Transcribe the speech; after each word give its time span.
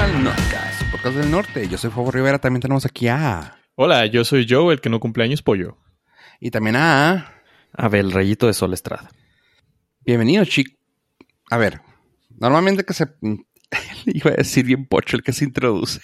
al 0.00 0.24
Nordcast, 0.24 0.82
podcast 0.90 1.16
del 1.16 1.30
norte. 1.30 1.68
Yo 1.68 1.76
soy 1.76 1.90
Fabo 1.90 2.10
Rivera, 2.10 2.38
también 2.38 2.62
tenemos 2.62 2.86
aquí 2.86 3.08
a... 3.08 3.58
Hola, 3.74 4.06
yo 4.06 4.24
soy 4.24 4.46
Joe, 4.48 4.72
el 4.72 4.80
que 4.80 4.88
no 4.88 4.98
cumpleaños 4.98 5.42
pollo. 5.42 5.76
Y 6.40 6.50
también 6.50 6.76
a... 6.76 7.34
Abel 7.74 8.10
Rayito 8.10 8.46
de 8.46 8.54
Sol 8.54 8.72
Estrada. 8.72 9.10
Bienvenido, 10.00 10.42
chico. 10.46 10.74
A 11.50 11.58
ver, 11.58 11.82
normalmente 12.38 12.84
que 12.84 12.94
se... 12.94 13.08
Iba 14.06 14.30
a 14.30 14.36
decir 14.36 14.64
bien 14.64 14.86
pocho 14.86 15.18
el 15.18 15.22
que 15.22 15.34
se 15.34 15.44
introduce. 15.44 16.00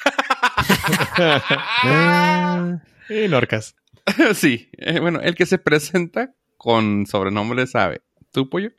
y 3.08 3.28
Norcas. 3.28 3.76
sí, 4.34 4.68
eh, 4.72 5.00
bueno, 5.00 5.20
el 5.22 5.34
que 5.34 5.46
se 5.46 5.56
presenta 5.56 6.34
con 6.58 7.06
sobrenombre 7.06 7.66
sabe. 7.66 8.02
¿Tú, 8.30 8.50
pollo? 8.50 8.72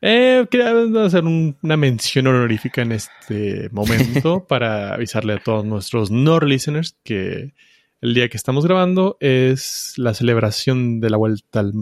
Eh, 0.00 0.46
quería 0.50 0.72
hacer 1.04 1.24
un- 1.24 1.56
una 1.62 1.76
mención 1.76 2.26
honorífica 2.28 2.82
en 2.82 2.92
este 2.92 3.68
momento 3.72 4.44
para 4.48 4.94
avisarle 4.94 5.34
a 5.34 5.38
todos 5.42 5.64
nuestros 5.64 6.10
Nord 6.10 6.44
listeners 6.46 6.96
que 7.02 7.52
el 8.00 8.14
día 8.14 8.28
que 8.28 8.36
estamos 8.36 8.64
grabando 8.64 9.16
es 9.20 9.94
la 9.96 10.14
celebración 10.14 11.00
de 11.00 11.10
la 11.10 11.16
vuelta 11.16 11.60
al, 11.60 11.72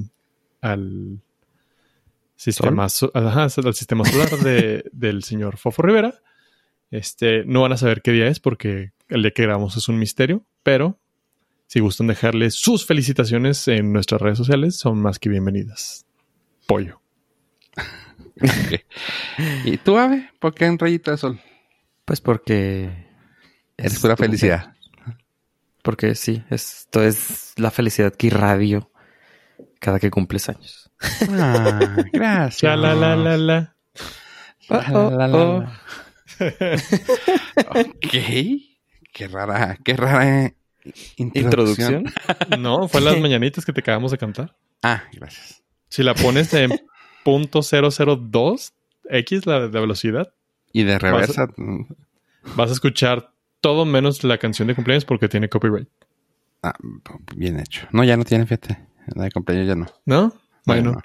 al 0.62 1.20
sistema, 2.36 2.88
so- 2.88 3.10
ajá, 3.14 3.44
al 3.44 3.74
sistema 3.74 4.04
solar 4.06 4.30
de- 4.38 4.84
del 4.92 5.22
señor 5.22 5.58
Fofo 5.58 5.82
Rivera. 5.82 6.14
Este, 6.90 7.44
no 7.44 7.62
van 7.62 7.72
a 7.72 7.76
saber 7.76 8.00
qué 8.00 8.12
día 8.12 8.28
es 8.28 8.40
porque 8.40 8.92
el 9.08 9.22
día 9.22 9.32
que 9.32 9.42
grabamos 9.42 9.76
es 9.76 9.88
un 9.88 9.98
misterio, 9.98 10.42
pero 10.62 10.98
si 11.66 11.80
gustan 11.80 12.06
dejarle 12.06 12.50
sus 12.50 12.86
felicitaciones 12.86 13.66
en 13.68 13.92
nuestras 13.92 14.22
redes 14.22 14.38
sociales, 14.38 14.76
son 14.76 15.02
más 15.02 15.18
que 15.18 15.28
bienvenidas. 15.28 16.06
Pollo. 16.66 17.00
¿Y 19.64 19.76
tú, 19.78 19.98
Ave? 19.98 20.30
¿Por 20.38 20.54
qué 20.54 20.66
en 20.66 20.78
rayito 20.78 21.10
de 21.10 21.16
sol? 21.16 21.40
Pues 22.04 22.20
porque... 22.20 23.06
Es 23.76 23.98
pura 23.98 24.16
felicidad. 24.16 24.74
Porque 25.82 26.14
sí, 26.14 26.42
esto 26.50 27.02
es 27.02 27.52
la 27.56 27.70
felicidad 27.70 28.12
que 28.14 28.28
irradio 28.28 28.90
cada 29.78 29.98
que 30.00 30.10
cumples 30.10 30.48
años. 30.48 30.90
Ah, 31.30 31.96
gracias. 32.12 32.78
La 32.78 32.94
la 32.94 32.94
la 32.94 33.16
la 33.16 33.36
la. 33.36 33.76
La, 34.68 34.84
Oh, 34.92 35.10
la, 35.10 35.28
la, 35.28 35.36
oh. 35.36 35.60
la. 35.60 35.80
ok. 37.80 38.10
Qué 39.12 39.28
rara, 39.28 39.78
qué 39.84 39.94
rara 39.94 40.52
introducción. 41.16 42.04
Introducción. 42.04 42.04
No, 42.58 42.88
fue 42.88 43.00
las 43.00 43.18
mañanitas 43.18 43.64
que 43.64 43.72
te 43.72 43.80
acabamos 43.80 44.10
de 44.10 44.18
cantar. 44.18 44.56
Ah, 44.82 45.04
gracias. 45.12 45.62
Si 45.88 46.02
la 46.02 46.14
pones 46.14 46.52
en 46.54 46.72
punto 47.26 47.58
.002 47.58 48.72
X, 49.10 49.46
la, 49.46 49.58
la 49.58 49.80
velocidad, 49.80 50.32
Y 50.72 50.84
de 50.84 50.96
reversa, 50.96 51.48
vas 52.54 52.70
a 52.70 52.72
escuchar 52.72 53.32
todo 53.60 53.84
menos 53.84 54.22
la 54.22 54.38
canción 54.38 54.68
de 54.68 54.76
cumpleaños 54.76 55.04
porque 55.04 55.28
tiene 55.28 55.48
copyright. 55.48 55.88
ah, 56.62 56.74
bien 57.34 57.58
hecho. 57.58 57.88
No, 57.90 58.04
ya 58.04 58.16
no 58.16 58.24
tiene, 58.24 58.44
fíjate. 58.46 58.78
La 59.16 59.24
de 59.24 59.32
cumpleaños 59.32 59.66
ya 59.66 59.74
no. 59.74 59.86
¿No? 60.04 60.34
Bueno, 60.66 60.92
no. 60.92 61.02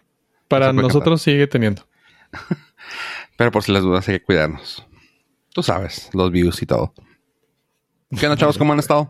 para 0.48 0.72
nosotros 0.72 1.24
sigue 1.24 1.48
teniendo. 1.48 1.88
Pero 3.36 3.52
por 3.52 3.64
si 3.64 3.72
las 3.72 3.82
dudas 3.82 4.08
hay 4.08 4.20
que 4.20 4.24
cuidarnos. 4.24 4.86
Tú 5.56 5.64
sabes, 5.64 6.12
los 6.14 6.30
views 6.30 6.62
y 6.62 6.68
todo. 6.68 6.94
¿Qué 8.16 8.28
onda, 8.28 8.38
chavos? 8.38 8.60
¿Cómo 8.60 8.74
han 8.74 8.80
estado? 8.80 9.10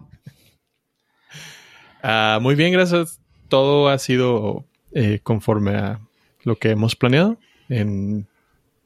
Ah, 2.02 2.40
muy 2.42 2.56
bien, 2.56 2.72
gracias. 2.72 3.20
Todo 3.50 3.90
ha 3.90 3.98
sido 3.98 4.66
eh, 4.94 5.20
conforme 5.22 5.76
a 5.76 6.00
lo 6.44 6.58
que 6.58 6.70
hemos 6.72 6.96
planeado 6.96 7.38
en 7.70 8.28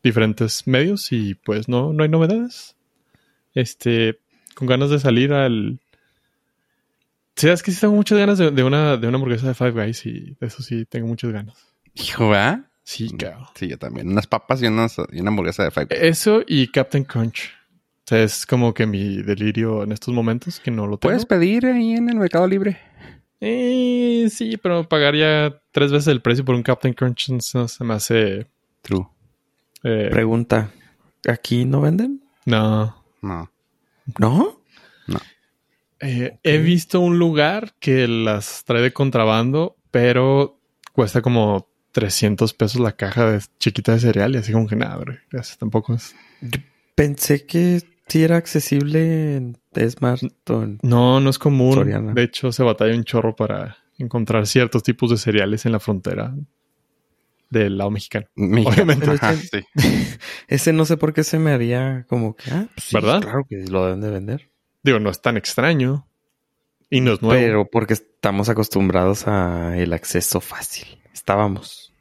diferentes 0.04 0.68
medios 0.68 1.12
y 1.12 1.36
pues 1.36 1.68
no, 1.68 1.94
no 1.94 2.04
hay 2.04 2.10
novedades. 2.10 2.76
Este, 3.54 4.20
con 4.54 4.68
ganas 4.68 4.90
de 4.90 5.00
salir 5.00 5.34
al... 5.34 5.80
Sí, 7.36 7.50
es 7.50 7.64
que 7.64 7.72
sí 7.72 7.82
tengo 7.82 7.96
muchas 7.96 8.18
ganas 8.18 8.38
de, 8.38 8.52
de 8.52 8.64
una, 8.64 8.98
de 8.98 9.08
una 9.08 9.16
hamburguesa 9.16 9.48
de 9.48 9.54
Five 9.54 9.72
Guys 9.72 10.06
y 10.06 10.36
de 10.40 10.48
eso 10.48 10.64
sí 10.64 10.86
tengo 10.86 11.08
muchas 11.08 11.32
ganas. 11.32 11.58
Hijo, 11.94 12.30
¿verdad? 12.30 12.66
Sí, 12.84 13.10
cabrón. 13.18 13.48
Sí, 13.56 13.68
yo 13.68 13.78
también. 13.78 14.08
Unas 14.08 14.28
papas 14.28 14.62
y, 14.62 14.68
unas, 14.68 14.98
y 15.12 15.20
una 15.20 15.30
hamburguesa 15.30 15.64
de 15.64 15.72
Five. 15.72 15.88
Eso 15.90 16.44
y 16.48 16.68
Captain 16.68 17.04
Crunch. 17.04 17.52
O 18.06 18.08
sea, 18.08 18.22
es 18.22 18.46
como 18.46 18.74
que 18.74 18.86
mi 18.86 19.24
delirio 19.24 19.82
en 19.84 19.92
estos 19.92 20.14
momentos 20.14 20.60
que 20.60 20.70
no 20.70 20.86
lo 20.86 20.98
tengo. 20.98 21.12
Puedes 21.12 21.26
pedir 21.26 21.66
ahí 21.66 21.94
en 21.94 22.08
el 22.08 22.18
Mercado 22.18 22.48
Libre. 22.48 22.78
Eh, 23.42 24.28
sí, 24.32 24.58
pero 24.58 24.88
pagaría 24.88 25.62
tres 25.72 25.92
veces 25.92 26.08
el 26.08 26.22
precio 26.22 26.44
por 26.46 26.56
un 26.56 26.64
Captain 26.64 26.94
Crunch 26.94 27.30
no 27.30 27.68
se 27.68 27.84
me 27.84 27.94
hace... 27.94 28.48
True. 28.82 29.08
eh, 29.84 30.10
Pregunta. 30.12 30.72
¿Aquí 31.28 31.66
no 31.66 31.82
venden? 31.82 32.22
no. 32.46 33.04
No. 33.22 33.50
¿No? 34.20 34.56
Eh, 36.00 36.38
He 36.44 36.58
visto 36.60 37.00
un 37.00 37.18
lugar 37.18 37.74
que 37.80 38.08
las 38.08 38.64
trae 38.66 38.82
de 38.82 38.94
contrabando, 38.94 39.78
pero 39.92 40.60
cuesta 40.94 41.22
como 41.22 41.68
300 41.94 42.54
pesos 42.54 42.80
la 42.82 42.92
caja 42.96 43.32
de 43.32 43.42
chiquita 43.58 43.94
de 43.94 44.00
cereal 44.02 44.36
y 44.36 44.38
así 44.40 44.52
como 44.52 44.68
que 44.68 44.76
nada, 44.76 44.98
bro, 44.98 45.16
gracias, 45.32 45.58
tampoco 45.58 45.96
es. 45.96 46.14
Yo 46.42 46.60
pensé 46.94 47.46
que 47.48 47.82
sí 48.08 48.24
era 48.24 48.38
accesible 48.38 49.36
en 49.36 49.58
Smart 49.90 50.22
o 50.50 50.64
en- 50.64 50.80
No, 50.82 51.20
no 51.20 51.30
es 51.30 51.40
común. 51.40 51.74
Soriana. 51.74 52.14
De 52.14 52.24
hecho, 52.24 52.52
se 52.52 52.64
batalla 52.64 52.96
un 52.96 53.04
chorro 53.04 53.36
para 53.36 53.78
encontrar 53.98 54.46
ciertos 54.48 54.84
tipos 54.84 55.10
de 55.10 55.18
cereales 55.18 55.66
en 55.66 55.72
la 55.72 55.80
frontera 55.80 56.34
del 57.50 57.78
lado 57.78 57.92
mexicano. 57.92 58.28
Mexicano. 58.36 58.76
Obviamente. 58.76 59.12
Ajá, 59.12 59.36
sí. 59.36 59.60
Ese 60.48 60.74
no 60.74 60.86
sé 60.86 60.98
por 60.98 61.14
qué 61.14 61.24
se 61.24 61.40
me 61.40 61.52
haría 61.52 62.06
como 62.10 62.36
que... 62.36 62.52
Ah, 62.52 62.66
pues 62.74 62.86
sí, 62.88 62.96
¿Verdad? 62.96 63.22
Claro 63.22 63.46
que 63.50 63.64
lo 63.70 63.86
deben 63.86 64.02
de 64.02 64.10
vender. 64.12 64.50
Digo, 64.84 65.00
no 65.00 65.10
es 65.10 65.22
tan 65.22 65.38
extraño 65.38 66.08
y 66.90 67.02
no 67.02 67.14
es 67.14 67.22
nuevo. 67.22 67.40
Pero 67.40 67.66
porque 67.70 67.94
estamos 67.94 68.50
acostumbrados 68.50 69.28
a 69.28 69.78
el 69.78 69.94
acceso 69.94 70.42
fácil. 70.42 70.86
Estábamos. 71.14 71.94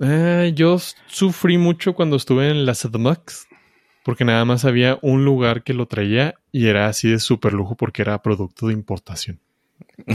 Eh, 0.00 0.52
yo 0.54 0.78
sufrí 1.06 1.58
mucho 1.58 1.94
cuando 1.94 2.16
estuve 2.16 2.50
en 2.50 2.64
la 2.66 2.74
Sedmux, 2.74 3.46
porque 4.04 4.24
nada 4.24 4.44
más 4.44 4.64
había 4.64 4.98
un 5.02 5.24
lugar 5.24 5.64
que 5.64 5.74
lo 5.74 5.86
traía 5.86 6.36
y 6.52 6.68
era 6.68 6.86
así 6.86 7.10
de 7.10 7.18
súper 7.18 7.52
lujo 7.52 7.74
porque 7.74 8.02
era 8.02 8.22
producto 8.22 8.68
de 8.68 8.74
importación. 8.74 9.40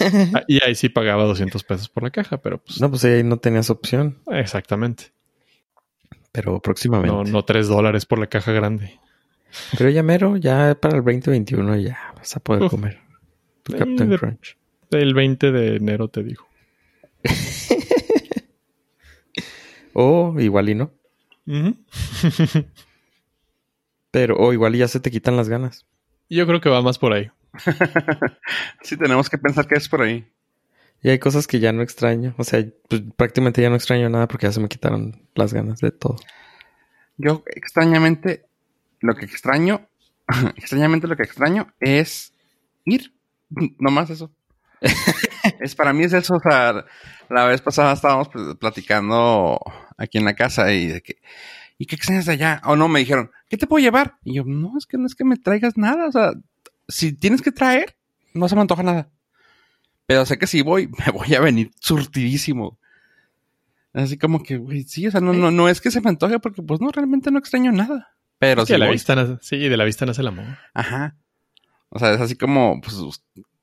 Ah, 0.00 0.44
y 0.46 0.64
ahí 0.64 0.74
sí 0.76 0.88
pagaba 0.88 1.24
200 1.24 1.64
pesos 1.64 1.88
por 1.88 2.02
la 2.04 2.10
caja, 2.10 2.36
pero 2.38 2.58
pues 2.58 2.80
No, 2.80 2.88
pues 2.88 3.04
ahí 3.04 3.22
no 3.24 3.36
tenías 3.38 3.68
opción. 3.68 4.16
exactamente. 4.30 5.06
Pero 6.30 6.60
próximamente. 6.60 7.12
No, 7.14 7.24
no 7.24 7.44
3 7.44 7.66
dólares 7.68 8.06
por 8.06 8.18
la 8.20 8.28
caja 8.28 8.52
grande. 8.52 8.98
Pero 9.76 9.90
ya 9.90 10.02
mero, 10.04 10.36
ya 10.36 10.76
para 10.80 10.96
el 10.98 11.04
2021 11.04 11.76
ya 11.76 11.98
vas 12.16 12.36
a 12.36 12.40
poder 12.40 12.70
comer 12.70 13.00
tu 13.64 13.74
Eh, 13.74 13.78
Captain 13.78 14.08
de- 14.08 14.18
Crunch. 14.18 14.56
El 14.92 15.14
20 15.14 15.50
de 15.50 15.76
enero 15.76 16.08
te 16.08 16.22
digo. 16.22 16.46
O 19.94 20.34
igual 20.38 20.68
y 20.68 20.74
no. 20.76 20.92
Ujú. 21.46 21.74
Pero, 24.10 24.36
o 24.38 24.52
igual 24.52 24.74
y 24.74 24.78
ya 24.78 24.88
se 24.88 25.00
te 25.00 25.10
quitan 25.10 25.36
las 25.36 25.48
ganas. 25.48 25.86
Yo 26.30 26.46
creo 26.46 26.60
que 26.60 26.68
va 26.68 26.82
más 26.82 26.98
por 26.98 27.12
ahí. 27.12 27.30
Sí, 28.82 28.96
tenemos 28.96 29.28
que 29.28 29.38
pensar 29.38 29.66
que 29.66 29.74
es 29.76 29.88
por 29.88 30.02
ahí. 30.02 30.26
Y 31.02 31.10
hay 31.10 31.18
cosas 31.18 31.46
que 31.46 31.60
ya 31.60 31.72
no 31.72 31.82
extraño. 31.82 32.34
O 32.38 32.44
sea, 32.44 32.64
pues, 32.88 33.02
prácticamente 33.16 33.62
ya 33.62 33.70
no 33.70 33.76
extraño 33.76 34.08
nada 34.08 34.26
porque 34.28 34.46
ya 34.46 34.52
se 34.52 34.60
me 34.60 34.68
quitaron 34.68 35.22
las 35.34 35.52
ganas 35.52 35.80
de 35.80 35.90
todo. 35.90 36.16
Yo 37.16 37.42
extrañamente, 37.54 38.46
lo 39.00 39.14
que 39.14 39.24
extraño, 39.26 39.86
extrañamente 40.56 41.06
lo 41.06 41.16
que 41.16 41.22
extraño 41.24 41.72
es 41.80 42.32
ir. 42.84 43.12
Nomás 43.78 44.10
eso. 44.10 44.30
es 45.60 45.74
para 45.74 45.92
mí 45.92 46.04
es 46.04 46.12
eso. 46.12 46.34
O 46.36 46.40
sea, 46.40 46.84
la 47.28 47.44
vez 47.46 47.60
pasada 47.60 47.92
estábamos 47.92 48.28
pl- 48.28 48.54
platicando 48.56 49.60
aquí 49.96 50.18
en 50.18 50.24
la 50.24 50.34
casa 50.34 50.72
y 50.72 50.86
de 50.86 51.02
que, 51.02 51.16
¿y 51.78 51.86
qué 51.86 51.94
extrañas 51.96 52.26
de 52.26 52.32
allá? 52.32 52.60
O 52.64 52.76
no, 52.76 52.88
me 52.88 52.98
dijeron, 53.00 53.30
¿qué 53.48 53.56
te 53.56 53.66
puedo 53.66 53.82
llevar? 53.82 54.18
Y 54.24 54.34
yo, 54.34 54.44
no, 54.44 54.76
es 54.76 54.86
que 54.86 54.98
no 54.98 55.06
es 55.06 55.14
que 55.14 55.24
me 55.24 55.36
traigas 55.36 55.76
nada. 55.78 56.06
O 56.06 56.12
sea, 56.12 56.32
si 56.88 57.12
tienes 57.12 57.40
que 57.40 57.52
traer, 57.52 57.96
no 58.34 58.48
se 58.48 58.54
me 58.56 58.60
antoja 58.62 58.82
nada. 58.82 59.08
Pero 60.06 60.24
sé 60.26 60.38
que 60.38 60.46
si 60.46 60.62
voy, 60.62 60.88
me 61.06 61.12
voy 61.12 61.34
a 61.34 61.40
venir 61.40 61.70
surtidísimo. 61.80 62.78
Así 63.92 64.18
como 64.18 64.42
que, 64.42 64.58
güey, 64.58 64.82
sí, 64.84 65.06
o 65.06 65.10
sea, 65.10 65.20
no, 65.20 65.32
no, 65.32 65.50
no 65.50 65.68
es 65.68 65.80
que 65.80 65.90
se 65.90 66.00
me 66.00 66.10
antoje 66.10 66.38
porque, 66.38 66.62
pues 66.62 66.80
no, 66.80 66.90
realmente 66.90 67.30
no 67.30 67.38
extraño 67.38 67.72
nada. 67.72 68.14
Pero 68.38 68.62
Que 68.62 68.66
si 68.66 68.72
de 68.74 68.78
la 68.78 68.86
voy, 68.86 68.94
vista 68.94 69.14
nace- 69.16 69.38
sí, 69.40 69.56
de 69.58 69.76
la 69.76 69.84
vista 69.84 70.06
nace 70.06 70.20
el 70.20 70.28
amor. 70.28 70.44
Ajá. 70.74 71.16
O 71.88 71.98
sea, 71.98 72.12
es 72.12 72.20
así 72.20 72.36
como, 72.36 72.80
pues, 72.80 72.96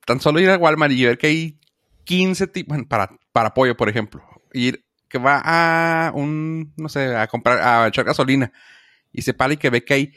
tan 0.06 0.19
solo 0.19 0.39
ir 0.39 0.50
a 0.50 0.57
Walmart 0.57 0.91
y 0.94 1.06
ver 1.06 1.18
que 1.18 1.27
hay 1.27 1.59
15 2.06 2.47
tipos, 2.47 2.69
bueno, 2.69 2.88
para, 2.88 3.11
para 3.31 3.53
pollo, 3.53 3.77
por 3.77 3.88
ejemplo. 3.89 4.23
Ir, 4.53 4.84
que 5.15 5.23
va 5.23 5.41
a 5.44 6.12
un, 6.12 6.73
no 6.75 6.89
sé, 6.89 7.15
a 7.15 7.27
comprar, 7.27 7.59
a 7.59 7.88
echar 7.88 8.03
gasolina 8.03 8.51
y 9.13 9.21
se 9.21 9.33
para 9.33 9.53
y 9.53 9.57
que 9.57 9.69
ve 9.69 9.85
que 9.85 9.94
hay 9.94 10.13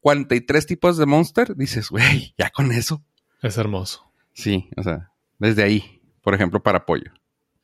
43 0.00 0.66
tipos 0.66 0.98
de 0.98 1.06
Monster, 1.06 1.54
dices, 1.56 1.88
güey, 1.88 2.34
ya 2.36 2.50
con 2.50 2.72
eso. 2.72 3.04
Es 3.42 3.58
hermoso. 3.58 4.12
Sí, 4.32 4.68
o 4.76 4.82
sea, 4.82 5.12
desde 5.38 5.62
ahí, 5.62 6.02
por 6.22 6.34
ejemplo, 6.34 6.62
para 6.62 6.84
pollo. 6.84 7.12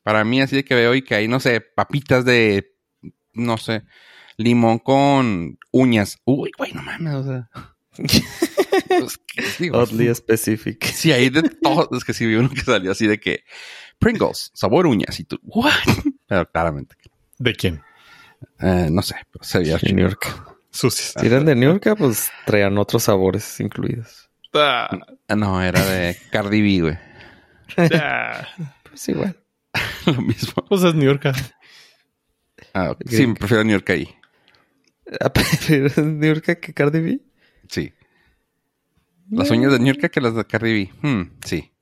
Para 0.04 0.22
mí, 0.22 0.40
así 0.40 0.54
de 0.54 0.64
que 0.64 0.76
veo 0.76 0.94
y 0.94 1.02
que 1.02 1.16
hay, 1.16 1.26
no 1.26 1.40
sé, 1.40 1.60
papitas 1.60 2.24
de, 2.24 2.72
no 3.32 3.56
sé, 3.56 3.82
limón 4.36 4.78
con 4.78 5.58
uñas. 5.72 6.18
Uy, 6.24 6.52
güey, 6.56 6.72
no 6.72 6.82
mames, 6.82 7.14
o 7.14 7.24
sea. 7.24 7.50
Pues, 8.88 9.18
¿qué 9.18 9.44
digo? 9.58 9.78
Oddly 9.78 10.14
specific. 10.14 10.84
Sí, 10.84 11.10
hay 11.10 11.28
de 11.30 11.42
todo. 11.42 11.88
Es 11.96 12.04
que 12.04 12.12
sí 12.12 12.24
vi 12.24 12.36
uno 12.36 12.50
que 12.50 12.60
salió 12.60 12.92
así 12.92 13.06
de 13.06 13.18
que 13.18 13.44
Pringles, 13.98 14.50
sabor 14.54 14.86
uñas. 14.86 15.18
Y 15.20 15.24
tú, 15.24 15.38
¿what? 15.42 15.70
Pero 16.26 16.48
claramente, 16.50 16.96
¿De 17.38 17.54
quién? 17.54 17.82
eh, 18.60 18.88
no 18.90 19.02
sé, 19.02 19.14
pero 19.30 19.44
se 19.44 19.58
veía 19.60 19.78
De 19.78 19.92
New 19.92 20.06
York. 20.08 20.56
Sucias. 20.70 21.14
Si 21.18 21.26
eran 21.26 21.44
de 21.46 21.54
New 21.54 21.70
York, 21.72 21.96
pues 21.98 22.30
traían 22.44 22.76
otros 22.78 23.04
sabores 23.04 23.58
incluidos. 23.60 24.28
Ah, 24.54 24.88
Ah, 25.28 25.36
No, 25.36 25.62
era 25.62 25.80
de 25.84 26.16
Cardi 26.30 26.60
B, 26.62 26.80
güey. 26.82 26.98
ah. 28.00 28.46
Pues 28.88 29.08
igual. 29.08 29.38
Lo 30.06 30.14
mismo. 30.22 30.64
Pues 30.68 30.82
es 30.82 30.94
New 30.94 31.04
York. 31.04 31.26
Ah, 32.72 32.90
ok. 32.92 33.02
Sí, 33.08 33.26
me 33.26 33.34
prefiero 33.34 33.62
New 33.64 33.72
York 33.72 33.90
ahí. 33.90 34.14
Ah, 35.20 35.30
¿Prefieres 35.32 35.98
New 35.98 36.34
York 36.34 36.58
que 36.60 36.72
Cardi 36.74 37.00
B? 37.00 37.20
Sí. 37.68 37.92
Las 39.30 39.50
uñas 39.50 39.72
de 39.72 39.78
New 39.80 39.92
York 39.94 40.10
que 40.10 40.20
las 40.20 40.34
de 40.34 40.44
Cardi 40.46 40.72
B. 41.02 41.08
Hmm, 41.08 41.30
sí. 41.44 41.72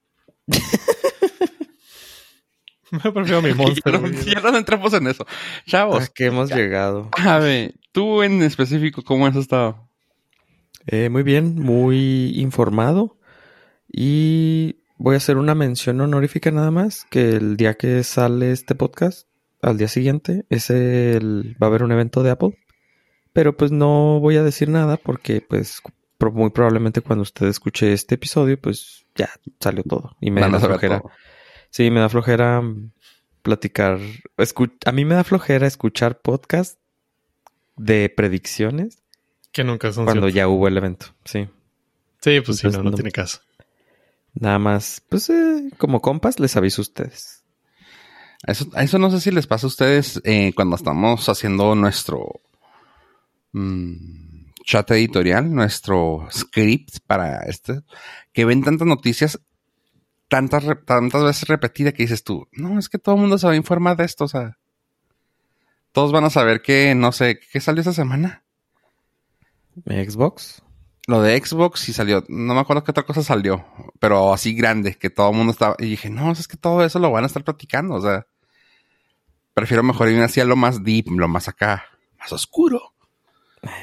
Me 3.05 3.13
prefiero 3.13 3.43
mi 3.43 3.53
monster. 3.55 3.93
ya, 3.93 3.99
no, 3.99 4.01
güey. 4.09 4.25
ya 4.25 4.41
no 4.41 4.57
entramos 4.59 4.93
en 4.95 5.07
eso. 5.07 5.27
Chavos, 5.67 6.05
¿A 6.05 6.07
qué 6.15 6.27
hemos 6.27 6.51
llegado? 6.51 7.09
a 7.17 7.39
ver, 7.39 7.75
tú 7.93 8.23
en 8.23 8.43
específico, 8.43 9.03
¿cómo 9.03 9.27
has 9.27 9.37
estado? 9.37 9.89
Eh, 10.87 11.09
muy 11.09 11.23
bien, 11.23 11.57
muy 11.61 12.33
informado. 12.39 13.19
Y 13.91 14.77
voy 14.99 15.15
a 15.15 15.19
hacer 15.19 15.37
una 15.37 15.55
mención 15.55 16.01
honorífica 16.01 16.51
nada 16.51 16.71
más, 16.71 17.07
que 17.11 17.31
el 17.37 17.57
día 17.57 17.75
que 17.75 18.03
sale 18.05 18.53
este 18.53 18.75
podcast, 18.75 19.29
al 19.63 19.79
día 19.79 19.89
siguiente, 19.89 20.45
es 20.51 20.71
el, 20.71 21.57
va 21.63 21.67
a 21.67 21.71
haber 21.71 21.83
un 21.83 21.93
evento 21.93 22.23
de 22.23 22.31
Apple. 22.31 22.59
Pero 23.33 23.57
pues 23.57 23.73
no 23.73 24.21
voy 24.21 24.37
a 24.37 24.43
decir 24.45 24.69
nada 24.69 24.97
porque 24.97 25.41
pues 25.41 25.81
muy 26.33 26.51
probablemente 26.51 27.03
cuando 27.03 27.23
usted 27.23 27.47
escuche 27.49 27.93
este 27.93 28.15
episodio, 28.15 28.59
pues 28.61 29.05
ya 29.15 29.29
salió 29.61 29.83
todo. 29.83 30.17
Y 30.21 30.31
me 30.31 30.41
Van 30.41 30.53
da 30.53 30.59
a 30.59 30.61
saber 30.61 30.79
flojera. 30.79 31.01
todo. 31.01 31.11
Sí, 31.75 31.91
me 31.91 31.99
da 31.99 32.09
flojera 32.09 32.63
platicar. 33.43 33.99
escu- 34.37 34.77
a 34.87 34.93
mí 34.93 35.05
me 35.05 35.17
da 35.17 35.25
flojera 35.25 35.67
escuchar 35.67 36.21
podcast 36.21 36.79
de 37.77 38.09
predicciones 38.17 39.03
Que 39.51 39.65
nunca 39.65 39.93
son 39.93 40.05
cuando 40.05 40.29
ya 40.29 40.47
hubo 40.47 40.69
el 40.69 40.77
evento. 40.77 41.07
Sí. 41.25 41.49
Sí, 42.21 42.41
pues 42.43 42.59
sí, 42.59 42.69
no, 42.69 42.79
no 42.85 42.91
no- 42.91 42.97
tiene 42.97 43.11
caso. 43.11 43.41
Nada 44.35 44.61
más, 44.61 45.03
pues 45.09 45.29
eh, 45.31 45.71
como 45.77 46.01
compas 46.01 46.39
les 46.39 46.55
aviso 46.57 46.81
a 46.81 46.85
ustedes. 46.85 47.43
Eso, 48.47 48.67
a 48.75 48.85
eso 48.85 49.01
no 49.01 49.11
sé 49.11 49.21
si 49.21 49.33
les 49.33 49.49
pasa 49.49 49.67
a 49.67 49.75
ustedes 49.75 50.21
eh, 50.23 50.53
cuando 50.55 50.77
estamos 50.77 51.29
haciendo 51.29 51.75
nuestro 51.75 52.41
mm, 53.51 54.53
chat 54.65 54.89
editorial, 54.93 55.53
nuestro 55.53 56.29
script 56.33 56.99
para 57.09 57.43
este, 57.47 57.81
que 58.33 58.45
ven 58.45 58.63
tantas 58.63 58.87
noticias, 58.87 59.41
tantas, 60.35 60.65
tantas 60.85 61.23
veces 61.23 61.49
repetidas 61.49 61.95
que 61.95 62.03
dices 62.03 62.25
tú, 62.25 62.49
no, 62.51 62.77
es 62.77 62.89
que 62.89 62.99
todo 62.99 63.15
el 63.15 63.21
mundo 63.21 63.39
se 63.39 63.47
va 63.47 63.53
a 63.53 63.57
informar 63.57 63.97
de 63.97 64.05
esto, 64.05 64.25
o 64.25 64.29
sea, 64.29 64.59
todos 65.93 66.11
van 66.11 66.25
a 66.25 66.31
saber 66.31 66.61
que, 66.61 66.93
no 66.97 67.13
sé, 67.13 67.39
¿qué 67.53 67.61
salió 67.61 67.83
esta 67.83 67.93
semana? 67.93 68.43
Xbox. 69.87 70.61
Lo 71.07 71.23
de 71.23 71.39
Xbox 71.39 71.79
sí 71.79 71.93
salió, 71.93 72.25
no 72.27 72.53
me 72.53 72.59
acuerdo 72.59 72.83
qué 72.83 72.91
otra 72.91 73.05
cosa 73.05 73.23
salió, 73.23 73.65
pero 74.01 74.35
así 74.35 74.57
grande, 74.57 74.97
que 74.97 75.09
todo 75.09 75.31
el 75.31 75.37
mundo 75.37 75.53
estaba, 75.53 75.77
y 75.79 75.91
dije, 75.91 76.11
no, 76.11 76.33
es 76.33 76.49
que 76.49 76.57
todo 76.57 76.85
eso 76.85 76.99
lo 76.99 77.13
van 77.13 77.23
a 77.23 77.29
estar 77.29 77.45
platicando, 77.45 77.95
o 77.95 78.01
sea, 78.01 78.27
prefiero 79.53 79.85
mejor 79.85 80.09
irme 80.09 80.25
hacia 80.25 80.45
lo 80.45 80.57
más 80.57 80.83
deep, 80.83 81.11
lo 81.11 81.29
más 81.29 81.47
acá, 81.47 81.85
más 82.19 82.33
oscuro. 82.33 82.94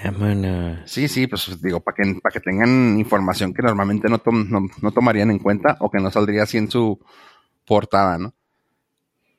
Vámonos. 0.04 0.80
Sí, 0.92 1.08
sí, 1.08 1.28
pues 1.28 1.62
digo, 1.62 1.80
para 1.82 1.96
que, 1.96 2.16
para 2.22 2.34
que 2.34 2.40
tengan 2.40 3.00
información 3.00 3.54
que 3.54 3.62
normalmente 3.62 4.10
no, 4.10 4.20
tom- 4.20 4.48
no, 4.50 4.68
no 4.82 4.92
tomarían 4.92 5.32
en 5.32 5.40
cuenta 5.40 5.78
o 5.80 5.90
que 5.90 6.00
no 6.00 6.12
saldría 6.12 6.44
así 6.44 6.58
en 6.58 6.70
su 6.70 7.00
portada, 7.66 8.18
¿no? 8.18 8.34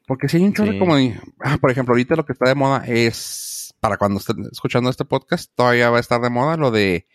Porque 0.06 0.28
si 0.28 0.38
hay 0.38 0.44
un 0.44 0.52
chorro 0.52 0.72
Sí. 0.72 0.78
como, 0.78 0.96
de- 0.96 1.18
ah, 1.40 1.58
por 1.60 1.70
ejemplo, 1.70 1.92
ahorita 1.92 2.16
lo 2.16 2.24
que 2.26 2.32
está 2.32 2.48
de 2.48 2.54
moda 2.54 2.84
es, 2.86 3.74
para 3.80 3.96
cuando 3.96 4.18
estén 4.18 4.44
escuchando 4.50 4.90
este 4.90 5.04
podcast, 5.04 5.50
todavía 5.54 5.90
va 5.90 5.98
a 5.98 6.00
estar 6.00 6.20
de 6.20 6.30
moda 6.30 6.56
lo 6.56 6.70
de 6.70 7.06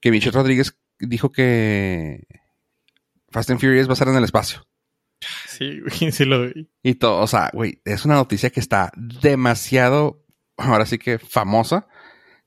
que 0.00 0.10
Michelle 0.10 0.34
Rodríguez 0.36 0.76
dijo 1.00 1.30
que 1.32 2.24
Fast 3.30 3.50
and 3.50 3.60
Furious 3.60 3.88
va 3.88 3.92
a 3.92 3.94
estar 3.94 4.08
en 4.08 4.16
el 4.16 4.24
espacio. 4.24 4.64
Sí, 5.48 5.80
güey, 5.80 6.12
sí 6.12 6.24
lo 6.24 6.42
vi. 6.46 6.70
Y 6.82 6.94
todo, 6.94 7.20
o 7.20 7.26
sea, 7.26 7.50
güey, 7.52 7.80
es 7.84 8.04
una 8.04 8.14
noticia 8.14 8.50
que 8.50 8.60
está 8.60 8.92
demasiado, 8.94 10.24
ahora 10.56 10.86
sí 10.86 10.98
que 10.98 11.18
famosa. 11.18 11.88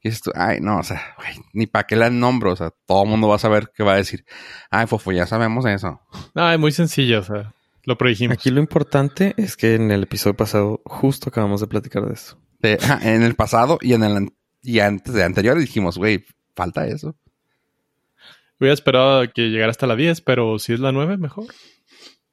Y 0.04 0.10
dices 0.10 0.24
tú, 0.24 0.32
ay, 0.36 0.60
no, 0.62 0.80
o 0.80 0.84
sea, 0.84 1.14
güey, 1.18 1.34
ni 1.54 1.68
para 1.68 1.86
qué 1.86 1.96
la 1.96 2.10
nombro, 2.10 2.54
o 2.54 2.56
sea, 2.56 2.72
todo 2.88 3.04
el 3.04 3.10
mundo 3.10 3.28
va 3.28 3.36
a 3.36 3.40
saber 3.40 3.72
qué 3.76 3.84
va 3.84 3.94
a 3.94 3.98
decir. 3.98 4.26
Ay, 4.72 4.88
fofo, 4.88 5.12
ya 5.12 5.28
sabemos 5.28 5.66
eso. 5.66 6.02
No, 6.34 6.52
es 6.52 6.58
muy 6.60 6.72
sencillo, 6.72 7.20
o 7.20 7.24
sea, 7.24 7.54
lo 7.84 7.98
predijimos. 7.98 8.34
Aquí 8.34 8.50
lo 8.50 8.60
importante 8.60 9.36
es 9.38 9.56
que 9.56 9.76
en 9.76 9.92
el 9.92 10.04
episodio 10.04 10.36
pasado 10.36 10.82
justo 10.86 11.30
acabamos 11.30 11.62
de 11.62 11.68
platicar 11.68 12.06
de 12.08 12.14
eso. 12.14 12.40
De- 12.60 12.80
en 13.04 13.22
el 13.24 13.36
pasado 13.36 13.78
y 13.82 13.94
en 13.94 14.04
el 14.04 14.30
y 14.64 14.80
antes 14.80 15.14
de 15.14 15.24
anterior 15.24 15.58
dijimos, 15.60 15.98
güey, 15.98 16.26
falta 16.56 16.86
eso. 16.88 17.16
Hubiera 18.60 18.74
esperado 18.74 19.24
que 19.34 19.50
llegara 19.50 19.72
hasta 19.72 19.88
la 19.88 19.96
10, 19.96 20.22
pero 20.22 20.60
si 20.60 20.74
es 20.74 20.80
la 20.80 20.92
9, 20.92 21.18
mejor. 21.18 21.46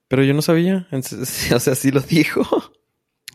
Pero 0.09 0.23
yo 0.25 0.35
no 0.35 0.43
sabía. 0.43 0.87
O 0.93 1.59
sea, 1.61 1.75
sí 1.75 1.91
lo 1.91 2.01
dijo. 2.01 2.45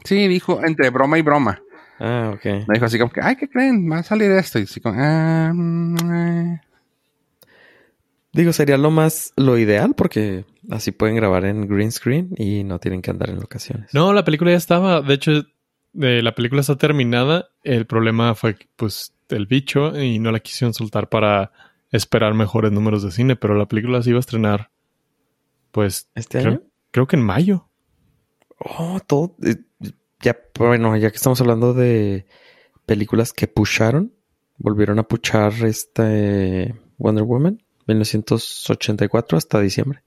Sí, 0.06 0.28
dijo 0.28 0.64
entre 0.64 0.90
broma 0.90 1.18
y 1.18 1.22
broma. 1.22 1.62
Ah, 2.06 2.32
ok. 2.36 2.44
Me 2.68 2.74
dijo 2.74 2.86
así 2.86 3.00
como 3.00 3.12
que, 3.14 3.22
ay, 3.24 3.38
¿qué 3.38 3.48
creen? 3.50 3.90
Va 3.90 4.00
a 4.00 4.04
salir 4.04 4.30
esto. 4.32 4.60
Y 4.60 4.64
así 4.64 4.82
como, 4.82 4.96
ah, 5.00 5.52
mm, 5.54 5.96
eh. 6.14 6.62
Digo, 8.34 8.52
sería 8.52 8.78
lo 8.78 8.92
más, 8.92 9.32
lo 9.38 9.58
ideal 9.58 9.94
porque 9.96 10.44
así 10.70 10.92
pueden 10.92 11.16
grabar 11.16 11.46
en 11.46 11.68
green 11.68 11.92
screen 11.92 12.30
y 12.36 12.64
no 12.64 12.80
tienen 12.80 13.02
que 13.02 13.12
andar 13.12 13.30
en 13.30 13.40
locaciones. 13.40 13.94
No, 13.94 14.12
la 14.12 14.26
película 14.26 14.52
ya 14.52 14.58
estaba. 14.58 15.02
De 15.02 15.14
hecho, 15.14 15.32
eh, 16.02 16.22
la 16.22 16.34
película 16.36 16.62
está 16.62 16.76
terminada. 16.76 17.48
El 17.64 17.86
problema 17.86 18.36
fue, 18.36 18.58
pues, 18.76 19.14
el 19.30 19.46
bicho 19.46 19.98
y 19.98 20.20
no 20.20 20.32
la 20.32 20.40
quisieron 20.40 20.74
soltar 20.74 21.08
para 21.10 21.52
esperar 21.92 22.34
mejores 22.34 22.72
números 22.72 23.04
de 23.04 23.12
cine, 23.12 23.36
pero 23.38 23.56
la 23.56 23.68
película 23.68 24.02
se 24.02 24.10
iba 24.10 24.18
a 24.18 24.22
estrenar, 24.22 24.72
pues, 25.72 26.10
¿Este 26.16 26.40
creo, 26.40 26.52
año? 26.54 26.62
creo 26.92 27.08
que 27.08 27.16
en 27.16 27.22
mayo. 27.24 27.70
Oh, 28.60 29.00
todo. 29.06 29.36
eh, 29.44 29.56
ya, 30.24 30.40
bueno, 30.58 30.96
ya 30.98 31.12
que 31.12 31.18
estamos 31.18 31.40
hablando 31.42 31.74
de 31.74 32.26
películas 32.86 33.34
que 33.34 33.48
pusharon, 33.48 34.14
volvieron 34.58 34.98
a 35.00 35.04
puchar 35.04 35.54
este 35.66 36.74
Wonder 36.98 37.24
Woman 37.24 37.62
1984 37.88 39.38
hasta 39.38 39.60
diciembre. 39.60 40.02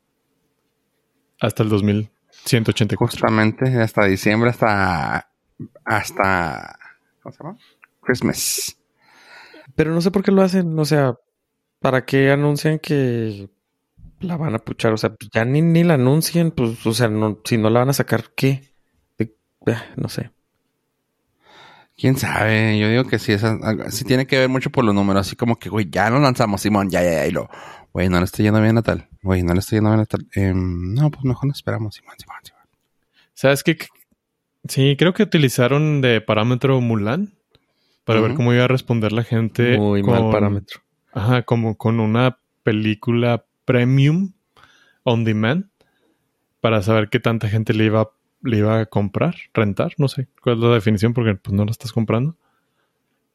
Hasta 1.40 1.62
el 1.62 1.68
2184. 1.68 2.96
justamente 2.96 3.80
hasta 3.80 4.06
diciembre, 4.06 4.50
hasta, 4.50 5.28
hasta, 5.84 6.78
¿cómo 7.22 7.32
se 7.32 7.42
llama? 7.42 7.58
Christmas. 8.00 8.76
Pero 9.74 9.92
no 9.92 10.00
sé 10.00 10.10
por 10.10 10.22
qué 10.22 10.32
lo 10.32 10.42
hacen. 10.42 10.78
O 10.78 10.84
sea, 10.86 11.18
¿para 11.80 12.06
qué 12.06 12.30
anuncian 12.30 12.78
que 12.78 13.50
la 14.20 14.38
van 14.38 14.54
a 14.54 14.58
puchar? 14.58 14.94
O 14.94 14.96
sea, 14.96 15.14
ya 15.32 15.44
ni, 15.44 15.60
ni 15.60 15.84
la 15.84 15.94
anuncien. 15.94 16.52
Pues, 16.52 16.86
o 16.86 16.94
sea, 16.94 17.08
no, 17.08 17.40
si 17.44 17.58
no 17.58 17.68
la 17.68 17.80
van 17.80 17.90
a 17.90 17.94
sacar, 17.94 18.30
¿qué? 18.34 18.75
Ah, 19.66 19.84
no 19.96 20.08
sé. 20.08 20.30
¿Quién 21.96 22.16
sabe? 22.16 22.78
Yo 22.78 22.88
digo 22.88 23.04
que 23.04 23.18
sí, 23.18 23.32
esa, 23.32 23.58
sí 23.90 24.04
tiene 24.04 24.26
que 24.26 24.38
ver 24.38 24.48
mucho 24.48 24.70
por 24.70 24.84
los 24.84 24.94
números. 24.94 25.26
Así 25.26 25.34
como 25.34 25.58
que, 25.58 25.70
güey, 25.70 25.88
ya 25.90 26.10
nos 26.10 26.20
lanzamos, 26.20 26.60
Simón, 26.60 26.90
ya, 26.90 27.02
ya, 27.02 27.12
ya. 27.12 27.26
Y 27.26 27.30
lo, 27.30 27.48
güey, 27.92 28.08
no 28.08 28.18
le 28.18 28.26
estoy 28.26 28.44
yendo 28.44 28.60
bien 28.60 28.76
a 28.76 28.82
tal. 28.82 29.08
Güey, 29.22 29.42
no 29.42 29.54
le 29.54 29.60
estoy 29.60 29.76
yendo 29.76 29.90
bien 29.90 30.00
a 30.00 30.06
tal. 30.06 30.26
Em, 30.34 30.94
no, 30.94 31.10
pues 31.10 31.24
mejor 31.24 31.46
nos 31.46 31.56
esperamos, 31.56 31.94
Simón, 31.94 32.14
Simón, 32.18 32.36
Simón. 32.42 32.62
¿Sabes 33.32 33.62
qué? 33.62 33.78
Sí, 34.68 34.96
creo 34.98 35.14
que 35.14 35.22
utilizaron 35.22 36.00
de 36.00 36.20
parámetro 36.20 36.80
Mulan 36.80 37.34
para 38.04 38.20
ver 38.20 38.34
cómo 38.34 38.52
iba 38.52 38.64
a 38.64 38.68
responder 38.68 39.12
la 39.12 39.24
gente. 39.24 39.78
Muy 39.78 40.02
mal 40.02 40.30
parámetro. 40.30 40.80
Ajá, 41.12 41.42
como 41.42 41.76
con 41.76 41.98
una 41.98 42.38
película 42.62 43.46
premium 43.64 44.32
on 45.02 45.24
demand 45.24 45.70
para 46.60 46.82
saber 46.82 47.08
qué 47.08 47.20
tanta 47.20 47.48
gente 47.48 47.74
le 47.74 47.84
iba, 47.84 48.10
le 48.42 48.58
iba 48.58 48.80
a 48.80 48.86
comprar, 48.86 49.34
rentar, 49.54 49.94
no 49.98 50.08
sé 50.08 50.28
cuál 50.42 50.56
es 50.56 50.62
la 50.62 50.74
definición 50.74 51.12
porque 51.14 51.34
pues 51.34 51.54
no 51.54 51.64
la 51.64 51.70
estás 51.70 51.92
comprando. 51.92 52.36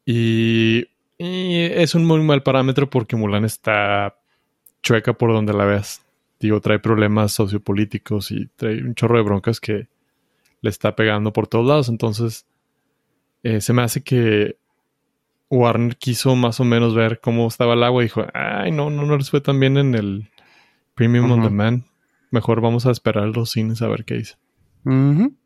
Y, 0.04 0.86
y 1.18 1.60
es 1.60 1.94
un 1.94 2.04
muy 2.04 2.20
mal 2.22 2.42
parámetro 2.42 2.90
porque 2.90 3.16
Mulan 3.16 3.44
está 3.44 4.16
chueca 4.82 5.12
por 5.12 5.32
donde 5.32 5.52
la 5.52 5.64
veas. 5.64 6.04
Digo, 6.40 6.60
trae 6.60 6.80
problemas 6.80 7.32
sociopolíticos 7.32 8.32
y 8.32 8.46
trae 8.56 8.82
un 8.82 8.94
chorro 8.94 9.16
de 9.16 9.22
broncas 9.22 9.60
que 9.60 9.88
le 10.60 10.70
está 10.70 10.96
pegando 10.96 11.32
por 11.32 11.46
todos 11.46 11.66
lados. 11.66 11.88
Entonces, 11.88 12.46
eh, 13.42 13.60
se 13.60 13.72
me 13.72 13.82
hace 13.82 14.02
que 14.02 14.56
Warner 15.50 15.96
quiso 15.96 16.34
más 16.34 16.58
o 16.60 16.64
menos 16.64 16.94
ver 16.94 17.20
cómo 17.20 17.46
estaba 17.46 17.74
el 17.74 17.82
agua 17.82 18.02
y 18.02 18.06
dijo, 18.06 18.24
ay, 18.34 18.72
no, 18.72 18.90
no, 18.90 19.04
no 19.04 19.16
les 19.16 19.30
fue 19.30 19.40
tan 19.40 19.60
bien 19.60 19.76
en 19.76 19.94
el 19.94 20.30
Premium 20.94 21.30
on 21.30 21.40
Ujú. 21.40 21.48
Demand. 21.48 21.84
Mejor 22.30 22.60
vamos 22.60 22.86
a 22.86 22.90
esperar 22.90 23.28
los 23.28 23.50
cines 23.50 23.82
a 23.82 23.88
ver 23.88 24.04
qué 24.04 24.14
dice. 24.14 24.36
Ujú. 24.84 25.36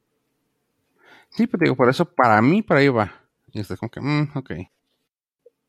Sí, 1.31 1.47
pues 1.47 1.61
digo, 1.61 1.77
por 1.77 1.89
eso 1.89 2.05
para 2.05 2.41
mí 2.41 2.63
por 2.63 2.77
ahí 2.77 2.89
va. 2.89 3.13
Y 3.53 3.61
está 3.61 3.77
como 3.77 3.91
que, 3.91 4.01
mm, 4.01 4.31
ok. 4.35 4.51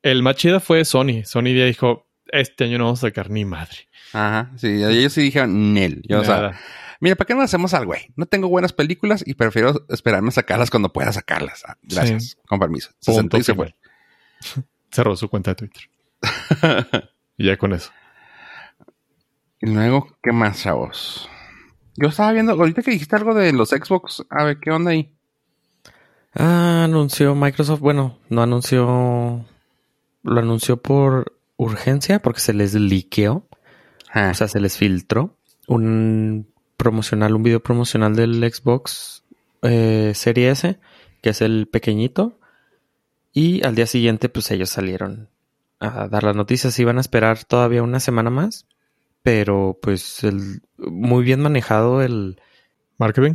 El 0.01 0.24
más 0.24 0.36
chido 0.36 0.59
fue 0.59 0.86
Sony. 0.86 1.24
Sony 1.25 1.53
ya 1.55 1.65
dijo, 1.65 2.07
este 2.27 2.65
año 2.65 2.77
no 2.77 2.86
vamos 2.86 3.03
a 3.03 3.07
sacar 3.07 3.29
ni 3.29 3.45
madre. 3.45 3.89
Ajá, 4.13 4.51
sí, 4.57 4.67
ellos 4.67 5.13
sí 5.13 5.21
dijeron 5.21 5.74
Nel. 5.74 6.01
Yo, 6.07 6.21
o 6.21 6.24
sea, 6.24 6.57
mira, 7.00 7.15
¿para 7.15 7.27
qué 7.27 7.36
no 7.36 7.41
hacemos 7.41 7.74
algo, 7.74 7.88
güey? 7.91 8.13
No 8.15 8.25
tengo 8.25 8.47
buenas 8.47 8.74
películas 8.74 9.24
y 9.25 9.33
prefiero 9.33 9.86
esperarme 9.89 10.29
a 10.29 10.31
sacarlas 10.31 10.69
cuando 10.69 10.93
pueda 10.93 11.12
sacarlas. 11.12 11.63
Ah, 11.67 11.77
Gracias, 11.81 12.38
con 12.47 12.59
permiso. 12.59 12.91
Se 13.00 13.12
Punto 13.12 13.21
sentó 13.21 13.38
y 13.38 13.43
se 13.43 13.53
fue. 13.53 13.75
Cerró 14.91 15.15
su 15.15 15.29
cuenta 15.29 15.51
de 15.51 15.55
Twitter. 15.55 15.83
y 17.38 17.45
ya 17.45 17.57
con 17.57 17.74
eso. 17.74 17.91
Y 19.59 19.67
luego, 19.67 20.17
¿qué 20.24 20.31
más, 20.31 20.62
chavos? 20.62 21.29
Yo 21.98 22.08
estaba 22.08 22.32
viendo, 22.32 22.54
ahorita 22.54 22.82
que 22.82 22.92
dijiste 22.92 23.16
algo 23.16 23.34
de 23.34 23.51
los 23.51 23.70
Xbox, 23.70 24.24
a 24.30 24.44
ver, 24.46 24.60
¿qué 24.60 24.72
onda 24.72 24.92
ahí? 24.92 25.12
Ah, 26.34 26.84
anunció 26.86 27.36
Microsoft, 27.36 27.80
bueno, 27.80 28.20
no 28.30 28.42
anunció, 28.42 29.46
lo 30.24 30.39
anunció 30.39 30.77
por 30.77 31.34
urgencia 31.58 32.20
porque 32.20 32.39
se 32.39 32.54
les 32.54 32.75
liqueó, 32.75 33.48
Ah, 34.13 34.30
o 34.32 34.34
sea, 34.34 34.48
se 34.48 34.60
les 34.60 34.77
filtró 34.77 35.36
un 35.68 36.48
promocional, 36.77 37.36
un 37.36 37.44
video 37.44 37.60
promocional 37.60 38.16
del 38.16 38.42
Xbox 38.51 39.24
eh, 39.62 40.13
Serie 40.16 40.51
S, 40.51 40.80
que 41.22 41.30
es 41.30 41.42
el 41.42 41.68
pequeñito, 41.68 42.39
y 43.34 43.66
al 43.66 43.75
día 43.75 43.86
siguiente 43.86 44.30
pues 44.30 44.50
ellos 44.51 44.70
salieron 44.70 45.30
a 45.80 46.08
dar 46.08 46.24
las 46.24 46.36
noticias, 46.36 46.80
iban 46.80 46.98
a 46.98 47.01
esperar 47.01 47.44
todavía 47.44 47.84
una 47.84 48.00
semana 48.00 48.30
más, 48.30 48.66
pero 49.27 49.77
pues 49.81 50.24
el, 50.24 50.62
muy 50.77 51.22
bien 51.25 51.41
manejado 51.41 52.01
el, 52.01 52.39
¿Marketing? 52.98 53.34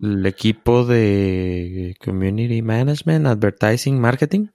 el 0.00 0.24
equipo 0.24 0.86
de 0.86 1.94
Community 2.02 2.62
Management, 2.62 3.26
Advertising, 3.26 4.00
Marketing. 4.00 4.46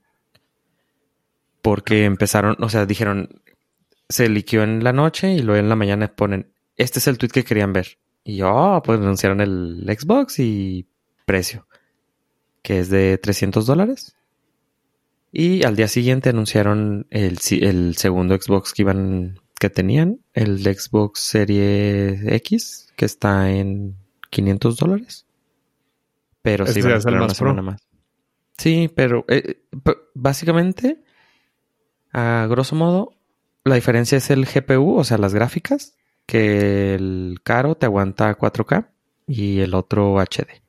Porque 1.61 2.05
empezaron, 2.05 2.55
o 2.59 2.69
sea, 2.69 2.87
dijeron, 2.87 3.39
se 4.09 4.27
liqueó 4.29 4.63
en 4.63 4.83
la 4.83 4.93
noche 4.93 5.33
y 5.33 5.43
luego 5.43 5.59
en 5.59 5.69
la 5.69 5.75
mañana 5.75 6.07
ponen, 6.07 6.51
este 6.75 6.97
es 6.97 7.05
el 7.05 7.19
tweet 7.19 7.29
que 7.29 7.43
querían 7.43 7.71
ver. 7.71 7.99
Y 8.23 8.37
yo, 8.37 8.51
oh, 8.51 8.81
pues 8.81 8.99
anunciaron 8.99 9.41
el 9.41 9.85
Xbox 9.95 10.39
y 10.39 10.87
precio, 11.27 11.67
que 12.63 12.79
es 12.79 12.89
de 12.89 13.19
300 13.19 13.67
dólares. 13.67 14.15
Y 15.31 15.65
al 15.65 15.75
día 15.75 15.87
siguiente 15.87 16.29
anunciaron 16.29 17.05
el, 17.11 17.37
el 17.61 17.95
segundo 17.95 18.35
Xbox 18.35 18.73
que 18.73 18.81
iban, 18.81 19.37
que 19.63 19.69
tenían, 19.69 20.19
el 20.33 20.59
Xbox 20.61 21.21
Serie 21.21 22.35
X, 22.35 22.91
que 22.97 23.05
está 23.05 23.49
en 23.49 23.95
500 24.29 24.75
dólares. 24.75 25.25
Pero 26.41 26.65
Ese 26.65 26.73
sí 26.73 26.81
van 26.81 26.91
a 26.91 26.97
esperar 26.97 27.21
una 27.21 27.33
semana 27.33 27.61
pro. 27.61 27.63
más. 27.71 27.81
Sí, 28.57 28.91
pero 28.93 29.23
eh, 29.29 29.61
básicamente, 30.13 31.01
a 32.11 32.45
grosso 32.49 32.75
modo, 32.75 33.13
la 33.63 33.75
diferencia 33.75 34.17
es 34.17 34.29
el 34.31 34.45
GPU, 34.45 34.97
o 34.97 35.03
sea, 35.05 35.17
las 35.17 35.33
gráficas, 35.33 35.95
que 36.25 36.93
el 36.95 37.39
caro 37.43 37.75
te 37.75 37.85
aguanta 37.85 38.37
4K 38.37 38.89
y 39.27 39.59
el 39.61 39.73
otro 39.75 40.19
HD. 40.19 40.61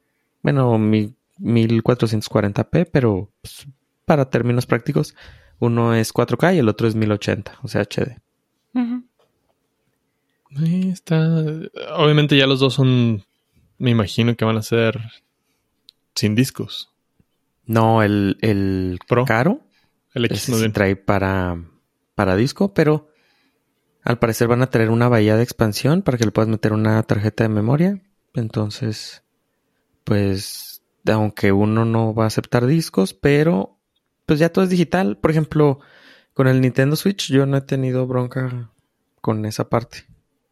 Bueno, 0.42 0.78
mi- 0.78 1.16
1440p, 1.40 2.88
pero 2.92 3.28
pues, 3.42 3.66
para 4.04 4.30
términos 4.30 4.66
prácticos, 4.66 5.16
uno 5.58 5.94
es 5.94 6.12
4K 6.14 6.54
y 6.54 6.58
el 6.58 6.68
otro 6.68 6.86
es 6.86 6.94
1080, 6.94 7.58
o 7.62 7.66
sea, 7.66 7.80
HD. 7.82 8.18
Sí, 10.56 10.88
está. 10.90 11.42
Obviamente 11.96 12.36
ya 12.36 12.46
los 12.46 12.60
dos 12.60 12.74
son. 12.74 13.24
Me 13.78 13.90
imagino 13.90 14.36
que 14.36 14.44
van 14.44 14.56
a 14.56 14.62
ser 14.62 15.00
sin 16.14 16.34
discos. 16.34 16.90
No, 17.66 18.02
el, 18.02 18.38
el 18.40 18.98
Pro. 19.08 19.24
caro 19.24 19.60
El 20.12 20.26
X 20.26 20.52
trae 20.72 20.96
para, 20.96 21.62
para 22.14 22.36
disco, 22.36 22.74
pero 22.74 23.08
al 24.02 24.18
parecer 24.18 24.48
van 24.48 24.62
a 24.62 24.68
tener 24.70 24.90
una 24.90 25.08
bahía 25.08 25.36
de 25.36 25.42
expansión 25.42 26.02
para 26.02 26.18
que 26.18 26.24
le 26.24 26.30
puedas 26.30 26.48
meter 26.48 26.72
una 26.72 27.02
tarjeta 27.02 27.44
de 27.44 27.48
memoria. 27.48 28.02
Entonces, 28.34 29.24
pues, 30.04 30.82
aunque 31.06 31.52
uno 31.52 31.84
no 31.84 32.14
va 32.14 32.24
a 32.24 32.28
aceptar 32.28 32.66
discos, 32.66 33.14
pero 33.14 33.78
pues 34.26 34.38
ya 34.38 34.50
todo 34.50 34.64
es 34.64 34.70
digital. 34.70 35.16
Por 35.18 35.30
ejemplo, 35.30 35.80
con 36.34 36.46
el 36.48 36.60
Nintendo 36.60 36.96
Switch 36.96 37.30
yo 37.32 37.46
no 37.46 37.56
he 37.56 37.60
tenido 37.62 38.06
bronca 38.06 38.70
con 39.20 39.44
esa 39.46 39.68
parte. 39.68 40.04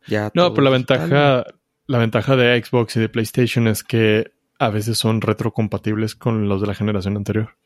Ya 0.07 0.31
No, 0.35 0.53
pero 0.55 0.65
la 0.65 0.71
ventaja, 0.71 1.45
la 1.87 1.99
ventaja 1.99 2.35
de 2.37 2.63
Xbox 2.65 2.97
y 2.97 3.01
de 3.01 3.09
PlayStation 3.09 3.69
es 3.69 3.85
que 3.85 4.33
a 4.59 4.69
veces 4.71 4.97
son 4.99 5.21
retrocompatibles 5.21 6.15
con 6.17 6.49
los 6.49 6.61
de 6.61 6.67
la 6.69 6.75
generación 6.75 7.17
anterior. 7.17 7.57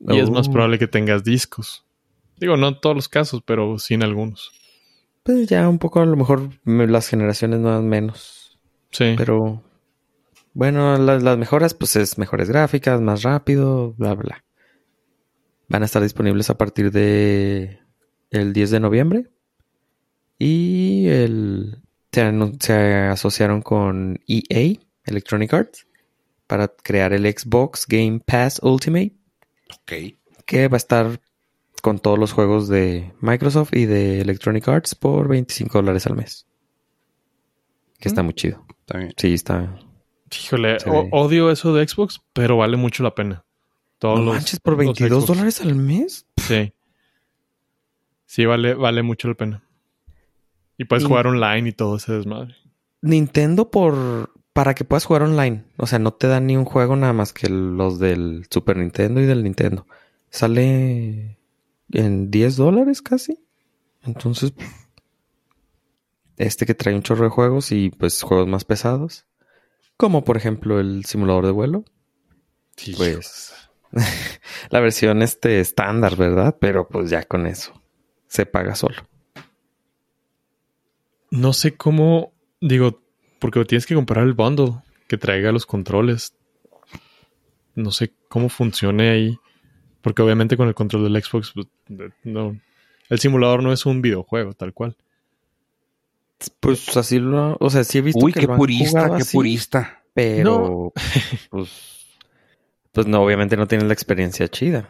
Y 0.00 0.18
es 0.18 0.28
más 0.30 0.48
Oh. 0.48 0.52
probable 0.52 0.78
que 0.78 0.86
tengas 0.88 1.24
discos. 1.24 1.84
Digo, 2.36 2.56
no 2.56 2.68
en 2.68 2.80
todos 2.80 2.94
los 2.94 3.08
casos, 3.08 3.42
pero 3.46 3.78
sí 3.78 3.94
en 3.94 4.02
algunos. 4.02 4.52
Pues 5.22 5.46
ya 5.48 5.68
un 5.68 5.78
poco 5.78 6.00
a 6.00 6.06
lo 6.06 6.16
mejor 6.16 6.50
me- 6.64 6.86
las 6.86 7.08
generaciones 7.08 7.60
nuevas 7.60 7.82
menos. 7.82 8.58
Sí. 8.90 9.14
Pero 9.16 9.62
bueno, 10.52 10.96
las, 10.98 11.22
las 11.22 11.38
mejoras, 11.38 11.74
pues 11.74 11.96
es 11.96 12.18
mejores 12.18 12.48
gráficas, 12.48 13.00
más 13.00 13.22
rápido, 13.22 13.94
bla, 13.96 14.14
bla. 14.14 14.44
Van 15.68 15.82
a 15.82 15.86
estar 15.86 16.02
disponibles 16.02 16.48
a 16.50 16.56
partir 16.58 16.90
de 16.92 17.80
el 18.30 18.52
10 18.52 18.70
de 18.70 18.80
noviembre. 18.80 19.30
Y 20.38 21.06
el, 21.08 21.78
se, 22.12 22.72
asociaron 22.72 23.62
con 23.62 24.20
EA, 24.28 24.78
Electronic 25.04 25.52
Arts, 25.54 25.86
para 26.46 26.68
crear 26.68 27.12
el 27.12 27.24
Xbox 27.26 27.86
Game 27.88 28.20
Pass 28.24 28.60
Ultimate, 28.62 29.12
Ok. 29.80 29.92
que 30.44 30.68
va 30.68 30.76
a 30.76 30.78
estar 30.78 31.20
con 31.82 31.98
todos 31.98 32.18
los 32.18 32.32
juegos 32.32 32.68
de 32.68 33.12
Microsoft 33.20 33.74
y 33.74 33.86
de 33.86 34.20
Electronic 34.20 34.68
Arts 34.68 34.94
por 34.94 35.28
25 35.28 35.78
dólares 35.78 36.06
al 36.06 36.16
mes. 36.16 36.46
Que 37.98 38.08
está 38.08 38.22
Mm. 38.22 38.26
muy 38.26 38.34
chido. 38.34 38.64
Está 38.80 38.98
bien. 38.98 39.14
Sí, 39.16 39.32
está, 39.34 39.78
Híjole, 40.44 40.76
odio 41.12 41.50
eso 41.52 41.72
de 41.72 41.86
Xbox, 41.86 42.20
pero 42.32 42.56
vale 42.58 42.76
mucho 42.76 43.02
la 43.04 43.14
pena. 43.14 43.44
Todos 43.98 44.18
No 44.20 44.24
los- 44.26 44.34
manches, 44.34 44.60
por 44.60 44.72
los 44.74 44.78
22 44.78 45.10
Xbox. 45.24 45.26
dólares 45.26 45.60
al 45.60 45.74
mes. 45.74 46.26
Sí. 46.36 46.72
Sí, 48.26 48.44
vale, 48.44 48.74
vale 48.74 49.02
mucho 49.02 49.28
la 49.28 49.34
pena. 49.34 49.62
Y 50.78 50.84
puedes 50.84 51.04
jugar 51.06 51.26
online 51.26 51.70
y 51.70 51.72
todo 51.72 51.96
ese 51.96 52.12
desmadre. 52.12 52.54
Nintendo 53.00 53.70
por 53.70 54.32
para 54.52 54.74
que 54.74 54.84
puedas 54.84 55.04
jugar 55.04 55.22
online. 55.22 55.64
O 55.76 55.86
sea, 55.86 55.98
no 55.98 56.12
te 56.14 56.26
dan 56.26 56.46
ni 56.46 56.56
un 56.56 56.64
juego 56.64 56.96
nada 56.96 57.12
más 57.12 57.32
que 57.32 57.48
los 57.48 57.98
del 57.98 58.46
Super 58.50 58.76
Nintendo 58.78 59.20
y 59.20 59.26
del 59.26 59.44
Nintendo. 59.44 59.86
Sale 60.30 61.38
en 61.92 62.30
10 62.30 62.56
dólares 62.56 63.00
casi. 63.02 63.38
Entonces, 64.02 64.52
este 66.36 66.66
que 66.66 66.74
trae 66.74 66.94
un 66.94 67.02
chorro 67.02 67.24
de 67.24 67.30
juegos 67.30 67.72
y 67.72 67.90
pues 67.90 68.22
juegos 68.22 68.46
más 68.48 68.64
pesados. 68.64 69.24
Como 69.96 70.24
por 70.24 70.36
ejemplo 70.36 70.78
el 70.80 71.04
simulador 71.06 71.46
de 71.46 71.52
vuelo. 71.52 71.84
Pues 72.96 73.54
la 74.70 74.80
versión 74.80 75.22
este 75.22 75.60
estándar, 75.60 76.16
¿verdad? 76.16 76.56
Pero 76.60 76.88
pues 76.88 77.10
ya 77.10 77.22
con 77.22 77.46
eso 77.46 77.82
se 78.28 78.46
paga 78.46 78.74
solo. 78.74 78.96
No 81.30 81.52
sé 81.52 81.76
cómo, 81.76 82.32
digo, 82.60 83.02
porque 83.38 83.64
tienes 83.64 83.86
que 83.86 83.94
comprar 83.94 84.24
el 84.24 84.34
bundle 84.34 84.74
que 85.08 85.18
traiga 85.18 85.52
los 85.52 85.66
controles. 85.66 86.34
No 87.74 87.90
sé 87.90 88.12
cómo 88.28 88.48
funcione 88.48 89.10
ahí. 89.10 89.38
Porque 90.00 90.22
obviamente 90.22 90.56
con 90.56 90.68
el 90.68 90.74
control 90.74 91.04
del 91.04 91.22
Xbox, 91.22 91.52
pues, 91.52 91.66
no. 92.22 92.58
El 93.08 93.18
simulador 93.18 93.62
no 93.62 93.72
es 93.72 93.86
un 93.86 94.02
videojuego, 94.02 94.54
tal 94.54 94.72
cual. 94.72 94.96
Pues 96.60 96.96
así 96.96 97.18
lo, 97.18 97.56
o 97.58 97.70
sea, 97.70 97.82
sí 97.82 97.98
he 97.98 98.02
visto 98.02 98.24
Uy, 98.24 98.32
que 98.32 98.40
qué 98.40 98.46
lo 98.46 98.52
han 98.52 98.58
purista, 98.58 99.08
qué 99.08 99.22
así, 99.22 99.36
purista. 99.36 100.04
Pero 100.12 100.92
pues 101.50 102.05
pues 102.96 103.06
no, 103.06 103.20
obviamente 103.20 103.58
no 103.58 103.66
tienes 103.66 103.86
la 103.86 103.92
experiencia 103.92 104.48
chida. 104.48 104.88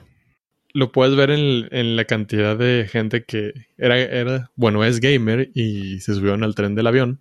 Lo 0.73 0.93
puedes 0.93 1.17
ver 1.17 1.33
en, 1.33 1.67
en 1.73 1.97
la 1.97 2.05
cantidad 2.05 2.57
de 2.57 2.87
gente 2.89 3.25
que 3.25 3.53
era, 3.77 3.99
era, 3.99 4.53
bueno, 4.55 4.85
es 4.85 5.01
gamer 5.01 5.51
y 5.55 5.99
se 5.99 6.15
subieron 6.15 6.45
al 6.45 6.55
tren 6.55 6.77
del 6.77 6.87
avión 6.87 7.21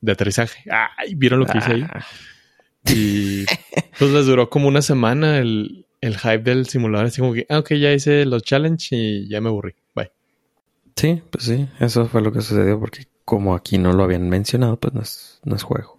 de 0.00 0.12
aterrizaje. 0.12 0.62
¡Ay! 0.70 1.16
¿Vieron 1.16 1.40
lo 1.40 1.46
que 1.46 1.58
hice 1.58 1.72
ahí? 1.72 1.86
Ah, 1.88 2.06
Y 2.88 3.46
pues 3.98 4.12
les 4.12 4.26
duró 4.26 4.48
como 4.48 4.68
una 4.68 4.80
semana 4.80 5.38
el, 5.38 5.86
el 6.00 6.16
hype 6.16 6.38
del 6.38 6.66
simulador. 6.66 7.08
Así 7.08 7.20
como 7.20 7.34
que, 7.34 7.44
ah, 7.48 7.58
ok, 7.58 7.72
ya 7.72 7.92
hice 7.92 8.26
los 8.26 8.44
challenge 8.44 8.94
y 8.94 9.28
ya 9.28 9.40
me 9.40 9.48
aburrí. 9.48 9.74
Bye. 9.92 10.12
sí, 10.94 11.20
pues 11.32 11.46
sí, 11.46 11.68
eso 11.80 12.06
fue 12.06 12.22
lo 12.22 12.30
que 12.30 12.42
sucedió 12.42 12.78
porque 12.78 13.08
como 13.24 13.56
aquí 13.56 13.76
no 13.78 13.92
lo 13.92 14.04
habían 14.04 14.28
mencionado, 14.28 14.78
pues 14.78 14.94
no 14.94 15.00
es, 15.00 15.40
no 15.42 15.56
es 15.56 15.64
juego. 15.64 15.98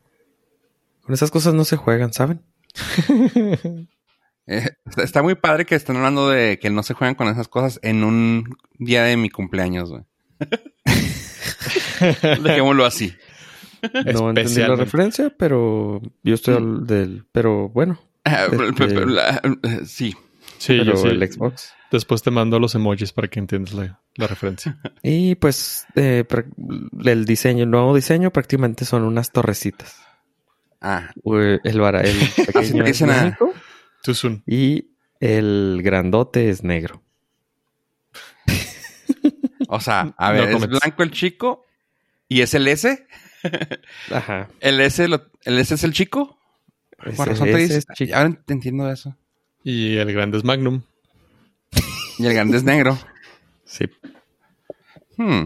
Con 1.01 1.13
esas 1.13 1.29
cosas 1.29 1.53
no 1.53 1.65
se 1.65 1.75
juegan, 1.75 2.13
¿saben? 2.13 2.41
Eh, 4.47 4.69
está- 4.97 5.21
muy 5.23 5.35
padre 5.35 5.65
que 5.65 5.75
estén 5.75 5.97
hablando 5.97 6.29
de 6.29 6.57
que 6.59 6.69
no 6.69 6.83
se 6.83 6.93
juegan 6.93 7.15
con 7.15 7.27
esas 7.27 7.47
cosas 7.47 7.79
en 7.83 8.03
un 8.03 8.57
día 8.79 9.03
de 9.03 9.17
mi 9.17 9.29
cumpleaños, 9.29 9.89
güey. 9.89 10.03
Dejémoslo 12.43 12.85
así. 12.85 13.13
No 14.13 14.29
entendí 14.29 14.55
la 14.61 14.75
referencia, 14.75 15.31
pero 15.37 16.01
yo 16.23 16.33
estoy 16.35 16.55
al 16.55 16.85
del, 16.87 17.25
pero 17.31 17.69
bueno, 17.69 17.99
Ah, 18.29 18.47
Este- 18.51 19.05
la- 19.05 19.41
eh, 19.63 19.79
Sí. 19.85 20.13
Sí, 20.57 20.79
pero 20.79 20.95
yo 20.95 20.97
sí. 20.97 21.07
el 21.09 21.31
Xbox. 21.31 21.71
Después 21.91 22.21
te 22.23 22.29
mando 22.31 22.59
los 22.59 22.73
emojis 22.75 23.13
para 23.13 23.27
que 23.29 23.39
entiendas 23.39 23.73
la, 23.73 24.01
la 24.15 24.27
referencia. 24.27 24.77
Y 25.03 25.35
pues 25.35 25.85
eh, 25.95 26.25
el 27.05 27.23
diseño, 27.25 27.63
el 27.63 27.69
nuevo 27.69 27.95
diseño 27.95 28.31
prácticamente 28.31 28.83
son 28.83 29.03
unas 29.03 29.31
torrecitas. 29.31 29.95
Ah, 30.81 31.11
El, 31.63 31.79
vara- 31.79 32.01
el 32.01 32.17
pequeño 32.53 32.83
dicen 32.83 33.11
a- 33.11 33.37
Too 34.03 34.13
soon. 34.13 34.43
y 34.45 34.91
el 35.19 35.81
grandote 35.83 36.49
es 36.49 36.63
negro. 36.63 37.03
o 39.67 39.79
sea, 39.79 40.13
a 40.17 40.33
No 40.33 40.39
ver, 40.39 40.49
es 40.51 40.67
blanco 40.67 41.03
el 41.03 41.11
chico 41.11 41.65
y 42.27 42.41
es 42.41 42.53
el 42.53 42.67
S. 42.67 43.05
Ajá. 44.11 44.49
El 44.59 44.79
S, 44.81 45.07
lo- 45.07 45.29
el 45.45 45.59
S 45.59 45.73
es 45.75 45.83
el 45.83 45.93
chico. 45.93 46.37
Con 47.15 47.25
razón 47.27 47.47
te 47.47 47.55
dices. 47.57 47.85
Ahora 48.13 48.37
te 48.45 48.53
entiendo 48.53 48.91
eso. 48.91 49.15
Y 49.63 49.95
el 49.97 50.11
grande 50.11 50.37
es 50.39 50.43
Magnum. 50.43 50.81
Y 52.19 52.25
el 52.25 52.33
grande 52.33 52.57
es 52.57 52.63
negro. 52.63 52.97
Sí, 53.69 53.83
Hmm. 55.17 55.43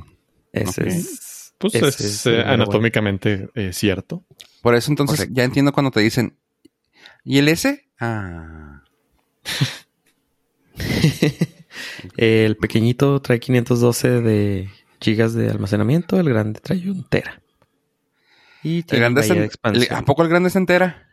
ese 0.53 0.87
es. 0.87 1.53
Pues 1.57 1.73
ese 1.73 1.87
es, 1.87 1.99
es 2.01 2.25
eh, 2.27 2.41
anatómicamente 2.43 3.49
eh, 3.55 3.73
cierto. 3.73 4.23
Por 4.61 4.75
eso 4.75 4.91
entonces 4.91 5.17
Correcto. 5.21 5.33
ya 5.35 5.43
entiendo 5.43 5.73
cuando 5.73 5.89
te 5.89 6.01
dicen. 6.01 6.37
¿Y 7.23 7.37
el 7.37 7.47
S? 7.47 7.85
Ah. 7.99 8.81
El 12.17 12.57
pequeñito 12.57 13.21
trae 13.21 13.39
512 13.39 14.21
de 14.21 14.69
gigas 14.99 15.33
de 15.33 15.49
almacenamiento, 15.49 16.19
el 16.19 16.29
grande 16.29 16.59
trae 16.59 16.89
un 16.89 17.03
tera. 17.03 17.41
Y 18.63 18.77
El 18.89 18.99
grande 18.99 19.21
de 19.21 19.27
en- 19.27 19.37
el- 19.37 19.43
expansión. 19.43 19.95
¿A 19.97 20.03
poco 20.03 20.23
el 20.23 20.29
grande 20.29 20.49
es 20.49 20.55
entera? 20.55 21.07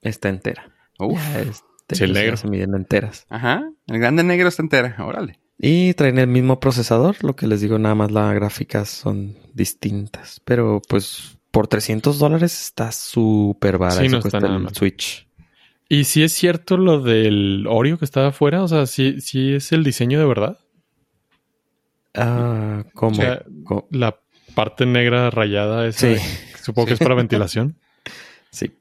Está 0.00 0.28
entera. 0.28 0.70
Uf. 0.98 1.18
Ya, 1.18 1.40
este, 1.40 1.94
Sí, 1.96 2.04
el 2.04 2.12
negro. 2.12 2.36
se 2.36 2.48
miden 2.48 2.74
enteras. 2.74 3.26
Ajá. 3.28 3.70
El 3.86 3.98
grande 3.98 4.22
negro 4.24 4.48
está 4.48 4.62
entera. 4.62 4.96
Órale. 5.00 5.38
Y 5.58 5.94
traen 5.94 6.18
el 6.18 6.26
mismo 6.26 6.58
procesador, 6.60 7.22
lo 7.22 7.36
que 7.36 7.46
les 7.46 7.60
digo, 7.60 7.78
nada 7.78 7.94
más 7.94 8.10
las 8.10 8.34
gráficas 8.34 8.88
son 8.88 9.36
distintas. 9.54 10.40
Pero 10.44 10.82
pues 10.88 11.38
por 11.50 11.68
300 11.68 12.18
dólares 12.18 12.60
está 12.60 12.90
súper 12.92 13.78
barato. 13.78 14.00
Sí, 14.00 14.08
no 14.08 14.18
está 14.18 14.30
cuesta 14.30 14.40
nada 14.40 14.56
el 14.56 14.62
mal. 14.64 14.74
Switch. 14.74 15.28
Y 15.92 16.04
si 16.04 16.22
es 16.22 16.32
cierto 16.32 16.78
lo 16.78 17.00
del 17.02 17.66
Oreo 17.68 17.98
que 17.98 18.04
estaba 18.06 18.28
afuera, 18.28 18.62
o 18.62 18.68
sea, 18.68 18.86
sí, 18.86 19.20
sí 19.20 19.52
es 19.54 19.72
el 19.72 19.84
diseño 19.84 20.18
de 20.18 20.24
verdad. 20.24 20.58
Ah, 22.14 22.84
¿cómo? 22.94 23.12
O 23.12 23.14
sea, 23.14 23.42
Co- 23.64 23.88
La 23.90 24.18
parte 24.54 24.86
negra 24.86 25.30
rayada 25.30 25.86
esa, 25.86 26.00
Sí. 26.00 26.06
de- 26.14 26.20
supongo 26.62 26.86
que 26.88 26.94
es 26.94 26.98
para 26.98 27.14
ventilación. 27.14 27.76
Sí. 28.50 28.72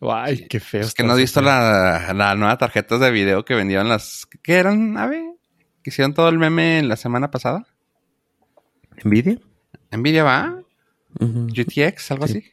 Ay, 0.00 0.46
qué 0.48 0.60
feo. 0.60 0.80
Es 0.82 0.94
que 0.94 1.02
no 1.02 1.12
has 1.12 1.18
visto 1.18 1.40
la, 1.42 2.12
la 2.14 2.34
nueva 2.34 2.56
tarjeta 2.58 2.98
de 2.98 3.10
video 3.10 3.44
que 3.44 3.54
vendieron 3.54 3.88
las. 3.88 4.26
¿Qué 4.42 4.54
eran? 4.54 4.96
A 4.98 5.06
ver. 5.06 5.24
Que 5.82 5.90
hicieron 5.90 6.14
todo 6.14 6.28
el 6.28 6.38
meme 6.38 6.82
la 6.82 6.96
semana 6.96 7.30
pasada. 7.30 7.66
¿Nvidia? 9.04 9.38
Nvidia 9.90 10.24
va. 10.24 10.62
Ujú. 11.18 11.48
GTX, 11.48 12.10
algo 12.12 12.26
Sí. 12.28 12.38
así. 12.38 12.50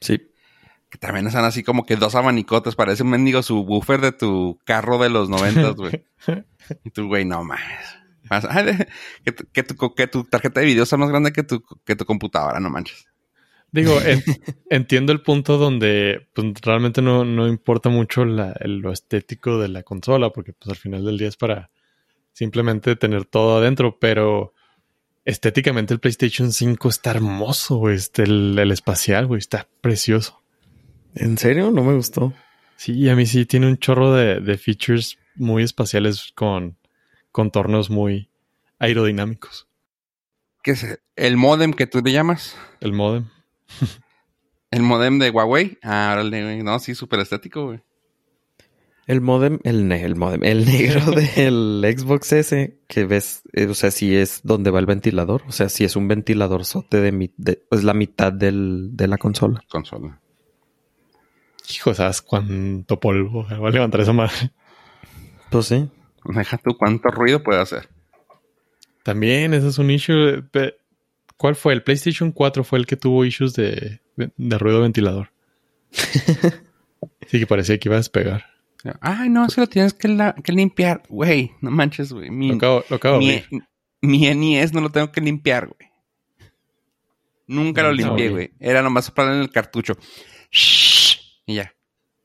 Sí. 0.00 0.30
Que 0.94 0.98
también 0.98 1.28
son 1.32 1.44
así 1.44 1.64
como 1.64 1.84
que 1.84 1.96
dos 1.96 2.14
abanicotes. 2.14 2.76
Parece 2.76 3.02
un 3.02 3.10
mendigo 3.10 3.42
subwoofer 3.42 4.00
de 4.00 4.12
tu 4.12 4.60
carro 4.64 4.96
de 4.98 5.10
los 5.10 5.28
noventas, 5.28 5.74
güey. 5.74 6.04
y 6.84 6.90
tú, 6.90 7.08
güey, 7.08 7.24
no 7.24 7.42
mames. 7.42 7.64
Que, 9.24 9.32
tu, 9.32 9.44
que, 9.52 9.62
tu, 9.64 9.94
que 9.96 10.06
tu 10.06 10.22
tarjeta 10.22 10.60
de 10.60 10.66
video 10.66 10.86
sea 10.86 10.96
más 10.96 11.08
grande 11.08 11.32
que 11.32 11.42
tu, 11.42 11.64
que 11.84 11.96
tu 11.96 12.04
computadora, 12.04 12.60
no 12.60 12.70
manches. 12.70 13.08
Digo, 13.72 14.00
en- 14.00 14.22
entiendo 14.70 15.12
el 15.12 15.20
punto 15.20 15.58
donde 15.58 16.28
pues, 16.32 16.46
realmente 16.62 17.02
no, 17.02 17.24
no 17.24 17.48
importa 17.48 17.88
mucho 17.88 18.24
la- 18.24 18.54
el- 18.60 18.78
lo 18.78 18.92
estético 18.92 19.58
de 19.58 19.66
la 19.66 19.82
consola, 19.82 20.30
porque 20.30 20.52
pues 20.52 20.70
al 20.70 20.76
final 20.76 21.04
del 21.04 21.18
día 21.18 21.26
es 21.26 21.36
para 21.36 21.70
simplemente 22.32 22.94
tener 22.94 23.24
todo 23.24 23.58
adentro, 23.58 23.98
pero 23.98 24.54
estéticamente 25.24 25.92
el 25.92 25.98
PlayStation 25.98 26.52
5 26.52 26.88
está 26.88 27.10
hermoso, 27.10 27.78
güey. 27.78 27.96
Este, 27.96 28.22
el, 28.22 28.56
el 28.56 28.70
espacial, 28.70 29.26
güey, 29.26 29.40
está 29.40 29.66
precioso. 29.80 30.40
¿En 31.14 31.38
serio? 31.38 31.70
No 31.70 31.82
me 31.84 31.94
gustó. 31.94 32.32
Sí, 32.76 33.08
a 33.08 33.14
mí 33.16 33.26
sí 33.26 33.46
tiene 33.46 33.66
un 33.68 33.78
chorro 33.78 34.12
de, 34.14 34.40
de 34.40 34.58
features 34.58 35.16
muy 35.36 35.62
espaciales 35.62 36.32
con 36.34 36.76
contornos 37.32 37.90
muy 37.90 38.28
aerodinámicos. 38.78 39.68
¿Qué 40.62 40.72
es 40.72 40.98
el 41.16 41.36
modem 41.36 41.72
que 41.72 41.86
tú 41.86 42.00
le 42.02 42.12
llamas? 42.12 42.56
El 42.80 42.92
modem. 42.92 43.26
El 44.70 44.82
modem 44.82 45.18
de 45.18 45.30
Huawei. 45.30 45.78
Ah, 45.82 46.10
órale, 46.14 46.42
güey. 46.42 46.62
No, 46.62 46.78
sí, 46.78 46.94
súper 46.94 47.20
estético, 47.20 47.66
güey. 47.66 47.80
El 49.06 49.20
modem, 49.20 49.58
el, 49.64 49.86
ne- 49.86 50.02
el 50.02 50.16
modem, 50.16 50.42
el 50.44 50.64
negro 50.64 51.10
del 51.36 51.84
Xbox 51.96 52.32
S 52.32 52.80
que 52.88 53.04
ves, 53.04 53.42
eh, 53.52 53.66
o 53.66 53.74
sea, 53.74 53.90
sí 53.90 54.16
es 54.16 54.40
donde 54.44 54.70
va 54.70 54.80
el 54.80 54.86
ventilador, 54.86 55.42
o 55.46 55.52
sea, 55.52 55.68
sí 55.68 55.84
es 55.84 55.94
un 55.94 56.08
ventilador 56.08 56.64
sote 56.64 57.02
de, 57.02 57.12
mi, 57.12 57.30
de 57.36 57.62
pues 57.68 57.84
la 57.84 57.92
mitad 57.92 58.32
del, 58.32 58.88
de 58.96 59.06
la 59.06 59.18
consola. 59.18 59.62
Consola. 59.68 60.22
Hijo, 61.70 61.94
¿sabes 61.94 62.20
cuánto 62.22 63.00
polvo 63.00 63.46
va 63.48 63.68
a 63.68 63.70
levantar 63.70 64.00
esa 64.00 64.12
madre? 64.12 64.50
Pues 65.50 65.66
sí. 65.66 65.88
Deja 66.24 66.58
tú 66.58 66.76
cuánto 66.76 67.08
ruido 67.10 67.42
puede 67.42 67.60
hacer. 67.60 67.88
También, 69.02 69.54
ese 69.54 69.68
es 69.68 69.78
un 69.78 69.90
issue. 69.90 70.44
¿Cuál 71.36 71.56
fue? 71.56 71.72
El 71.74 71.82
PlayStation 71.82 72.32
4 72.32 72.64
fue 72.64 72.78
el 72.78 72.86
que 72.86 72.96
tuvo 72.96 73.24
issues 73.24 73.54
de, 73.54 74.00
de 74.16 74.58
ruido 74.58 74.80
ventilador. 74.82 75.30
sí, 77.26 77.38
que 77.38 77.46
parecía 77.46 77.78
que 77.78 77.88
iba 77.88 77.96
a 77.96 77.98
despegar. 77.98 78.46
Ay, 79.00 79.30
no, 79.30 79.48
se 79.48 79.60
lo 79.60 79.66
tienes 79.66 79.94
que, 79.94 80.08
la- 80.08 80.34
que 80.34 80.52
limpiar. 80.52 81.02
Güey, 81.08 81.52
no 81.60 81.70
manches, 81.70 82.12
güey. 82.12 82.30
Mi, 82.30 82.48
Lo 82.50 82.56
acabo, 82.56 82.84
lo 82.90 82.96
acabo 82.96 83.18
de 83.18 83.44
mi, 83.50 83.60
mi 84.02 84.34
NES 84.34 84.72
no 84.74 84.80
lo 84.82 84.90
tengo 84.90 85.10
que 85.10 85.20
limpiar, 85.22 85.68
güey. 85.68 85.90
Nunca 87.46 87.82
lo 87.82 87.92
limpié, 87.92 88.28
güey. 88.30 88.50
Era 88.60 88.82
nomás 88.82 89.10
para 89.10 89.34
en 89.34 89.40
el 89.40 89.50
cartucho. 89.50 89.96
Shhh, 90.50 90.93
y 91.46 91.54
ya. 91.56 91.74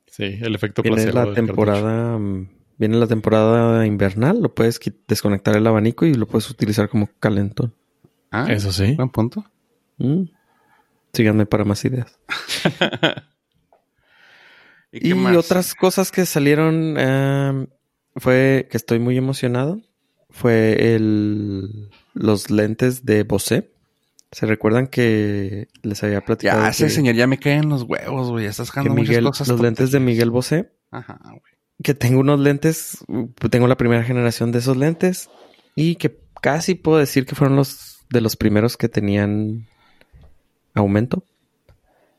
Sí, 0.07 0.37
el 0.41 0.55
efecto 0.55 0.81
Viene 0.81 0.95
placebo. 0.97 1.17
la 1.19 1.25
cartucho. 1.25 1.45
temporada, 1.45 2.17
mm, 2.17 2.49
viene 2.77 2.97
la 2.97 3.07
temporada 3.07 3.85
invernal, 3.85 4.41
lo 4.41 4.53
puedes 4.55 4.79
desconectar 5.07 5.55
el 5.55 5.67
abanico 5.67 6.05
y 6.05 6.13
lo 6.15 6.27
puedes 6.27 6.49
utilizar 6.49 6.89
como 6.89 7.09
calentón. 7.19 7.73
Ah, 8.31 8.47
Eso 8.51 8.71
sí. 8.71 8.93
Buen 8.95 9.09
punto. 9.09 9.45
Mm. 9.97 10.23
Síganme 11.13 11.45
para 11.45 11.65
más 11.65 11.83
ideas. 11.85 12.19
¿Y, 14.91 14.99
qué 15.01 15.07
Y 15.09 15.13
más? 15.13 15.35
otras 15.37 15.75
cosas 15.75 16.11
que 16.11 16.25
salieron 16.25 16.95
em, 16.97 17.67
fue 18.15 18.67
que 18.71 18.77
estoy 18.77 18.99
muy 18.99 19.17
emocionado. 19.17 19.81
Fue 20.31 20.95
el 20.95 21.89
los 22.13 22.49
lentes 22.51 23.05
de 23.05 23.23
Bose. 23.23 23.71
¿Se 24.31 24.45
recuerdan 24.45 24.87
que 24.87 25.67
les 25.81 26.03
había 26.03 26.21
platicado? 26.21 26.61
Ya, 26.61 26.69
ese 26.69 26.89
señor 26.89 27.15
ya 27.15 27.25
me 27.25 27.39
caen 27.39 27.69
los 27.69 27.83
huevos, 27.83 28.29
güey. 28.29 28.45
Estás 28.45 28.69
que 28.69 28.79
dejando 28.79 28.95
muchas 28.95 29.09
Miguel, 29.09 29.23
cosas. 29.25 29.47
los 29.47 29.57
tontas. 29.57 29.63
lentes 29.63 29.91
de 29.91 29.99
Miguel 29.99 30.29
Bose. 30.29 30.71
Ajá, 30.91 31.19
güey. 31.23 31.53
Que 31.81 31.93
tengo 31.93 32.19
unos 32.19 32.39
lentes, 32.39 32.97
uh, 33.07 33.27
tengo 33.49 33.67
la 33.67 33.77
primera 33.77 34.03
generación 34.03 34.51
de 34.51 34.59
esos 34.59 34.77
lentes 34.77 35.29
y 35.75 35.95
que 35.95 36.19
casi 36.41 36.75
puedo 36.75 36.97
decir 36.99 37.25
que 37.25 37.35
fueron 37.35 37.55
los 37.55 37.99
de 38.09 38.21
los 38.21 38.35
primeros 38.35 38.77
que 38.77 38.89
tenían 38.89 39.67
aumento. 40.73 41.23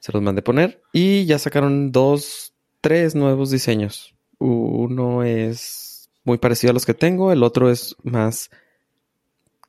Se 0.01 0.13
los 0.13 0.23
mandé 0.23 0.43
poner 0.43 0.81
y 0.93 1.27
ya 1.27 1.39
sacaron 1.39 1.93
dos, 1.93 2.55
tres 2.81 3.15
nuevos 3.15 3.51
diseños. 3.51 4.15
Uno 4.39 5.23
es 5.23 6.09
muy 6.25 6.39
parecido 6.39 6.71
a 6.71 6.75
los 6.75 6.87
que 6.87 6.95
tengo, 6.95 7.33
el 7.33 7.43
otro 7.43 7.71
es 7.71 7.97
más, 8.03 8.51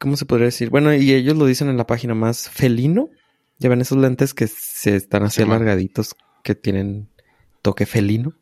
¿cómo 0.01 0.17
se 0.17 0.25
podría 0.25 0.45
decir? 0.45 0.69
Bueno, 0.71 0.93
y 0.93 1.13
ellos 1.13 1.37
lo 1.37 1.45
dicen 1.45 1.69
en 1.69 1.77
la 1.77 1.85
página 1.87 2.15
más 2.15 2.49
felino. 2.49 3.09
Ya 3.59 3.69
ven 3.69 3.79
esos 3.81 3.99
lentes 3.99 4.33
que 4.33 4.47
se 4.47 4.95
están 4.95 5.23
así 5.23 5.37
Sí, 5.37 5.41
alargaditos 5.43 6.15
que 6.43 6.55
tienen 6.55 7.09
toque 7.61 7.85
felino. 7.85 8.33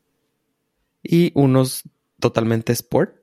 Y 1.03 1.31
unos 1.35 1.83
totalmente 2.19 2.71
sport. 2.73 3.15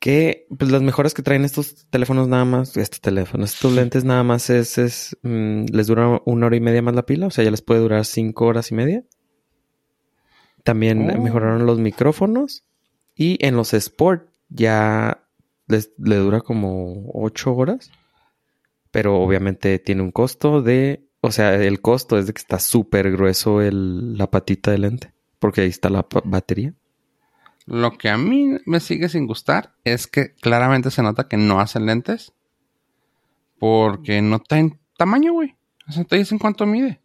Que 0.00 0.46
pues 0.56 0.70
las 0.70 0.80
mejoras 0.80 1.12
que 1.12 1.22
traen 1.22 1.44
estos 1.44 1.86
teléfonos 1.90 2.28
nada 2.28 2.44
más, 2.44 2.76
estos 2.76 3.00
teléfonos, 3.00 3.52
estos 3.54 3.72
lentes 3.72 4.04
nada 4.04 4.22
más 4.22 4.48
es, 4.48 4.78
es 4.78 5.16
mm, 5.22 5.66
les 5.72 5.88
dura 5.88 6.22
una 6.24 6.46
hora 6.46 6.56
y 6.56 6.60
media 6.60 6.80
más 6.82 6.94
la 6.94 7.04
pila, 7.04 7.26
o 7.26 7.30
sea, 7.30 7.42
ya 7.44 7.50
les 7.50 7.62
puede 7.62 7.80
durar 7.80 8.04
cinco 8.04 8.46
horas 8.46 8.70
y 8.70 8.74
media. 8.76 9.04
También 10.62 11.10
Oh. 11.10 11.20
mejoraron 11.20 11.66
los 11.66 11.78
micrófonos 11.80 12.64
y 13.16 13.44
en 13.44 13.56
los 13.56 13.74
Sport 13.74 14.30
ya 14.48 15.27
les, 15.68 15.92
le 15.98 16.16
dura 16.16 16.40
como 16.40 17.10
ocho 17.14 17.54
horas, 17.54 17.90
pero 18.90 19.16
obviamente 19.16 19.78
tiene 19.78 20.02
un 20.02 20.10
costo 20.10 20.62
de, 20.62 21.06
o 21.20 21.30
sea, 21.30 21.54
el 21.54 21.80
costo 21.80 22.18
es 22.18 22.26
de 22.26 22.32
que 22.32 22.40
está 22.40 22.58
súper 22.58 23.12
grueso 23.12 23.60
el, 23.60 24.16
la 24.16 24.30
patita 24.30 24.70
del 24.70 24.82
lente, 24.82 25.12
porque 25.38 25.60
ahí 25.60 25.68
está 25.68 25.90
la 25.90 26.06
batería. 26.24 26.74
Lo 27.68 27.98
que 27.98 28.08
a 28.08 28.16
mí 28.16 28.56
me 28.64 28.80
sigue 28.80 29.10
sin 29.10 29.26
gustar 29.26 29.74
es 29.84 30.06
que 30.06 30.32
claramente 30.36 30.90
se 30.90 31.02
nota 31.02 31.28
que 31.28 31.36
no 31.36 31.60
hacen 31.60 31.84
lentes. 31.84 32.32
Porque 33.58 34.22
no 34.22 34.36
está 34.36 34.58
en 34.58 34.78
tamaño, 34.96 35.34
güey. 35.34 35.54
O 35.86 35.92
sea, 35.92 36.04
te 36.04 36.16
dicen 36.16 36.38
cuánto 36.38 36.64
mide. 36.64 37.02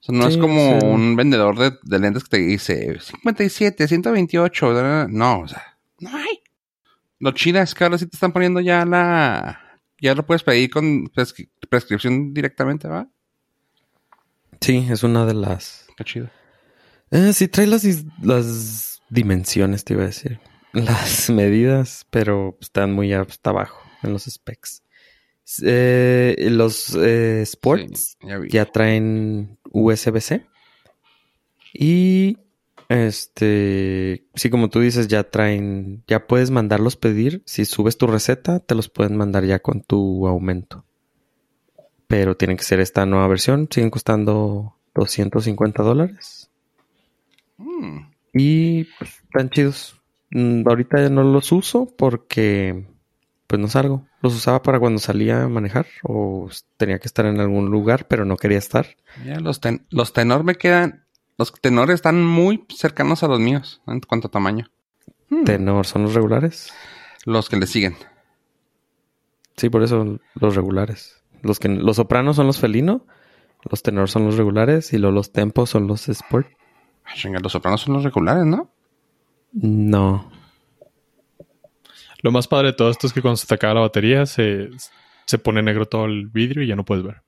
O 0.00 0.04
sea, 0.04 0.14
no 0.14 0.26
es 0.28 0.38
como 0.38 0.78
sí. 0.80 0.86
un 0.86 1.14
vendedor 1.14 1.58
de, 1.58 1.72
de 1.82 1.98
lentes 1.98 2.24
que 2.24 2.30
te 2.30 2.38
dice 2.38 2.98
57, 2.98 3.86
128. 3.86 4.72
da, 4.72 4.82
da, 4.82 4.88
da. 4.88 5.08
No, 5.08 5.40
o 5.40 5.48
sea, 5.48 5.76
no 6.00 6.08
hay. 6.16 6.40
Lo 7.18 7.32
chido 7.32 7.60
es 7.60 7.74
que 7.74 7.84
ahora 7.84 7.98
sí 7.98 8.06
te 8.06 8.16
están 8.16 8.32
poniendo 8.32 8.60
ya 8.60 8.84
la. 8.84 9.60
Ya 10.00 10.14
lo 10.14 10.26
puedes 10.26 10.42
pedir 10.42 10.70
con 10.70 11.06
prescri- 11.06 11.48
prescripción 11.68 12.34
directamente, 12.34 12.88
¿va? 12.88 13.08
Sí, 14.60 14.86
es 14.90 15.02
una 15.02 15.24
de 15.26 15.34
las. 15.34 15.86
Qué 15.96 16.04
chido. 16.04 16.30
Eh, 17.10 17.32
sí, 17.32 17.48
trae 17.48 17.66
las, 17.66 17.84
las 18.22 19.00
dimensiones, 19.08 19.84
te 19.84 19.94
iba 19.94 20.02
a 20.02 20.06
decir. 20.06 20.40
Las 20.72 21.30
medidas, 21.30 22.04
pero 22.10 22.58
están 22.60 22.92
muy 22.92 23.12
hasta 23.12 23.50
abajo 23.50 23.80
en 24.02 24.12
los 24.12 24.24
specs. 24.24 24.82
Eh, 25.62 26.48
los 26.50 26.96
eh, 26.96 27.42
Sports 27.42 28.16
Sí, 28.20 28.26
ya 28.26 28.40
ya 28.48 28.64
traen 28.64 29.56
USB-C. 29.70 30.44
Y 31.72 32.38
este, 32.88 34.26
sí, 34.34 34.50
como 34.50 34.68
tú 34.68 34.80
dices, 34.80 35.08
ya 35.08 35.24
traen, 35.30 36.02
ya 36.06 36.26
puedes 36.26 36.50
mandarlos 36.50 36.96
pedir. 36.96 37.42
Si 37.46 37.64
subes 37.64 37.98
tu 37.98 38.06
receta, 38.06 38.60
te 38.60 38.74
los 38.74 38.88
pueden 38.88 39.16
mandar 39.16 39.44
ya 39.44 39.60
con 39.60 39.82
tu 39.82 40.26
aumento. 40.28 40.84
Pero 42.06 42.36
tienen 42.36 42.56
que 42.56 42.64
ser 42.64 42.80
esta 42.80 43.06
nueva 43.06 43.26
versión. 43.28 43.68
Siguen 43.70 43.90
costando 43.90 44.76
250 44.94 45.82
dólares. 45.82 46.50
Mm. 47.56 47.98
Y 48.32 48.84
pues, 48.98 49.10
están 49.22 49.50
chidos. 49.50 50.00
Mm, 50.30 50.66
ahorita 50.68 51.00
ya 51.02 51.08
no 51.10 51.22
los 51.22 51.52
uso 51.52 51.86
porque 51.96 52.86
pues 53.46 53.60
no 53.60 53.68
salgo. 53.68 54.06
Los 54.20 54.34
usaba 54.34 54.62
para 54.62 54.80
cuando 54.80 54.98
salía 54.98 55.44
a 55.44 55.48
manejar 55.48 55.86
o 56.02 56.48
tenía 56.76 56.98
que 56.98 57.06
estar 57.06 57.26
en 57.26 57.40
algún 57.40 57.70
lugar, 57.70 58.06
pero 58.08 58.24
no 58.24 58.36
quería 58.36 58.58
estar. 58.58 58.86
Ya 59.24 59.38
los, 59.38 59.60
ten- 59.60 59.86
los 59.90 60.12
tenor 60.12 60.44
me 60.44 60.56
quedan. 60.56 61.03
Los 61.36 61.52
tenores 61.52 61.94
están 61.94 62.22
muy 62.22 62.64
cercanos 62.68 63.22
a 63.22 63.28
los 63.28 63.40
míos 63.40 63.82
en 63.86 64.00
cuanto 64.00 64.28
a 64.28 64.30
tamaño. 64.30 64.70
Hmm. 65.30 65.44
Tenor 65.44 65.86
son 65.86 66.02
los 66.02 66.14
regulares. 66.14 66.72
Los 67.24 67.48
que 67.48 67.56
le 67.56 67.66
siguen. 67.66 67.96
Sí, 69.56 69.68
por 69.70 69.82
eso 69.82 70.18
los 70.34 70.54
regulares. 70.54 71.22
Los 71.42 71.58
que 71.58 71.68
los 71.68 71.96
sopranos 71.96 72.36
son 72.36 72.46
los 72.46 72.58
felino, 72.58 73.06
los 73.70 73.82
tenor 73.82 74.10
son 74.10 74.26
los 74.26 74.36
regulares 74.36 74.92
y 74.92 74.98
luego 74.98 75.14
los 75.14 75.32
tempos 75.32 75.70
son 75.70 75.86
los 75.86 76.08
sport. 76.08 76.48
Los 77.42 77.52
sopranos 77.52 77.82
son 77.82 77.94
los 77.94 78.04
regulares, 78.04 78.44
¿no? 78.44 78.70
No. 79.52 80.30
Lo 82.22 82.32
más 82.32 82.48
padre 82.48 82.68
de 82.68 82.72
todo 82.72 82.90
esto 82.90 83.06
es 83.06 83.12
que 83.12 83.20
cuando 83.20 83.36
se 83.36 83.46
te 83.46 83.54
acaba 83.54 83.74
la 83.74 83.80
batería 83.80 84.26
se, 84.26 84.70
se 85.26 85.38
pone 85.38 85.62
negro 85.62 85.86
todo 85.86 86.06
el 86.06 86.26
vidrio 86.26 86.62
y 86.62 86.66
ya 86.66 86.76
no 86.76 86.84
puedes 86.84 87.04
ver. 87.04 87.23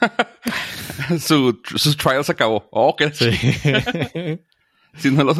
su, 1.18 1.60
su 1.76 1.96
trial 1.96 2.24
se 2.24 2.32
acabó. 2.32 2.68
Oh, 2.70 2.94
qué 2.96 3.12
Sí. 3.12 3.30
Si 4.96 5.10
no, 5.10 5.24
los, 5.24 5.36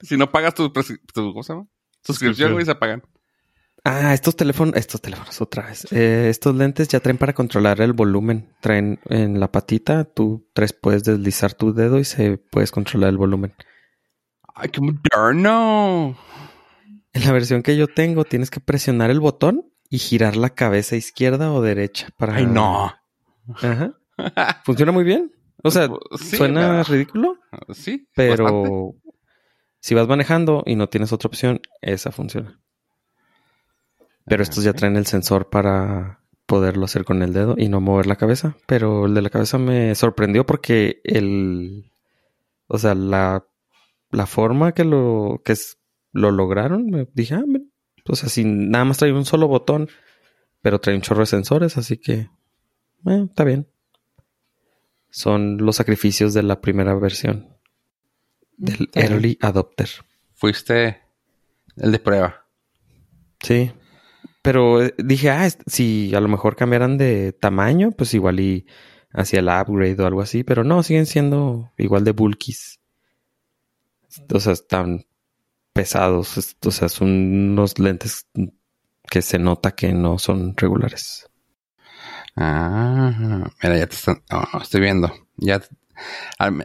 si 0.00 0.16
no 0.16 0.30
pagas 0.30 0.54
tu, 0.54 0.70
tu 0.70 0.82
¿cómo 1.14 1.42
se 1.42 1.52
llama? 1.52 1.66
Suscripción, 2.04 2.52
güey, 2.52 2.64
se 2.64 2.70
apagan. 2.70 3.02
Ah, 3.84 4.14
estos 4.14 4.36
teléfonos, 4.36 4.76
estos 4.76 5.00
teléfonos 5.00 5.40
otra 5.40 5.66
vez. 5.66 5.92
Eh, 5.92 6.28
estos 6.30 6.54
lentes 6.54 6.86
ya 6.86 7.00
traen 7.00 7.18
para 7.18 7.32
controlar 7.32 7.80
el 7.80 7.92
volumen. 7.92 8.54
Traen 8.60 9.00
en 9.06 9.40
la 9.40 9.50
patita, 9.50 10.04
tú 10.04 10.48
traes, 10.54 10.72
puedes 10.72 11.02
deslizar 11.02 11.54
tu 11.54 11.74
dedo 11.74 11.98
y 11.98 12.04
se 12.04 12.38
puedes 12.38 12.70
controlar 12.70 13.10
el 13.10 13.16
volumen. 13.16 13.54
Ay, 14.54 14.68
qué 14.68 14.80
moderno. 14.80 16.16
En 17.12 17.24
la 17.24 17.32
versión 17.32 17.62
que 17.62 17.76
yo 17.76 17.88
tengo, 17.88 18.24
tienes 18.24 18.50
que 18.50 18.60
presionar 18.60 19.10
el 19.10 19.18
botón 19.18 19.72
y 19.90 19.98
girar 19.98 20.36
la 20.36 20.50
cabeza 20.50 20.94
izquierda 20.94 21.52
o 21.52 21.60
derecha 21.60 22.08
para. 22.16 22.36
Ay, 22.36 22.46
no. 22.46 22.94
Ajá. 23.54 23.94
Funciona 24.64 24.92
muy 24.92 25.04
bien. 25.04 25.32
O 25.64 25.70
sea, 25.70 25.88
Sí, 26.18 26.36
suena 26.36 26.82
ridículo, 26.82 27.38
Sí, 27.72 28.08
pero 28.14 28.44
bastante. 28.44 28.98
si 29.80 29.94
vas 29.94 30.08
manejando 30.08 30.62
y 30.66 30.74
no 30.76 30.88
tienes 30.88 31.12
otra 31.12 31.28
opción, 31.28 31.60
esa 31.80 32.10
funciona. 32.10 32.58
Pero 34.26 34.42
estos 34.42 34.64
ya 34.64 34.72
traen 34.72 34.96
el 34.96 35.06
sensor 35.06 35.50
para 35.50 36.20
poderlo 36.46 36.84
hacer 36.84 37.04
con 37.04 37.22
el 37.22 37.32
dedo 37.32 37.54
y 37.58 37.68
no 37.68 37.80
mover 37.80 38.06
la 38.06 38.16
cabeza. 38.16 38.56
Pero 38.66 39.06
el 39.06 39.14
de 39.14 39.22
la 39.22 39.30
cabeza 39.30 39.58
me 39.58 39.94
sorprendió 39.94 40.46
porque 40.46 41.00
el, 41.04 41.90
o 42.66 42.78
sea, 42.78 42.94
la, 42.94 43.44
la 44.10 44.26
forma 44.26 44.72
que 44.72 44.84
lo, 44.84 45.42
que 45.44 45.52
es- 45.52 45.78
lo 46.12 46.30
lograron, 46.30 46.86
me 46.86 47.08
dije, 47.14 47.34
ah, 47.34 47.44
mira, 47.46 47.64
o 48.08 48.14
sea, 48.16 48.28
si 48.28 48.44
nada 48.44 48.84
más 48.84 48.98
trae 48.98 49.12
un 49.12 49.24
solo 49.24 49.48
botón, 49.48 49.88
pero 50.60 50.80
trae 50.80 50.94
un 50.96 51.02
chorro 51.02 51.20
de 51.20 51.26
sensores, 51.26 51.76
así 51.78 51.96
que, 51.98 52.28
eh, 53.06 53.24
está 53.28 53.44
bien. 53.44 53.68
Son 55.10 55.58
los 55.58 55.76
sacrificios 55.76 56.32
de 56.34 56.42
la 56.42 56.60
primera 56.60 56.94
versión 56.94 57.56
del 58.56 58.82
Está 58.84 59.00
bien. 59.00 59.12
Early 59.12 59.38
Adopter. 59.42 59.88
Fuiste 60.34 61.02
el 61.76 61.92
de 61.92 61.98
prueba. 61.98 62.46
Sí. 63.40 63.72
Pero 64.42 64.82
eh, 64.82 64.94
dije, 64.98 65.30
ah, 65.30 65.48
si 65.66 66.14
a 66.14 66.20
lo 66.20 66.28
mejor 66.28 66.56
cambiaran 66.56 66.96
de 66.98 67.32
tamaño, 67.32 67.92
pues 67.92 68.14
igual 68.14 68.40
y 68.40 68.66
hacia 69.12 69.40
el 69.40 69.48
upgrade 69.48 70.02
o 70.02 70.06
algo 70.06 70.22
así. 70.22 70.42
Pero 70.44 70.64
no, 70.64 70.82
siguen 70.82 71.06
siendo 71.06 71.70
igual 71.78 72.04
de 72.04 72.12
bulkies. 72.12 72.80
O 74.32 74.40
sea, 74.40 74.52
están 74.52 75.06
pesados. 75.72 76.38
es- 76.38 76.56
O 76.64 76.70
sea, 76.70 76.88
son 76.88 77.08
unos 77.08 77.78
lentes 77.78 78.26
que 79.10 79.22
se 79.22 79.38
nota 79.38 79.72
que 79.72 79.92
no 79.92 80.18
son 80.18 80.56
regulares. 80.56 81.28
Ah, 82.36 83.50
mira, 83.62 83.78
ya 83.78 83.86
te 83.86 83.94
están. 83.94 84.22
oh, 84.30 84.58
estoy 84.58 84.80
viendo. 84.80 85.12
Ya. 85.36 85.60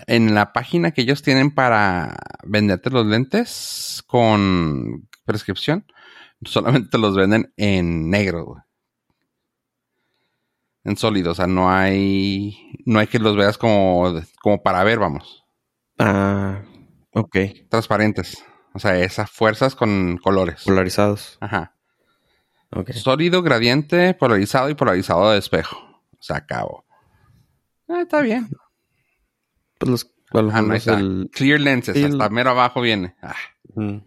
En 0.07 0.33
la 0.33 0.53
página 0.53 0.91
que 0.91 1.01
ellos 1.01 1.21
tienen 1.21 1.51
para 1.51 2.17
venderte 2.43 2.89
los 2.89 3.05
lentes 3.05 4.03
con 4.07 5.07
prescripción, 5.25 5.85
solamente 6.43 6.89
te 6.89 6.97
los 6.97 7.15
venden 7.15 7.53
en 7.57 8.09
negro, 8.09 8.45
güey. 8.45 8.61
En 10.83 10.95
sólido, 10.95 11.31
o 11.31 11.35
sea, 11.35 11.47
no 11.47 11.69
hay. 11.69 12.57
No 12.85 12.99
hay 12.99 13.07
que 13.07 13.19
los 13.19 13.35
veas 13.35 13.57
como, 13.57 14.21
como 14.41 14.63
para 14.63 14.83
ver, 14.85 14.99
vamos. 14.99 15.43
Ah, 15.99 16.61
ok. 17.11 17.37
Transparentes. 17.69 18.43
O 18.73 18.79
sea, 18.79 18.97
esas 18.99 19.29
fuerzas 19.29 19.75
con 19.75 20.17
colores. 20.17 20.63
Polarizados. 20.63 21.37
Ajá. 21.41 21.76
Sólido, 22.93 23.41
gradiente, 23.41 24.13
polarizado 24.13 24.69
y 24.69 24.75
polarizado 24.75 25.31
de 25.31 25.37
espejo. 25.39 25.77
Se 26.19 26.33
acabó. 26.33 26.85
Ah, 27.87 28.01
está 28.01 28.21
bien. 28.21 28.49
Pues 29.79 29.89
los, 29.89 30.11
Ah, 30.33 30.41
no, 30.61 30.67
los 30.67 30.77
está. 30.77 30.97
del- 30.97 31.29
Clear 31.31 31.59
lenses, 31.61 31.95
el- 31.95 32.11
hasta 32.13 32.29
mero 32.29 32.49
abajo 32.51 32.81
viene. 32.81 33.15
Ah, 33.21 33.35
Mm. 33.75 33.97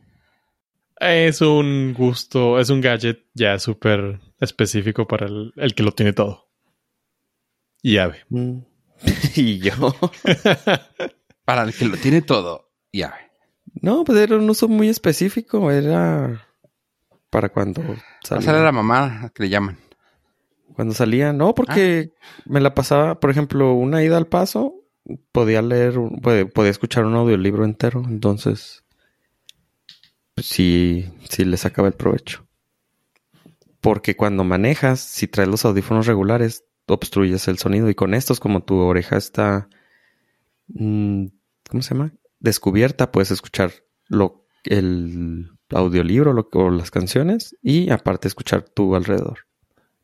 Es 1.01 1.41
un 1.41 1.95
gusto, 1.95 2.59
es 2.61 2.69
un 2.69 2.81
gadget 2.83 3.25
ya 3.33 3.59
súper 3.59 4.21
específico 4.39 5.07
para 5.07 5.27
el, 5.27 5.53
el 5.57 5.75
que 5.75 5.83
lo 5.83 5.93
tiene 5.93 6.13
todo. 6.13 6.51
Y 7.83 7.97
ave. 7.97 8.27
Mm. 8.29 8.59
y 9.37 9.59
yo. 9.61 9.95
para 11.47 11.63
el 11.63 11.73
que 11.75 11.87
lo 11.87 11.97
tiene 11.97 12.21
todo. 12.21 12.71
Ya. 12.93 13.15
No, 13.81 14.05
pues 14.05 14.19
era 14.19 14.37
un 14.37 14.51
uso 14.51 14.69
muy 14.69 14.89
específico. 14.91 15.71
Era 15.71 16.47
para 17.31 17.49
cuando 17.49 17.83
Sale 18.23 18.43
salía. 18.43 18.63
la 18.63 18.73
mamá 18.73 19.31
que 19.35 19.45
le 19.45 19.49
llaman. 19.49 19.79
Cuando 20.75 20.95
salía, 20.95 21.33
no, 21.33 21.55
porque 21.55 22.13
me 22.45 22.61
la 22.61 22.75
pasaba, 22.75 23.21
por 23.21 23.31
ejemplo, 23.31 23.73
una 23.75 24.03
ida 24.03 24.17
al 24.17 24.27
paso, 24.27 24.75
podía 25.33 25.63
leer, 25.63 25.95
podía 26.23 26.71
escuchar 26.71 27.05
un 27.05 27.15
audiolibro 27.15 27.65
entero. 27.65 28.03
Entonces, 28.07 28.85
pues 30.35 30.47
sí, 30.47 31.13
sí 31.29 31.45
le 31.45 31.57
sacaba 31.57 31.89
el 31.89 31.95
provecho. 31.95 32.47
Porque 33.81 34.17
cuando 34.17 34.45
manejas, 34.45 35.01
si 35.01 35.27
traes 35.27 35.49
los 35.49 35.65
audífonos 35.65 36.07
regulares, 36.07 36.65
obstruyes 36.87 37.49
el 37.49 37.59
sonido. 37.59 37.89
Y 37.91 37.95
con 37.95 38.15
estos, 38.15 38.41
como 38.41 38.63
tu 38.63 38.77
oreja 38.77 39.17
está, 39.17 39.69
mm, 40.69 41.27
¿cómo 41.69 41.83
se 41.83 41.95
llama? 41.95 42.13
Descubierta, 42.39 43.11
puedes 43.13 43.31
escuchar 43.31 43.73
lo, 44.09 44.47
el 44.65 45.51
audiolibro 45.71 46.33
lo- 46.33 46.49
o 46.53 46.71
las 46.71 46.91
canciones 46.91 47.57
y 47.63 47.91
aparte 47.91 48.29
escuchar 48.29 48.63
tu 48.63 48.95
alrededor. 48.95 49.47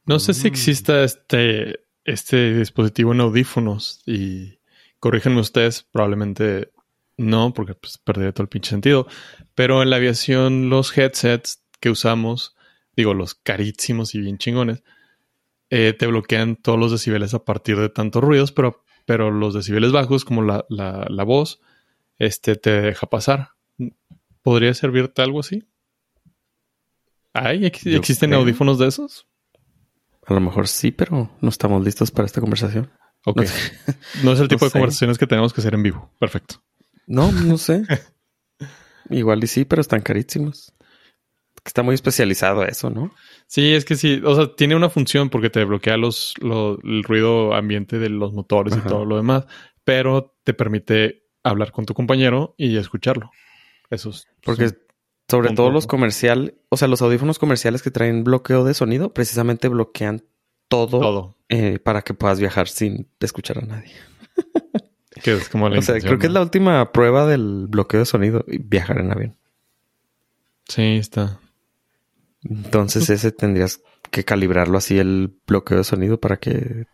No 0.04 0.18
sé 0.18 0.34
si 0.34 0.46
exista 0.46 1.02
este, 1.02 1.80
este 2.04 2.54
dispositivo 2.58 3.12
en 3.12 3.20
audífonos 3.20 4.02
y 4.06 4.60
corríjanme 5.00 5.40
ustedes, 5.40 5.82
probablemente 5.82 6.70
no, 7.16 7.52
porque 7.54 7.74
pues, 7.74 7.98
perdería 7.98 8.32
todo 8.32 8.44
el 8.44 8.48
pinche 8.48 8.70
sentido. 8.70 9.06
Pero 9.54 9.82
en 9.82 9.90
la 9.90 9.96
aviación, 9.96 10.68
los 10.68 10.96
headsets 10.96 11.64
que 11.80 11.90
usamos, 11.90 12.54
digo, 12.96 13.14
los 13.14 13.34
carísimos 13.34 14.14
y 14.14 14.20
bien 14.20 14.38
chingones, 14.38 14.84
eh, 15.70 15.92
te 15.98 16.06
bloquean 16.06 16.56
todos 16.56 16.78
los 16.78 16.92
decibeles 16.92 17.34
a 17.34 17.44
partir 17.44 17.78
de 17.78 17.88
tantos 17.88 18.22
ruidos, 18.22 18.52
pero, 18.52 18.84
pero 19.04 19.32
los 19.32 19.54
decibeles 19.54 19.90
bajos, 19.90 20.24
como 20.24 20.42
la, 20.42 20.64
la, 20.68 21.04
la 21.08 21.24
voz, 21.24 21.60
este 22.18 22.54
te 22.54 22.70
deja 22.80 23.08
pasar. 23.08 23.50
¿Podría 24.46 24.72
servirte 24.74 25.22
algo 25.22 25.40
así? 25.40 25.64
¿Hay? 27.32 27.66
¿Ex- 27.66 27.82
Yo 27.82 27.96
¿Existen 27.98 28.30
creo. 28.30 28.42
audífonos 28.42 28.78
de 28.78 28.86
esos? 28.86 29.26
A 30.24 30.34
lo 30.34 30.40
mejor 30.40 30.68
sí, 30.68 30.92
pero 30.92 31.30
no 31.40 31.48
estamos 31.48 31.84
listos 31.84 32.12
para 32.12 32.26
esta 32.26 32.40
conversación. 32.40 32.88
Ok. 33.24 33.42
No 34.22 34.30
es 34.32 34.38
el 34.38 34.46
tipo 34.48 34.64
No 34.64 34.66
de 34.66 34.70
sé. 34.70 34.78
conversaciones 34.78 35.18
que 35.18 35.26
tenemos 35.26 35.52
que 35.52 35.60
hacer 35.62 35.74
en 35.74 35.82
vivo. 35.82 36.12
Perfecto. 36.20 36.62
No, 37.08 37.32
no 37.32 37.58
sé. 37.58 37.82
Igual 39.10 39.42
y 39.42 39.48
sí, 39.48 39.64
pero 39.64 39.80
están 39.80 40.00
carísimos. 40.00 40.72
Está 41.64 41.82
muy 41.82 41.96
especializado 41.96 42.64
eso, 42.64 42.88
¿no? 42.88 43.12
Sí, 43.48 43.74
es 43.74 43.84
que 43.84 43.96
sí. 43.96 44.20
O 44.24 44.36
sea, 44.36 44.54
tiene 44.54 44.76
una 44.76 44.90
función 44.90 45.28
porque 45.28 45.50
te 45.50 45.64
bloquea 45.64 45.96
los, 45.96 46.34
lo- 46.40 46.78
el 46.84 47.02
ruido 47.02 47.52
ambiente 47.52 47.98
de 47.98 48.10
los 48.10 48.32
motores 48.32 48.74
Ajá. 48.74 48.84
y 48.86 48.88
todo 48.88 49.04
lo 49.04 49.16
demás, 49.16 49.46
pero 49.82 50.36
te 50.44 50.54
permite 50.54 51.24
hablar 51.42 51.72
con 51.72 51.84
tu 51.84 51.94
compañero 51.94 52.54
y 52.56 52.76
escucharlo. 52.76 53.32
Eso 53.90 54.10
es. 54.10 54.26
Porque 54.42 54.70
sí. 54.70 54.76
sobre 55.28 55.54
todo 55.54 55.70
los 55.70 55.86
comerciales, 55.86 56.54
o 56.68 56.76
sea, 56.76 56.88
los 56.88 57.02
audífonos 57.02 57.38
comerciales 57.38 57.82
que 57.82 57.90
traen 57.90 58.24
bloqueo 58.24 58.64
de 58.64 58.74
sonido, 58.74 59.12
precisamente 59.14 59.68
bloquean 59.68 60.24
todo, 60.68 61.00
todo. 61.00 61.36
eh, 61.48 61.78
para 61.78 62.02
que 62.02 62.14
puedas 62.14 62.40
viajar 62.40 62.68
sin 62.68 63.08
escuchar 63.20 63.58
a 63.58 63.62
nadie. 63.62 63.92
Que 65.22 65.32
es 65.32 65.48
como 65.48 65.68
la 65.70 65.78
O 65.78 65.82
sea, 65.82 65.98
creo 65.98 66.18
que 66.18 66.26
es 66.26 66.32
la 66.32 66.42
última 66.42 66.92
prueba 66.92 67.26
del 67.26 67.68
bloqueo 67.68 68.00
de 68.00 68.06
sonido, 68.06 68.44
y 68.46 68.58
viajar 68.58 68.98
en 68.98 69.12
avión. 69.12 69.36
Sí, 70.68 70.98
está. 70.98 71.40
Entonces 72.42 73.08
ese 73.10 73.32
tendrías 73.32 73.80
que 74.10 74.24
calibrarlo 74.24 74.78
así 74.78 74.98
el 74.98 75.34
bloqueo 75.46 75.78
de 75.78 75.84
sonido 75.84 76.20
para 76.20 76.36
que 76.36 76.86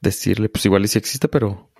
decirle, 0.00 0.48
pues 0.48 0.66
igual 0.66 0.84
y 0.84 0.88
sí 0.88 0.98
existe, 0.98 1.28
pero 1.28 1.70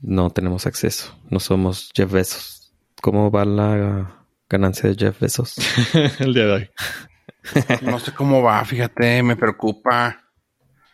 no 0.00 0.30
tenemos 0.30 0.66
acceso. 0.66 1.16
No 1.30 1.40
somos 1.40 1.90
Jeff 1.94 2.12
Bezos. 2.12 2.65
¿Cómo 3.02 3.30
va 3.30 3.44
la 3.44 4.24
ganancia 4.48 4.88
de 4.88 4.96
Jeff 4.96 5.20
Bezos? 5.20 5.56
el 6.20 6.34
día 6.34 6.46
de 6.46 6.52
hoy. 6.52 6.70
No 7.82 8.00
sé 8.00 8.12
cómo 8.12 8.42
va, 8.42 8.64
fíjate, 8.64 9.22
me 9.22 9.36
preocupa. 9.36 10.24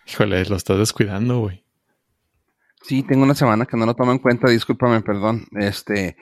Híjole, 0.06 0.44
lo 0.44 0.56
estás 0.56 0.76
descuidando, 0.76 1.40
güey. 1.40 1.64
Sí, 2.82 3.02
tengo 3.02 3.22
una 3.22 3.34
semana 3.34 3.64
que 3.64 3.76
no 3.76 3.86
lo 3.86 3.94
tomo 3.94 4.12
en 4.12 4.18
cuenta, 4.18 4.50
discúlpame, 4.50 5.00
perdón. 5.00 5.46
Este, 5.52 6.16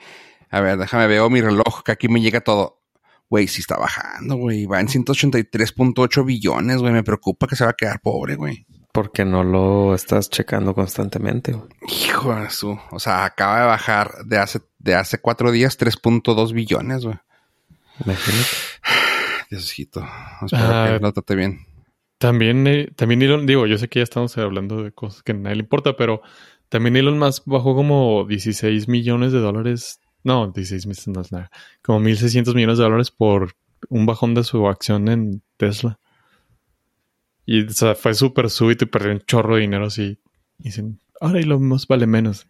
a 0.49 0.61
ver, 0.61 0.77
déjame 0.77 1.07
veo 1.07 1.29
mi 1.29 1.41
reloj, 1.41 1.83
que 1.83 1.91
aquí 1.91 2.07
me 2.07 2.21
llega 2.21 2.41
todo. 2.41 2.81
Güey, 3.29 3.47
sí 3.47 3.61
está 3.61 3.77
bajando, 3.77 4.35
güey. 4.35 4.65
Va 4.65 4.79
en 4.79 4.87
183.8 4.87 6.25
billones, 6.25 6.77
güey. 6.77 6.93
Me 6.93 7.03
preocupa 7.03 7.47
que 7.47 7.55
se 7.55 7.63
va 7.63 7.71
a 7.71 7.75
quedar 7.75 8.01
pobre, 8.01 8.35
güey. 8.35 8.65
Porque 8.93 9.23
no 9.25 9.43
lo 9.43 9.95
estás 9.95 10.29
checando 10.29 10.73
constantemente. 10.73 11.55
Hijo 11.87 12.35
de 12.35 12.49
su. 12.49 12.77
O 12.91 12.99
sea, 12.99 13.23
acaba 13.25 13.61
de 13.61 13.65
bajar 13.67 14.11
de 14.25 14.37
hace, 14.37 14.59
de 14.79 14.95
hace 14.95 15.19
cuatro 15.19 15.51
días 15.51 15.77
3.2 15.79 16.53
billones, 16.53 17.05
güey. 17.05 17.17
Imagínate. 18.05 18.49
Diosito. 19.49 20.05
Espero 20.45 20.63
Ah. 20.63 20.87
que 20.89 20.99
lo 20.99 21.11
trate 21.13 21.35
bien. 21.35 21.65
También, 22.17 22.67
eh, 22.67 22.89
también 22.95 23.21
Elon, 23.21 23.45
digo, 23.47 23.65
yo 23.65 23.77
sé 23.77 23.87
que 23.87 23.99
ya 23.99 24.03
estamos 24.03 24.37
hablando 24.37 24.83
de 24.83 24.91
cosas 24.91 25.23
que 25.23 25.31
a 25.31 25.35
nadie 25.35 25.55
le 25.55 25.61
importa, 25.63 25.95
pero 25.97 26.21
también 26.69 26.95
Elon 26.95 27.17
Musk 27.17 27.43
bajó 27.47 27.75
como 27.75 28.25
16 28.25 28.87
millones 28.87 29.31
de 29.31 29.39
dólares. 29.39 29.99
No, 30.23 30.47
16 30.51 30.85
millones 30.85 31.07
no 31.07 31.21
es 31.21 31.31
nada. 31.31 31.51
Como 31.81 31.99
1.600 32.01 32.53
millones 32.53 32.77
de 32.77 32.83
dólares 32.83 33.09
por 33.11 33.55
un 33.89 34.05
bajón 34.05 34.35
de 34.35 34.43
su 34.43 34.67
acción 34.67 35.07
en 35.09 35.41
Tesla. 35.57 35.99
Y 37.53 37.65
o 37.67 37.71
sea, 37.71 37.95
fue 37.95 38.13
súper 38.13 38.49
súbito 38.49 38.85
y 38.85 38.87
perdió 38.87 39.11
un 39.11 39.19
chorro 39.21 39.55
de 39.55 39.61
dinero 39.61 39.85
así. 39.87 40.19
Y 40.59 40.63
dicen, 40.65 40.99
ahora 41.19 41.39
Elon 41.39 41.67
Musk 41.67 41.89
vale 41.89 42.07
menos. 42.07 42.47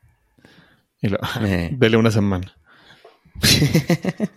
Y 1.01 1.09
lo, 1.09 1.17
Eh. 1.41 1.69
dele 1.73 1.97
una 1.97 2.11
semana. 2.11 2.53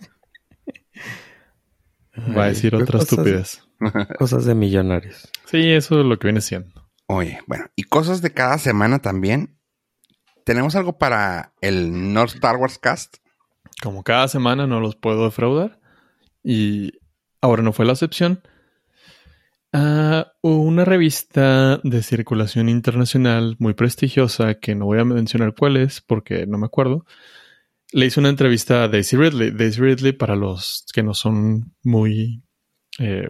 Va 2.37 2.45
a 2.45 2.47
decir 2.47 2.73
otra 2.75 2.99
cosas- 2.99 3.11
estupidez. 3.11 3.61
Cosas 4.17 4.45
de 4.45 4.55
millonarios. 4.55 5.29
Sí, 5.45 5.69
eso 5.71 5.99
es 5.99 6.05
lo 6.05 6.17
que 6.17 6.27
viene 6.27 6.41
siendo. 6.41 6.89
Oye, 7.07 7.39
bueno, 7.45 7.65
y 7.75 7.83
cosas 7.83 8.21
de 8.21 8.31
cada 8.33 8.57
semana 8.57 8.99
también. 8.99 9.59
Tenemos 10.45 10.75
algo 10.75 10.97
para 10.97 11.53
el 11.61 12.13
North 12.13 12.35
Star 12.35 12.55
Wars 12.55 12.79
Cast. 12.79 13.17
Como 13.83 14.03
cada 14.03 14.27
semana 14.29 14.65
no 14.65 14.79
los 14.79 14.95
puedo 14.95 15.25
defraudar. 15.25 15.79
Y 16.41 16.93
ahora 17.41 17.61
no 17.63 17.73
fue 17.73 17.85
la 17.85 17.91
excepción. 17.93 18.41
Ah, 19.73 20.31
una 20.41 20.85
revista 20.85 21.81
de 21.83 22.01
circulación 22.01 22.69
internacional 22.69 23.55
muy 23.59 23.73
prestigiosa, 23.73 24.55
que 24.55 24.75
no 24.75 24.85
voy 24.85 24.99
a 24.99 25.05
mencionar 25.05 25.53
cuál 25.53 25.77
es 25.77 26.01
porque 26.01 26.47
no 26.47 26.57
me 26.57 26.65
acuerdo, 26.65 27.05
le 27.91 28.05
hizo 28.05 28.19
una 28.19 28.29
entrevista 28.29 28.83
a 28.83 28.87
Daisy 28.87 29.17
Ridley. 29.17 29.51
Daisy 29.51 29.81
Ridley, 29.81 30.11
para 30.13 30.35
los 30.35 30.85
que 30.93 31.03
no 31.03 31.13
son 31.13 31.75
muy 31.83 32.43
eh, 32.99 33.29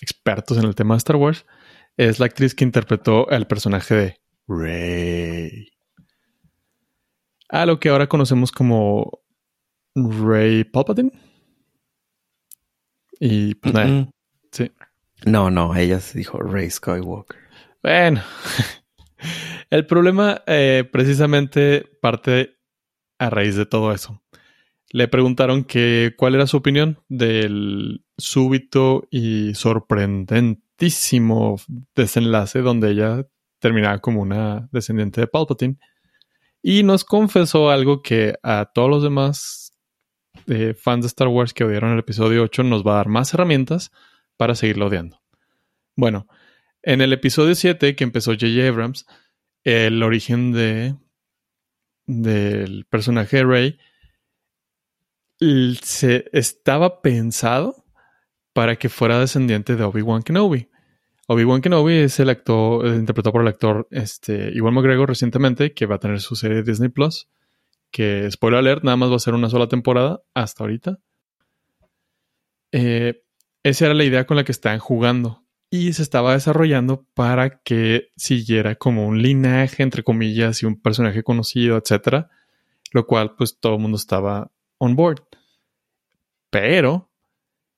expertos 0.00 0.58
en 0.58 0.64
el 0.64 0.74
tema 0.74 0.94
de 0.94 0.98
Star 0.98 1.16
Wars, 1.16 1.46
es 1.96 2.18
la 2.18 2.26
actriz 2.26 2.54
que 2.54 2.64
interpretó 2.64 3.30
al 3.30 3.46
personaje 3.46 3.94
de 3.94 4.20
Rey. 4.48 5.68
A 7.48 7.66
lo 7.66 7.78
que 7.78 7.88
ahora 7.88 8.08
conocemos 8.08 8.50
como 8.52 9.20
Rey 9.94 10.64
Palpatine. 10.64 11.12
Y 13.20 13.54
pues 13.54 13.74
nada. 13.74 14.08
No, 15.26 15.50
no, 15.50 15.74
ella 15.74 16.00
se 16.00 16.18
dijo 16.18 16.38
Rey 16.38 16.70
Skywalker. 16.70 17.38
Bueno, 17.82 18.22
el 19.70 19.86
problema 19.86 20.42
eh, 20.46 20.88
precisamente 20.90 21.86
parte 22.00 22.56
a 23.18 23.30
raíz 23.30 23.56
de 23.56 23.66
todo 23.66 23.92
eso. 23.92 24.22
Le 24.90 25.08
preguntaron 25.08 25.64
que 25.64 26.14
cuál 26.16 26.34
era 26.34 26.46
su 26.46 26.58
opinión 26.58 27.00
del 27.08 28.04
súbito 28.16 29.08
y 29.10 29.54
sorprendentísimo 29.54 31.56
desenlace 31.94 32.60
donde 32.60 32.90
ella 32.90 33.26
terminaba 33.58 33.98
como 33.98 34.22
una 34.22 34.68
descendiente 34.72 35.20
de 35.20 35.26
Palpatine. 35.26 35.78
Y 36.62 36.82
nos 36.82 37.04
confesó 37.04 37.70
algo 37.70 38.02
que 38.02 38.34
a 38.42 38.70
todos 38.72 38.88
los 38.88 39.02
demás 39.02 39.72
eh, 40.46 40.74
fans 40.74 41.02
de 41.02 41.08
Star 41.08 41.28
Wars 41.28 41.54
que 41.54 41.64
odiaron 41.64 41.92
el 41.92 41.98
episodio 41.98 42.42
8 42.42 42.62
nos 42.62 42.86
va 42.86 42.92
a 42.92 42.96
dar 42.96 43.08
más 43.08 43.34
herramientas 43.34 43.90
para 44.36 44.54
seguirlo 44.54 44.86
odiando. 44.86 45.20
Bueno, 45.96 46.26
en 46.82 47.00
el 47.00 47.12
episodio 47.12 47.54
7 47.54 47.96
que 47.96 48.04
empezó 48.04 48.32
J.J. 48.32 48.68
Abrams, 48.68 49.06
el 49.62 50.02
origen 50.02 50.52
de 50.52 50.96
del 52.06 52.84
personaje 52.84 53.38
de 53.38 53.44
Rey 53.44 53.78
se 55.82 56.28
estaba 56.32 57.00
pensado 57.00 57.84
para 58.52 58.76
que 58.76 58.88
fuera 58.88 59.18
descendiente 59.18 59.76
de 59.76 59.84
Obi-Wan 59.84 60.22
Kenobi. 60.22 60.68
Obi-Wan 61.26 61.62
Kenobi 61.62 61.94
es 61.94 62.20
el 62.20 62.28
actor, 62.28 62.86
eh, 62.86 62.96
interpretado 62.96 63.32
por 63.32 63.42
el 63.42 63.48
actor 63.48 63.88
este, 63.90 64.52
Iwan 64.54 64.74
McGregor 64.74 65.08
recientemente, 65.08 65.72
que 65.72 65.86
va 65.86 65.96
a 65.96 65.98
tener 65.98 66.20
su 66.20 66.36
serie 66.36 66.58
de 66.58 66.62
Disney 66.62 66.90
Plus. 66.90 67.28
Que, 67.90 68.30
spoiler 68.30 68.58
alert, 68.58 68.84
nada 68.84 68.96
más 68.96 69.10
va 69.10 69.16
a 69.16 69.20
ser 69.20 69.34
una 69.34 69.48
sola 69.48 69.68
temporada 69.68 70.22
hasta 70.34 70.64
ahorita. 70.64 70.98
Eh, 72.72 73.23
esa 73.64 73.86
era 73.86 73.94
la 73.94 74.04
idea 74.04 74.26
con 74.26 74.36
la 74.36 74.44
que 74.44 74.52
estaban 74.52 74.78
jugando. 74.78 75.42
Y 75.70 75.94
se 75.94 76.02
estaba 76.02 76.34
desarrollando 76.34 77.04
para 77.14 77.60
que 77.62 78.12
siguiera 78.16 78.76
como 78.76 79.08
un 79.08 79.20
linaje, 79.20 79.82
entre 79.82 80.04
comillas, 80.04 80.62
y 80.62 80.66
un 80.66 80.80
personaje 80.80 81.24
conocido, 81.24 81.76
etcétera. 81.76 82.30
Lo 82.92 83.06
cual, 83.06 83.34
pues 83.34 83.58
todo 83.58 83.74
el 83.74 83.80
mundo 83.80 83.96
estaba 83.96 84.52
on 84.78 84.94
board. 84.94 85.24
Pero 86.50 87.10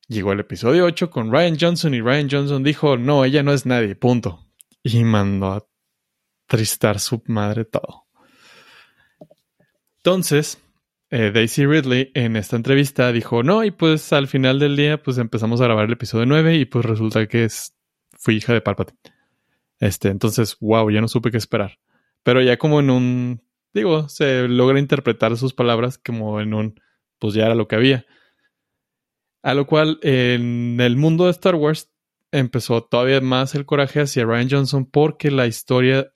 llegó 0.08 0.32
el 0.32 0.40
episodio 0.40 0.84
8 0.84 1.08
con 1.08 1.32
Ryan 1.32 1.56
Johnson 1.58 1.94
y 1.94 2.02
Ryan 2.02 2.28
Johnson 2.30 2.62
dijo: 2.62 2.98
No, 2.98 3.24
ella 3.24 3.42
no 3.42 3.52
es 3.52 3.64
nadie, 3.64 3.94
punto. 3.94 4.44
Y 4.82 5.02
mandó 5.04 5.52
a 5.52 5.66
tristar 6.46 7.00
su 7.00 7.22
madre 7.26 7.64
todo. 7.64 8.06
Entonces, 9.98 10.60
eh, 11.10 11.30
Daisy 11.32 11.66
Ridley 11.66 12.10
en 12.14 12.36
esta 12.36 12.56
entrevista 12.56 13.12
dijo, 13.12 13.42
no, 13.42 13.64
y 13.64 13.70
pues 13.70 14.12
al 14.12 14.26
final 14.26 14.58
del 14.58 14.76
día 14.76 15.02
pues 15.02 15.18
empezamos 15.18 15.60
a 15.60 15.64
grabar 15.64 15.86
el 15.86 15.92
episodio 15.92 16.26
9 16.26 16.56
y 16.56 16.64
pues 16.64 16.84
resulta 16.84 17.26
que 17.26 17.44
es, 17.44 17.74
fui 18.18 18.36
hija 18.36 18.52
de 18.52 18.60
Palpatine. 18.60 18.98
Este, 19.78 20.08
entonces, 20.08 20.56
wow, 20.60 20.90
ya 20.90 21.00
no 21.00 21.08
supe 21.08 21.30
qué 21.30 21.36
esperar. 21.36 21.78
Pero 22.22 22.42
ya 22.42 22.56
como 22.56 22.80
en 22.80 22.90
un, 22.90 23.42
digo, 23.72 24.08
se 24.08 24.48
logra 24.48 24.78
interpretar 24.78 25.36
sus 25.36 25.54
palabras 25.54 25.98
como 25.98 26.40
en 26.40 26.54
un, 26.54 26.80
pues 27.18 27.34
ya 27.34 27.46
era 27.46 27.54
lo 27.54 27.68
que 27.68 27.76
había. 27.76 28.06
A 29.42 29.54
lo 29.54 29.66
cual 29.66 30.00
en 30.02 30.80
el 30.80 30.96
mundo 30.96 31.26
de 31.26 31.30
Star 31.30 31.54
Wars 31.54 31.92
empezó 32.32 32.82
todavía 32.82 33.20
más 33.20 33.54
el 33.54 33.64
coraje 33.64 34.00
hacia 34.00 34.24
Ryan 34.24 34.48
Johnson 34.50 34.86
porque 34.86 35.30
la 35.30 35.46
historia 35.46 36.10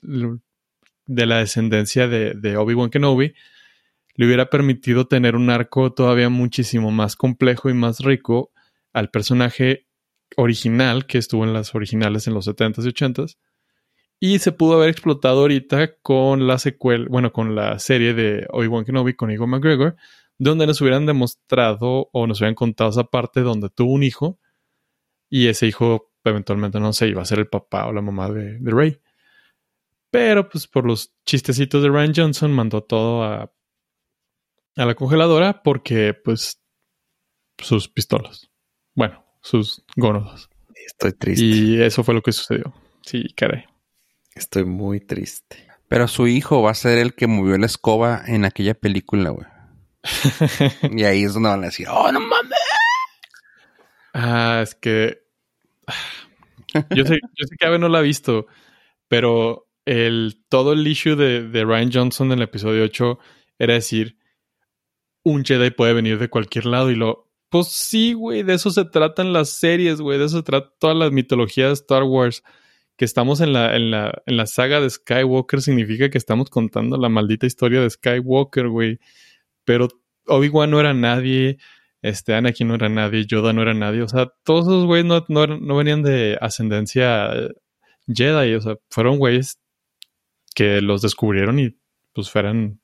de 1.07 1.27
la 1.27 1.39
descendencia 1.39 2.09
de, 2.09 2.35
de 2.35 2.57
Obi-Wan 2.57 2.91
Kenobi 2.91 3.35
le 4.21 4.27
hubiera 4.27 4.51
permitido 4.51 5.07
tener 5.07 5.35
un 5.35 5.49
arco 5.49 5.95
todavía 5.95 6.29
muchísimo 6.29 6.91
más 6.91 7.17
complejo 7.17 7.71
y 7.71 7.73
más 7.73 8.01
rico 8.01 8.53
al 8.93 9.09
personaje 9.09 9.87
original 10.37 11.07
que 11.07 11.17
estuvo 11.17 11.45
en 11.45 11.55
las 11.55 11.75
originales 11.75 12.27
en 12.27 12.35
los 12.35 12.47
70s 12.47 12.85
y 12.85 12.89
80s. 12.89 13.39
Y 14.21 14.39
se 14.41 14.53
pudo 14.53 14.75
haber 14.75 14.91
explotado 14.91 15.41
ahorita 15.41 15.97
con 16.03 16.47
la 16.47 16.59
secuela, 16.59 17.07
bueno, 17.09 17.33
con 17.33 17.55
la 17.55 17.79
serie 17.79 18.13
de 18.13 18.47
Obi-Wan 18.51 18.85
Kenobi 18.85 19.15
con 19.15 19.31
Ewan 19.31 19.49
McGregor, 19.49 19.97
donde 20.37 20.67
nos 20.67 20.83
hubieran 20.83 21.07
demostrado 21.07 22.11
o 22.13 22.27
nos 22.27 22.41
hubieran 22.41 22.57
contado 22.57 22.91
esa 22.91 23.05
parte 23.05 23.41
donde 23.41 23.71
tuvo 23.71 23.95
un 23.95 24.03
hijo 24.03 24.39
y 25.31 25.47
ese 25.47 25.67
hijo 25.67 26.13
eventualmente, 26.25 26.79
no 26.79 26.93
sé, 26.93 27.09
iba 27.09 27.23
a 27.23 27.25
ser 27.25 27.39
el 27.39 27.49
papá 27.49 27.87
o 27.87 27.93
la 27.95 28.03
mamá 28.03 28.31
de, 28.31 28.59
de 28.59 28.71
Rey. 28.71 29.01
Pero 30.11 30.47
pues 30.51 30.67
por 30.67 30.85
los 30.85 31.15
chistecitos 31.25 31.83
de 31.83 31.89
Ryan 31.89 32.13
Johnson 32.15 32.53
mandó 32.53 32.83
todo 32.83 33.25
a, 33.25 33.51
a 34.77 34.87
la 34.87 34.95
congeladora 34.95 35.63
porque 35.63 36.15
pues 36.15 36.61
sus 37.59 37.89
pistolas. 37.89 38.51
Bueno, 38.95 39.25
sus 39.43 39.85
gonodas. 39.97 40.49
Estoy 40.75 41.13
triste. 41.13 41.45
Y 41.45 41.81
eso 41.81 42.03
fue 42.05 42.15
lo 42.15 42.23
que 42.23 42.33
sucedió. 42.33 42.75
Sí, 43.03 43.27
caray. 43.37 43.65
Estoy 44.35 44.65
muy 44.65 45.01
triste. 45.01 45.67
Pero 45.89 46.09
su 46.09 46.27
hijo 46.29 46.63
va 46.63 46.71
a 46.71 46.75
ser 46.75 46.99
el 46.99 47.15
que 47.15 47.27
movió 47.27 47.57
la 47.59 47.67
escoba 47.67 48.23
en 48.27 48.45
aquella 48.45 48.75
película, 48.75 49.31
güey. 49.31 49.47
y 50.97 51.05
ahí 51.05 51.25
es 51.25 51.35
donde 51.35 51.49
van 51.49 51.63
a 51.63 51.67
decir, 51.67 51.89
¡oh, 51.91 52.11
no 52.13 52.21
mames! 52.21 52.59
Ah, 54.15 54.61
es 54.63 54.75
que. 54.75 55.19
Yo 56.95 57.05
sé, 57.05 57.19
yo 57.37 57.47
sé 57.49 57.57
que 57.59 57.67
Abe 57.67 57.79
no 57.79 57.89
la 57.89 57.99
ha 57.99 58.03
visto, 58.03 58.47
pero 59.09 59.69
el, 59.85 60.45
todo 60.49 60.73
el 60.73 60.87
issue 60.87 61.17
de, 61.17 61.49
de 61.49 61.65
Ryan 61.65 61.91
Johnson 61.93 62.29
en 62.29 62.39
el 62.39 62.45
episodio 62.45 62.85
8 62.85 63.19
era 63.59 63.75
decir: 63.75 64.20
un 65.23 65.45
Jedi 65.45 65.71
puede 65.71 65.93
venir 65.93 66.19
de 66.19 66.29
cualquier 66.29 66.67
lado 66.67 66.91
y 66.91 66.97
lo. 66.97 67.29
Pues 67.49 67.69
sí, 67.69 68.13
güey, 68.13 68.43
de 68.43 68.55
eso 68.55 68.71
se 68.71 68.85
tratan 68.85 69.33
las 69.33 69.51
series, 69.51 70.01
güey, 70.01 70.19
de 70.19 70.27
eso 70.27 70.39
se 70.39 70.43
trata 70.45 70.73
toda 70.79 70.95
la 70.95 71.11
mitología 71.11 71.67
de 71.69 71.73
Star 71.73 72.05
Wars. 72.05 72.43
Que 72.97 73.05
estamos 73.07 73.41
en 73.41 73.55
la, 73.55 73.75
en 73.77 73.91
la, 73.91 74.23
en 74.27 74.37
la 74.37 74.47
saga 74.47 74.79
de 74.81 74.91
Skywalker 74.91 75.63
significa 75.63 76.11
que 76.11 76.19
estamos 76.19 76.51
contando 76.51 76.99
la 76.99 77.09
maldita 77.09 77.47
historia 77.47 77.81
de 77.81 77.89
Skywalker, 77.89 78.69
güey. 78.69 78.99
Pero 79.65 79.89
Obi-Wan 80.27 80.71
no 80.71 80.81
era 80.81 80.93
nadie, 80.95 81.59
este 82.03 82.35
Anakin 82.35 82.69
no 82.69 82.75
era 82.75 82.89
nadie, 82.89 83.27
Yoda 83.27 83.53
no 83.53 83.63
era 83.63 83.75
nadie. 83.75 84.03
O 84.03 84.09
sea, 84.09 84.33
todos 84.45 84.67
esos 84.67 84.85
güeyes 84.87 85.07
no, 85.07 85.25
no, 85.29 85.47
no 85.47 85.77
venían 85.77 86.03
de 86.03 86.39
ascendencia 86.41 87.31
Jedi. 88.07 88.55
O 88.55 88.61
sea, 88.61 88.77
fueron 88.91 89.19
güeyes 89.19 89.59
que 90.55 90.81
los 90.81 91.03
descubrieron 91.03 91.59
y 91.59 91.77
pues 92.13 92.31
fueran, 92.31 92.81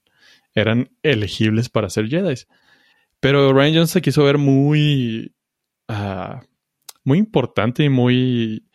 eran 0.56 0.90
elegibles 1.02 1.68
para 1.68 1.90
ser 1.90 2.08
Jedi. 2.08 2.34
Pero 3.20 3.52
Ryan 3.52 3.74
Johnson 3.74 3.88
se 3.88 4.02
quiso 4.02 4.24
ver 4.24 4.38
muy, 4.38 5.34
uh, 5.88 6.40
muy 7.04 7.18
importante 7.18 7.84
y 7.84 7.88
muy, 7.88 8.66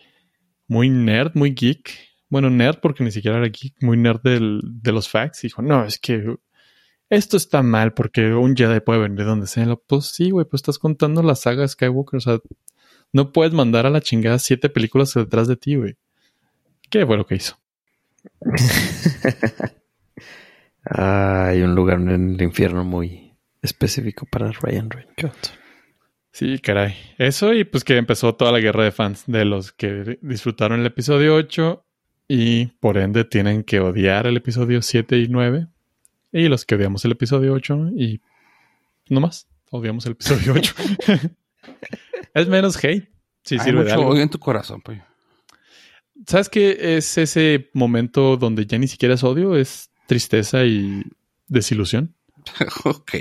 muy 0.67 0.89
nerd, 0.89 1.31
muy 1.33 1.53
geek. 1.53 1.91
Bueno, 2.29 2.49
nerd 2.49 2.79
porque 2.81 3.03
ni 3.03 3.11
siquiera 3.11 3.37
era 3.37 3.47
geek, 3.47 3.81
muy 3.81 3.97
nerd 3.97 4.21
del, 4.21 4.61
de 4.63 4.91
los 4.91 5.09
facts. 5.09 5.41
Dijo, 5.41 5.61
no, 5.61 5.83
es 5.83 5.99
que 5.99 6.35
esto 7.09 7.35
está 7.35 7.61
mal 7.63 7.93
porque 7.93 8.33
un 8.33 8.55
Jedi 8.55 8.79
puede 8.79 9.01
venir 9.01 9.17
de 9.19 9.25
donde 9.25 9.47
sea. 9.47 9.75
Pues 9.75 10.05
sí, 10.05 10.29
güey, 10.29 10.45
pues 10.45 10.61
estás 10.61 10.79
contando 10.79 11.23
la 11.23 11.35
saga 11.35 11.67
Skywalker. 11.67 12.17
O 12.17 12.21
sea, 12.21 12.39
no 13.11 13.31
puedes 13.33 13.53
mandar 13.53 13.85
a 13.85 13.89
la 13.89 14.01
chingada 14.01 14.39
siete 14.39 14.69
películas 14.69 15.13
detrás 15.13 15.47
de 15.47 15.57
ti, 15.57 15.75
güey. 15.75 15.97
¿Qué 16.89 17.05
fue 17.05 17.17
lo 17.17 17.25
que 17.25 17.35
hizo? 17.35 17.57
Hay 20.83 21.61
un 21.61 21.75
lugar 21.75 21.99
en 21.99 22.09
el 22.35 22.41
infierno 22.41 22.83
muy 22.83 23.33
específico 23.61 24.25
para 24.25 24.51
Ryan 24.51 24.89
Johnson. 25.19 25.55
Sí, 26.31 26.59
caray. 26.59 26.95
Eso 27.17 27.53
y 27.53 27.65
pues 27.65 27.83
que 27.83 27.97
empezó 27.97 28.35
toda 28.35 28.51
la 28.51 28.59
guerra 28.59 28.83
de 28.83 28.91
fans 28.91 29.23
de 29.27 29.45
los 29.45 29.71
que 29.73 30.17
disfrutaron 30.21 30.79
el 30.79 30.85
episodio 30.85 31.35
8 31.35 31.85
y 32.27 32.67
por 32.79 32.97
ende 32.97 33.25
tienen 33.25 33.63
que 33.63 33.79
odiar 33.81 34.25
el 34.27 34.37
episodio 34.37 34.81
7 34.81 35.17
y 35.19 35.27
9 35.27 35.67
y 36.31 36.47
los 36.47 36.65
que 36.65 36.75
odiamos 36.75 37.03
el 37.03 37.11
episodio 37.11 37.53
8 37.53 37.89
y 37.97 38.21
no 39.09 39.19
más, 39.19 39.47
odiamos 39.69 40.05
el 40.05 40.13
episodio 40.13 40.53
8. 40.53 40.73
es 42.33 42.47
menos 42.47 42.81
hate. 42.83 43.09
Sí, 43.43 43.55
Hay 43.55 43.65
sirve 43.65 43.79
de 43.79 43.83
mucho 43.83 43.93
algo. 43.95 44.11
odio 44.11 44.21
en 44.21 44.29
tu 44.29 44.39
corazón, 44.39 44.81
pues. 44.81 45.01
¿Sabes 46.25 46.47
qué 46.49 46.95
es 46.95 47.17
ese 47.17 47.69
momento 47.73 48.37
donde 48.37 48.65
ya 48.65 48.77
ni 48.77 48.87
siquiera 48.87 49.15
es 49.15 49.23
odio? 49.23 49.57
Es 49.57 49.90
tristeza 50.11 50.65
y 50.65 51.03
desilusión. 51.47 52.13
ok. 52.83 53.11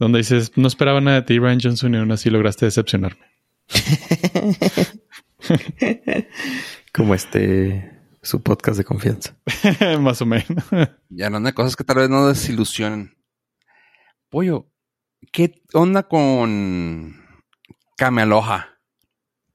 Donde 0.00 0.18
dices, 0.18 0.50
no 0.56 0.66
esperaba 0.66 1.00
nada 1.00 1.20
de 1.20 1.26
ti, 1.26 1.38
Ryan 1.38 1.60
Johnson, 1.62 1.94
y 1.94 1.98
aún 1.98 2.10
así 2.10 2.28
lograste 2.28 2.64
decepcionarme. 2.64 3.24
Como 6.92 7.14
este, 7.14 8.00
su 8.20 8.42
podcast 8.42 8.78
de 8.78 8.84
confianza. 8.84 9.36
Más 10.00 10.20
o 10.20 10.26
menos. 10.26 10.64
Ya 11.08 11.30
no 11.30 11.40
de 11.40 11.52
cosas 11.52 11.76
que 11.76 11.84
tal 11.84 11.98
vez 11.98 12.10
no 12.10 12.26
desilusionen. 12.26 13.16
Pollo, 14.28 14.66
¿qué 15.30 15.62
onda 15.72 16.08
con 16.08 17.14
Camealoja? 17.96 18.80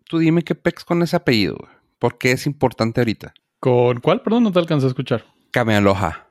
Tú 0.06 0.20
dime 0.20 0.46
qué 0.46 0.56
pex 0.56 0.86
con 0.86 1.04
ese 1.04 1.18
apellido. 1.18 1.58
güey. 1.60 1.72
¿Por 2.00 2.18
qué 2.18 2.32
es 2.32 2.48
importante 2.48 3.02
ahorita? 3.02 3.34
¿Con 3.60 4.00
cuál? 4.00 4.22
Perdón, 4.22 4.44
no 4.44 4.54
te 4.54 4.60
alcancé 4.60 4.86
a 4.86 4.90
escuchar. 4.90 5.26
Camealoja. 5.52 6.28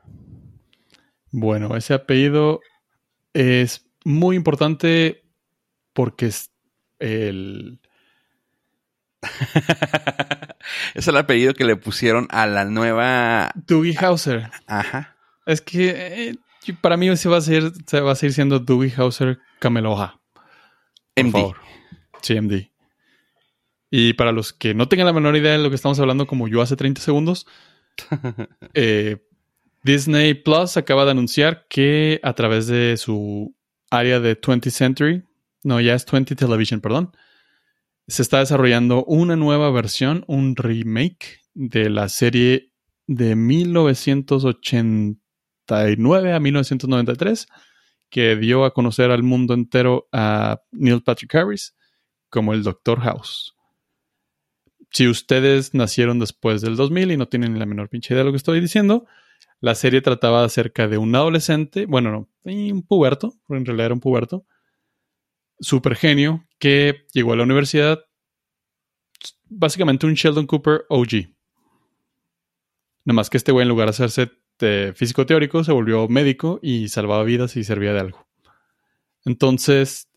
Bueno, 1.31 1.75
ese 1.75 1.93
apellido 1.93 2.61
es 3.33 3.85
muy 4.03 4.35
importante 4.35 5.23
porque 5.93 6.27
es 6.27 6.51
el... 6.99 7.79
es 10.93 11.07
el 11.07 11.17
apellido 11.17 11.53
que 11.53 11.65
le 11.65 11.75
pusieron 11.75 12.27
a 12.29 12.45
la 12.45 12.65
nueva. 12.65 13.51
Doogie 13.55 13.97
Hauser. 13.97 14.49
Ajá. 14.67 15.17
Es 15.45 15.61
que 15.61 15.89
eh, 16.29 16.35
para 16.81 16.97
mí 16.97 17.15
se 17.17 17.29
va 17.29 17.37
a 17.37 17.41
seguir, 17.41 17.71
se 17.85 18.01
va 18.01 18.11
a 18.11 18.15
seguir 18.15 18.33
siendo 18.33 18.59
Doogie 18.59 18.93
Hauser 18.95 19.39
Cameloja. 19.59 20.19
Por 21.13 21.25
MD. 21.25 21.31
favor. 21.31 21.57
Sí, 22.21 22.39
MD. 22.39 22.71
Y 23.89 24.13
para 24.13 24.31
los 24.31 24.53
que 24.53 24.73
no 24.73 24.87
tengan 24.89 25.07
la 25.07 25.13
menor 25.13 25.35
idea 25.35 25.53
de 25.53 25.59
lo 25.59 25.69
que 25.69 25.75
estamos 25.75 25.99
hablando, 25.99 26.27
como 26.27 26.47
yo 26.47 26.61
hace 26.61 26.75
30 26.75 27.01
segundos, 27.01 27.47
eh, 28.73 29.17
Disney 29.83 30.33
Plus 30.33 30.77
acaba 30.77 31.05
de 31.05 31.11
anunciar 31.11 31.67
que 31.69 32.19
a 32.23 32.33
través 32.33 32.65
de 32.67 32.97
su 32.97 33.55
área 33.89 34.19
de 34.19 34.39
20th 34.39 34.69
Century, 34.69 35.23
no, 35.63 35.79
ya 35.79 35.95
es 35.95 36.05
20 36.05 36.35
Television, 36.35 36.81
perdón, 36.81 37.11
se 38.07 38.21
está 38.21 38.39
desarrollando 38.39 39.03
una 39.05 39.35
nueva 39.35 39.71
versión, 39.71 40.23
un 40.27 40.55
remake 40.55 41.41
de 41.53 41.89
la 41.89 42.07
serie 42.09 42.71
de 43.05 43.35
1989 43.35 46.33
a 46.33 46.39
1993, 46.39 47.47
que 48.09 48.37
dio 48.37 48.63
a 48.63 48.73
conocer 48.73 49.11
al 49.11 49.23
mundo 49.23 49.53
entero 49.53 50.07
a 50.11 50.61
Neil 50.71 51.03
Patrick 51.03 51.35
Harris 51.35 51.75
como 52.29 52.53
el 52.53 52.63
Doctor 52.63 53.01
House. 53.01 53.56
Si 54.91 55.07
ustedes 55.07 55.73
nacieron 55.73 56.19
después 56.19 56.61
del 56.61 56.75
2000 56.75 57.11
y 57.11 57.17
no 57.17 57.27
tienen 57.27 57.59
la 57.59 57.65
menor 57.65 57.89
pinche 57.89 58.13
idea 58.13 58.19
de 58.19 58.25
lo 58.25 58.31
que 58.31 58.37
estoy 58.37 58.59
diciendo, 58.61 59.05
la 59.59 59.75
serie 59.75 60.01
trataba 60.01 60.43
acerca 60.43 60.87
de 60.87 60.97
un 60.97 61.15
adolescente, 61.15 61.85
bueno, 61.85 62.11
no, 62.11 62.29
un 62.45 62.83
puberto, 62.83 63.33
en 63.49 63.65
realidad 63.65 63.87
era 63.87 63.93
un 63.95 63.99
puberto, 63.99 64.45
super 65.59 65.95
genio, 65.95 66.45
que 66.59 67.05
llegó 67.13 67.33
a 67.33 67.35
la 67.35 67.43
universidad, 67.43 67.99
básicamente 69.45 70.05
un 70.05 70.13
Sheldon 70.13 70.45
Cooper 70.45 70.85
OG. 70.89 71.29
Nada 73.05 73.15
más 73.15 73.29
que 73.29 73.37
este 73.37 73.51
güey, 73.51 73.63
en 73.63 73.69
lugar 73.69 73.87
de 73.87 73.91
hacerse 73.91 74.31
de 74.59 74.93
físico 74.95 75.25
teórico, 75.25 75.63
se 75.63 75.71
volvió 75.71 76.07
médico 76.07 76.59
y 76.61 76.89
salvaba 76.89 77.23
vidas 77.23 77.55
y 77.55 77.63
servía 77.63 77.93
de 77.93 77.99
algo. 77.99 78.27
Entonces, 79.25 80.09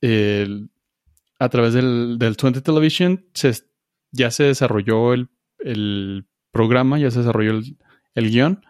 a 1.39 1.49
través 1.49 1.75
del, 1.75 2.19
del 2.19 2.37
20 2.41 2.61
Television, 2.61 3.27
se, 3.33 3.70
ya 4.13 4.31
se 4.31 4.45
desarrolló 4.45 5.13
el, 5.15 5.31
el 5.59 6.27
programa, 6.53 6.99
ya 6.99 7.11
se 7.11 7.21
desarrolló 7.21 7.53
el, 7.53 7.79
el 8.15 8.31
guion, 8.31 8.65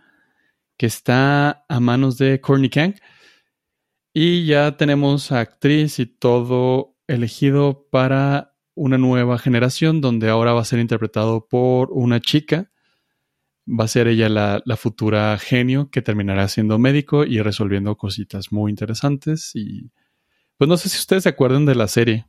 que 0.76 0.86
está 0.86 1.64
a 1.68 1.80
manos 1.80 2.18
de 2.18 2.40
Courtney 2.40 2.70
Kang. 2.70 2.94
Y 4.12 4.46
ya 4.46 4.76
tenemos 4.76 5.30
a 5.30 5.40
actriz 5.40 5.98
y 5.98 6.06
todo 6.06 6.96
elegido 7.06 7.86
para 7.90 8.56
una 8.74 8.98
nueva 8.98 9.38
generación, 9.38 10.00
donde 10.00 10.28
ahora 10.30 10.52
va 10.52 10.62
a 10.62 10.64
ser 10.64 10.78
interpretado 10.78 11.46
por 11.48 11.90
una 11.92 12.20
chica. 12.20 12.70
Va 13.68 13.84
a 13.84 13.88
ser 13.88 14.08
ella 14.08 14.28
la, 14.28 14.62
la 14.64 14.76
futura 14.76 15.38
genio 15.38 15.90
que 15.90 16.02
terminará 16.02 16.48
siendo 16.48 16.78
médico 16.78 17.24
y 17.24 17.40
resolviendo 17.40 17.96
cositas 17.96 18.50
muy 18.52 18.70
interesantes. 18.70 19.52
Y 19.54 19.92
pues 20.56 20.68
no 20.68 20.76
sé 20.76 20.88
si 20.88 20.98
ustedes 20.98 21.22
se 21.22 21.28
acuerdan 21.28 21.66
de 21.66 21.74
la 21.74 21.86
serie. 21.86 22.26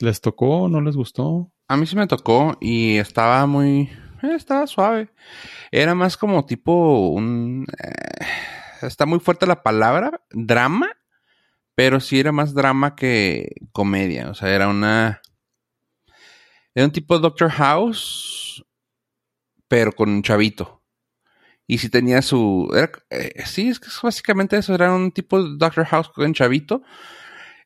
¿Les 0.00 0.20
tocó? 0.20 0.68
¿No 0.68 0.80
les 0.80 0.96
gustó? 0.96 1.52
A 1.66 1.76
mí 1.76 1.86
sí 1.86 1.96
me 1.96 2.06
tocó 2.06 2.56
y 2.60 2.96
estaba 2.98 3.46
muy. 3.46 3.90
eh, 4.22 4.34
estaba 4.34 4.66
suave. 4.66 5.10
Era 5.72 5.94
más 5.94 6.16
como 6.16 6.46
tipo 6.46 7.10
un. 7.10 7.66
eh, 7.82 8.26
está 8.86 9.06
muy 9.06 9.20
fuerte 9.20 9.46
la 9.46 9.62
palabra, 9.62 10.22
drama, 10.30 10.88
pero 11.74 12.00
sí 12.00 12.20
era 12.20 12.32
más 12.32 12.54
drama 12.54 12.94
que 12.96 13.52
comedia. 13.72 14.30
O 14.30 14.34
sea, 14.34 14.50
era 14.54 14.68
una. 14.68 15.20
Era 16.74 16.86
un 16.86 16.92
tipo 16.92 17.18
Doctor 17.18 17.50
House, 17.50 18.64
pero 19.66 19.92
con 19.92 20.08
un 20.10 20.22
chavito. 20.22 20.82
Y 21.66 21.78
sí 21.78 21.90
tenía 21.90 22.22
su. 22.22 22.70
era- 22.74 22.92
eh, 23.10 23.42
sí, 23.46 23.68
es 23.68 23.80
que 23.80 23.88
básicamente 24.02 24.56
eso. 24.56 24.74
Era 24.74 24.94
un 24.94 25.12
tipo 25.12 25.42
Doctor 25.42 25.84
House 25.86 26.08
con 26.10 26.32
chavito. 26.34 26.82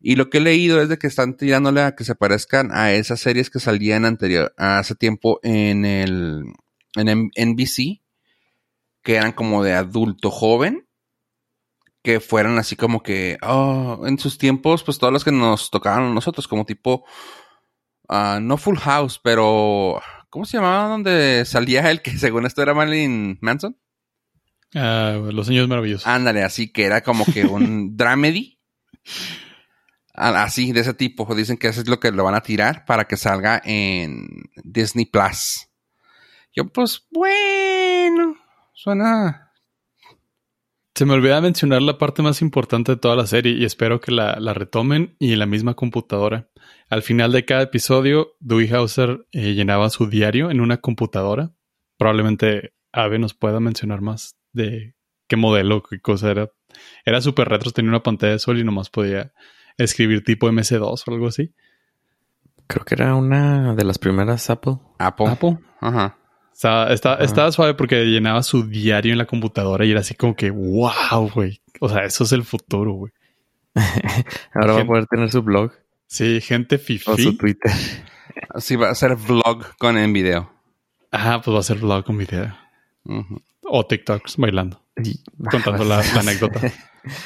Y 0.03 0.17
lo 0.17 0.31
que 0.31 0.39
he 0.39 0.41
leído 0.41 0.83
es 0.83 0.89
de 0.89 0.99
que 0.99 1.07
están 1.07 1.37
tirándole 1.37 1.83
a 1.83 1.95
que 1.95 2.05
se 2.05 2.17
parezcan 2.17 2.73
a 2.73 2.93
esas 2.93 3.21
series 3.21 3.51
que 3.51 3.61
salían 3.61 4.05
anterior, 4.05 4.53
hace 4.57 4.97
tiempo 4.97 5.39
en 5.43 5.85
el 5.85 6.45
en 6.97 7.31
NBC, 7.37 8.03
que 9.03 9.15
eran 9.15 9.33
como 9.33 9.63
de 9.63 9.75
adulto 9.75 10.31
joven, 10.31 10.89
que 12.03 12.21
fueran 12.21 12.59
así 12.59 12.75
como 12.75 13.03
que, 13.03 13.39
oh, 13.43 14.03
en 14.05 14.19
sus 14.19 14.39
tiempos, 14.39 14.83
pues 14.83 14.99
todos 14.99 15.13
los 15.13 15.25
que 15.25 15.33
nos 15.33 15.71
tocaban 15.71 16.05
a 16.05 16.15
nosotros, 16.15 16.49
como 16.49 16.67
tipo, 16.67 17.05
ah, 18.09 18.41
no 18.43 18.57
Full 18.57 18.79
House, 18.79 19.21
pero, 19.23 20.03
¿cómo 20.29 20.45
se 20.45 20.57
llamaba 20.57 20.89
donde 20.89 21.45
salía 21.47 21.91
el 21.91 22.03
que 22.03 22.19
según 22.19 22.45
esto 22.45 22.61
era 22.61 22.75
Marilyn 22.75 23.39
Manson? 23.41 23.79
Ah, 24.75 25.21
los 25.33 25.49
Años 25.49 25.69
Maravillosos. 25.69 26.07
Ándale, 26.07 26.43
así 26.43 26.73
que 26.73 26.85
era 26.85 27.03
como 27.03 27.25
que 27.25 27.45
un 27.45 27.97
dramedy. 27.97 28.59
Así, 30.15 30.73
de 30.73 30.81
ese 30.81 30.95
tipo. 30.95 31.33
Dicen 31.35 31.57
que 31.57 31.69
eso 31.69 31.81
es 31.81 31.89
lo 31.89 32.01
que 32.01 32.13
lo 32.13 32.25
van 32.25 32.35
a 32.35 32.43
tirar 32.43 32.85
para 32.85 33.05
que 33.07 33.17
salga 33.17 33.61
en 33.65 34.29
Disney 34.63 35.07
Plus. 35.07 35.69
Yo, 36.55 36.67
pues, 36.69 37.07
bueno, 37.11 38.37
suena. 38.75 39.53
Se 40.95 41.07
me 41.07 41.15
olvidaba 41.15 41.41
mencionar 41.41 41.81
la 41.81 41.97
parte 41.97 42.21
más 42.21 42.43
importante 42.43 42.93
de 42.93 42.99
toda 42.99 43.17
la 43.17 43.27
serie 43.27 43.53
y 43.53 43.65
espero 43.65 44.01
que 44.01 44.13
la, 44.13 44.39
la 44.39 44.53
retomen 44.53 45.17
y 45.19 45.33
en 45.33 45.39
la 45.39 45.47
misma 45.47 45.75
computadora. 45.75 46.51
Al 46.91 47.03
final 47.03 47.33
de 47.33 47.47
cada 47.47 47.63
episodio, 47.63 48.37
Dewey 48.41 48.69
Hauser 48.69 49.27
eh, 49.33 49.55
llenaba 49.55 49.89
su 49.89 50.09
diario 50.09 50.51
en 50.51 50.61
una 50.61 50.77
computadora. 50.77 51.55
Probablemente 51.97 52.75
Ave 52.93 53.19
nos 53.19 53.33
pueda 53.33 53.61
mencionar 53.61 54.03
más 54.03 54.37
de 54.53 54.95
qué 55.27 55.37
modelo, 55.37 55.83
qué 55.83 56.01
cosa 56.01 56.31
era. 56.31 56.53
Era 57.07 57.23
súper 57.23 57.49
retro, 57.49 57.71
tenía 57.71 57.89
una 57.89 58.03
pantalla 58.03 58.35
de 58.35 58.39
sol 58.39 58.59
y 58.59 58.65
nomás 58.65 58.91
podía 58.91 59.33
escribir 59.79 60.23
tipo 60.25 60.49
MS2 60.51 61.03
o 61.07 61.11
algo 61.13 61.29
así. 61.29 61.53
Creo 62.67 62.85
que 62.85 62.95
era 62.95 63.15
una 63.15 63.75
de 63.75 63.85
las 63.85 63.99
primeras 63.99 64.49
Apple. 64.51 64.79
Apple. 64.99 65.27
Apple. 65.29 65.59
Ajá. 65.81 66.19
Estaba, 66.53 66.93
está- 66.93 67.15
estaba 67.17 67.51
suave 67.53 67.75
porque 67.75 68.05
llenaba 68.05 68.43
su 68.43 68.65
diario 68.69 69.13
en 69.13 69.19
la 69.19 69.27
computadora 69.27 69.85
y 69.85 69.91
era 69.91 70.01
así 70.01 70.15
como 70.15 70.37
que, 70.37 70.51
wow, 70.51 71.31
güey. 71.35 71.61
O 71.81 71.89
sea, 71.89 72.05
eso 72.05 72.25
es 72.25 72.33
el 72.33 72.45
futuro, 72.45 72.93
güey. 72.93 73.13
Ahora 74.55 74.75
va 74.75 74.81
a 74.83 74.87
poder 74.87 75.07
tener 75.07 75.31
su 75.33 75.43
blog 75.43 75.73
Sí, 76.07 76.41
gente 76.43 76.77
o 76.77 76.79
su 76.79 76.85
fifi. 77.17 77.37
Twitter. 77.39 77.73
Así 78.51 78.77
va 78.77 78.91
a 78.91 78.95
ser 78.95 79.17
vlog 79.17 79.77
con 79.79 79.97
en 79.97 80.13
video. 80.13 80.53
Ah, 81.11 81.41
pues 81.43 81.55
va 81.55 81.61
a 81.61 81.65
ser 81.65 81.79
vlog 81.79 82.05
con 82.05 82.19
video. 82.19 82.55
O 83.65 83.87
TikToks 83.87 84.37
bailando, 84.37 84.83
Y- 85.03 85.23
contando 85.51 85.85
la, 85.85 85.97
la 86.03 86.03
anécdota. 86.21 86.61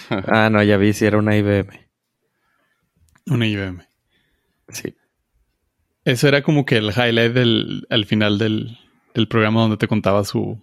Ah, 0.08 0.48
no, 0.50 0.62
ya 0.62 0.76
vi 0.76 0.92
si 0.92 1.04
era 1.04 1.18
una 1.18 1.36
IBM. 1.36 1.85
Una 3.26 3.46
IBM. 3.46 3.86
Sí. 4.68 4.94
Eso 6.04 6.28
era 6.28 6.42
como 6.42 6.64
que 6.64 6.76
el 6.76 6.90
highlight 6.90 7.32
del, 7.32 7.86
al 7.90 8.04
final 8.04 8.38
del, 8.38 8.78
del 9.14 9.28
programa 9.28 9.62
donde 9.62 9.76
te 9.76 9.88
contaba 9.88 10.24
su 10.24 10.62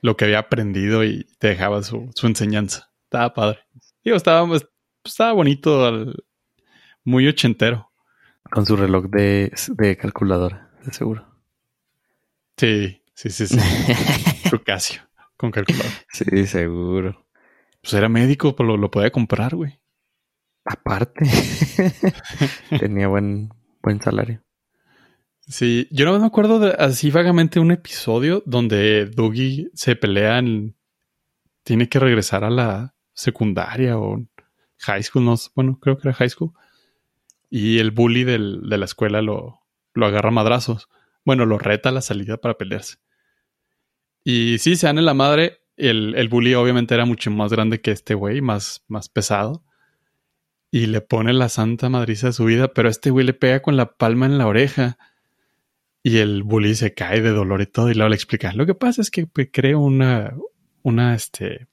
lo 0.00 0.16
que 0.16 0.26
había 0.26 0.38
aprendido 0.38 1.04
y 1.04 1.26
te 1.38 1.48
dejaba 1.48 1.82
su, 1.82 2.10
su 2.14 2.26
enseñanza. 2.28 2.90
Estaba 3.04 3.34
padre. 3.34 3.58
Digo, 4.04 4.16
estaba, 4.16 4.46
pues, 4.46 4.64
estaba 5.04 5.32
bonito, 5.32 5.84
al- 5.84 6.24
muy 7.04 7.26
ochentero. 7.26 7.90
Con 8.50 8.64
su 8.64 8.76
reloj 8.76 9.06
de, 9.06 9.52
de 9.76 9.96
calculadora, 9.96 10.70
de 10.84 10.92
seguro. 10.92 11.26
Sí, 12.56 13.02
sí, 13.14 13.30
sí, 13.30 13.46
sí. 13.48 13.58
su 14.50 14.62
Casio 14.62 15.02
con 15.36 15.50
calculador. 15.50 15.90
Sí, 16.12 16.46
seguro. 16.46 17.26
Pues 17.82 17.94
era 17.94 18.08
médico, 18.08 18.54
pues 18.54 18.66
lo, 18.66 18.76
lo 18.76 18.90
podía 18.90 19.10
comprar, 19.10 19.54
güey. 19.56 19.80
Aparte, 20.70 21.24
tenía 22.78 23.08
buen, 23.08 23.48
buen 23.82 24.00
salario. 24.02 24.42
Sí, 25.46 25.88
yo 25.90 26.04
no 26.04 26.18
me 26.18 26.26
acuerdo 26.26 26.58
de 26.58 26.72
así 26.78 27.10
vagamente 27.10 27.58
un 27.58 27.70
episodio 27.70 28.42
donde 28.44 29.06
Dougie 29.06 29.70
se 29.72 29.96
pelean, 29.96 30.76
tiene 31.62 31.88
que 31.88 31.98
regresar 31.98 32.44
a 32.44 32.50
la 32.50 32.94
secundaria 33.14 33.98
o 33.98 34.26
high 34.80 35.02
school, 35.02 35.24
no 35.24 35.36
bueno, 35.54 35.78
creo 35.80 35.96
que 35.96 36.08
era 36.08 36.14
high 36.16 36.28
school. 36.28 36.52
Y 37.48 37.78
el 37.78 37.90
bully 37.90 38.24
del- 38.24 38.68
de 38.68 38.76
la 38.76 38.84
escuela 38.84 39.22
lo, 39.22 39.60
lo 39.94 40.06
agarra 40.06 40.28
a 40.28 40.32
madrazos. 40.32 40.88
Bueno, 41.24 41.46
lo 41.46 41.58
reta 41.58 41.88
a 41.88 41.92
la 41.92 42.02
salida 42.02 42.36
para 42.36 42.58
pelearse. 42.58 42.96
Y 44.22 44.58
sí, 44.58 44.76
se 44.76 44.86
dan 44.86 44.98
en 44.98 45.06
la 45.06 45.14
madre. 45.14 45.60
El, 45.76 46.14
el 46.14 46.28
bully 46.28 46.54
obviamente 46.54 46.94
era 46.94 47.06
mucho 47.06 47.30
más 47.30 47.50
grande 47.52 47.80
que 47.80 47.90
este 47.92 48.12
güey, 48.12 48.42
más, 48.42 48.84
más 48.86 49.08
pesado. 49.08 49.64
Y 50.70 50.86
le 50.86 51.00
pone 51.00 51.32
la 51.32 51.48
santa 51.48 51.88
madriza 51.88 52.28
de 52.28 52.32
su 52.34 52.44
vida, 52.44 52.68
pero 52.68 52.88
este 52.88 53.10
güey 53.10 53.24
le 53.24 53.32
pega 53.32 53.62
con 53.62 53.76
la 53.76 53.92
palma 53.94 54.26
en 54.26 54.38
la 54.38 54.46
oreja. 54.46 54.98
Y 56.02 56.18
el 56.18 56.42
bully 56.42 56.74
se 56.74 56.94
cae 56.94 57.20
de 57.20 57.30
dolor 57.30 57.60
y 57.62 57.66
todo. 57.66 57.90
Y 57.90 57.94
luego 57.94 58.10
le 58.10 58.16
explica. 58.16 58.52
Lo 58.52 58.66
que 58.66 58.74
pasa 58.74 59.00
es 59.02 59.10
que 59.10 59.26
pues, 59.26 59.48
creo 59.52 59.80
una, 59.80 60.34
una, 60.82 61.14
este, 61.14 61.66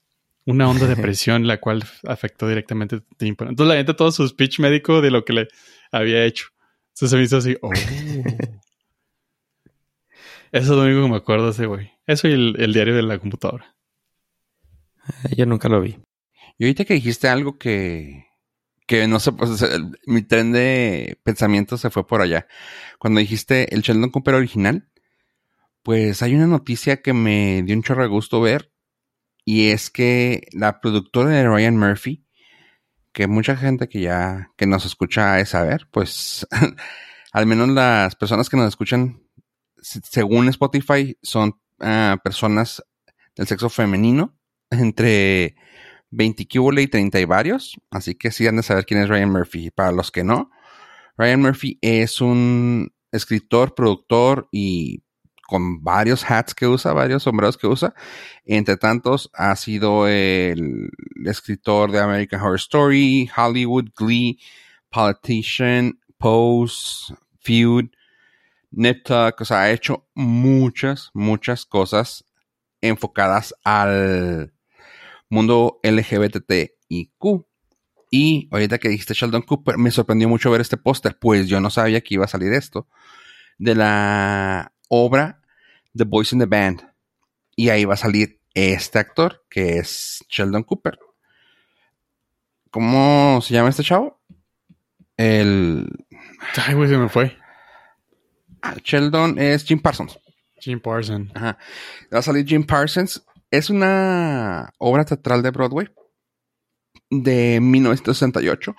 una 0.46 0.68
onda 0.68 0.86
de 0.86 0.96
presión 1.02 1.46
la 1.46 1.60
cual 1.60 1.84
afectó 2.06 2.48
directamente 2.48 3.00
tu 3.00 3.14
tímpano. 3.16 3.50
Entonces 3.50 3.68
la 3.68 3.76
gente 3.76 3.94
todo 3.94 4.10
su 4.12 4.26
speech 4.26 4.60
médico 4.60 5.00
de 5.00 5.10
lo 5.10 5.24
que 5.24 5.32
le 5.34 5.48
había 5.92 6.24
hecho. 6.24 6.48
Entonces 6.88 7.10
se 7.10 7.16
me 7.16 7.22
hizo 7.24 7.36
así. 7.36 7.56
Oh. 7.60 7.72
Eso 10.52 10.72
es 10.72 10.78
lo 10.78 10.82
único 10.82 11.02
que 11.02 11.10
me 11.10 11.16
acuerdo 11.16 11.46
de 11.46 11.50
ese 11.50 11.66
güey. 11.66 11.90
Eso 12.06 12.28
y 12.28 12.32
el, 12.32 12.56
el 12.58 12.72
diario 12.72 12.94
de 12.94 13.02
la 13.02 13.18
computadora. 13.18 13.76
Eh, 15.24 15.34
Yo 15.36 15.44
nunca 15.44 15.68
lo 15.68 15.80
vi. 15.80 15.98
Y 16.58 16.64
ahorita 16.64 16.84
que 16.84 16.94
dijiste 16.94 17.28
algo 17.28 17.58
que, 17.58 18.26
que 18.86 19.08
no 19.08 19.20
sé, 19.20 19.32
pues 19.32 19.64
mi 20.06 20.22
tren 20.22 20.52
de 20.52 21.18
pensamiento 21.24 21.76
se 21.78 21.90
fue 21.90 22.06
por 22.06 22.20
allá. 22.22 22.46
Cuando 22.98 23.20
dijiste 23.20 23.74
el 23.74 23.82
Sheldon 23.82 24.10
Cooper 24.10 24.34
original, 24.34 24.88
pues 25.82 26.22
hay 26.22 26.34
una 26.34 26.46
noticia 26.46 27.02
que 27.02 27.12
me 27.12 27.62
dio 27.64 27.76
un 27.76 27.82
chorro 27.82 28.02
de 28.02 28.08
gusto 28.08 28.40
ver. 28.40 28.72
Y 29.44 29.70
es 29.70 29.90
que 29.90 30.48
la 30.52 30.80
productora 30.80 31.30
de 31.30 31.48
Ryan 31.48 31.76
Murphy, 31.78 32.24
que 33.12 33.26
mucha 33.28 33.56
gente 33.56 33.88
que 33.88 34.00
ya, 34.00 34.52
que 34.56 34.66
nos 34.66 34.86
escucha 34.86 35.40
es 35.40 35.50
saber, 35.50 35.88
pues 35.90 36.46
al 37.32 37.46
menos 37.46 37.68
las 37.68 38.16
personas 38.16 38.48
que 38.50 38.56
nos 38.56 38.68
escuchan, 38.68 39.22
se- 39.80 40.00
según 40.02 40.48
Spotify, 40.48 41.16
son 41.22 41.60
ah, 41.80 42.18
personas 42.22 42.82
del 43.36 43.46
sexo 43.46 43.70
femenino, 43.70 44.36
entre 44.70 45.56
20 46.16 46.48
cúbole 46.48 46.82
y 46.82 46.88
30 46.88 47.20
y 47.20 47.24
varios. 47.24 47.76
Así 47.90 48.14
que 48.14 48.30
sí 48.30 48.46
han 48.46 48.56
de 48.56 48.62
saber 48.62 48.86
quién 48.86 49.00
es 49.00 49.08
Ryan 49.08 49.30
Murphy. 49.30 49.70
Para 49.70 49.92
los 49.92 50.10
que 50.10 50.24
no, 50.24 50.50
Ryan 51.16 51.42
Murphy 51.42 51.78
es 51.82 52.20
un 52.20 52.92
escritor, 53.12 53.74
productor 53.74 54.48
y 54.50 55.02
con 55.46 55.82
varios 55.84 56.28
hats 56.28 56.54
que 56.54 56.66
usa, 56.66 56.92
varios 56.92 57.22
sombreros 57.22 57.56
que 57.56 57.66
usa. 57.66 57.94
Entre 58.44 58.76
tantos, 58.76 59.30
ha 59.34 59.54
sido 59.56 60.08
el 60.08 60.90
escritor 61.24 61.92
de 61.92 62.00
American 62.00 62.40
Horror 62.40 62.56
Story, 62.56 63.30
Hollywood, 63.36 63.90
Glee, 63.96 64.40
Politician, 64.90 66.00
Pose, 66.18 67.14
Feud, 67.40 67.90
Nip 68.70 69.04
Tuck. 69.04 69.40
O 69.40 69.44
sea, 69.44 69.62
ha 69.62 69.70
hecho 69.70 70.08
muchas, 70.14 71.10
muchas 71.12 71.66
cosas 71.66 72.24
enfocadas 72.80 73.54
al 73.64 74.55
mundo 75.28 75.80
LGBTIQ. 75.82 77.46
Y 78.10 78.48
ahorita 78.52 78.78
que 78.78 78.88
dijiste 78.88 79.14
Sheldon 79.14 79.42
Cooper, 79.42 79.78
me 79.78 79.90
sorprendió 79.90 80.28
mucho 80.28 80.50
ver 80.50 80.60
este 80.60 80.76
póster, 80.76 81.18
pues 81.18 81.48
yo 81.48 81.60
no 81.60 81.70
sabía 81.70 82.00
que 82.00 82.14
iba 82.14 82.24
a 82.24 82.28
salir 82.28 82.52
esto, 82.52 82.88
de 83.58 83.74
la 83.74 84.72
obra 84.88 85.42
The 85.94 86.04
Boys 86.04 86.32
in 86.32 86.38
the 86.38 86.46
Band. 86.46 86.82
Y 87.56 87.70
ahí 87.70 87.84
va 87.84 87.94
a 87.94 87.98
salir 87.98 88.40
este 88.54 88.98
actor, 88.98 89.44
que 89.50 89.78
es 89.78 90.24
Sheldon 90.28 90.62
Cooper. 90.62 90.98
¿Cómo 92.70 93.40
se 93.42 93.54
llama 93.54 93.70
este 93.70 93.82
chavo? 93.82 94.20
El 95.16 95.88
Ay, 96.66 96.74
güey, 96.74 96.88
se 96.88 96.98
me 96.98 97.08
fue. 97.08 97.36
ah, 98.62 98.76
Sheldon 98.82 99.38
es 99.38 99.64
Jim 99.64 99.80
Parsons. 99.80 100.18
Jim 100.58 100.80
Parson. 100.80 101.30
Ajá. 101.34 101.58
Va 102.12 102.18
a 102.18 102.22
salir 102.22 102.46
Jim 102.46 102.64
Parsons. 102.64 103.24
Es 103.50 103.70
una 103.70 104.72
obra 104.78 105.04
teatral 105.04 105.42
de 105.42 105.50
Broadway 105.50 105.88
de 107.10 107.60
1968. 107.60 108.74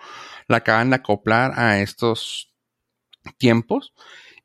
La 0.48 0.58
acaban 0.58 0.90
de 0.90 0.98
acoplar 0.98 1.58
a 1.58 1.80
estos 1.80 2.54
tiempos. 3.38 3.94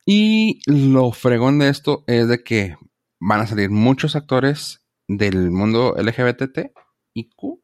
Y 0.07 0.61
lo 0.66 1.12
fregón 1.12 1.59
de 1.59 1.68
esto 1.68 2.05
es 2.07 2.29
de 2.29 2.43
que 2.43 2.77
van 3.20 3.41
a 3.41 3.47
salir 3.47 3.70
muchos 3.70 4.16
actores 4.16 4.85
del 5.07 5.51
mundo 5.51 5.95
LGBT 5.97 6.73
y 7.14 7.31
Q. 7.31 7.62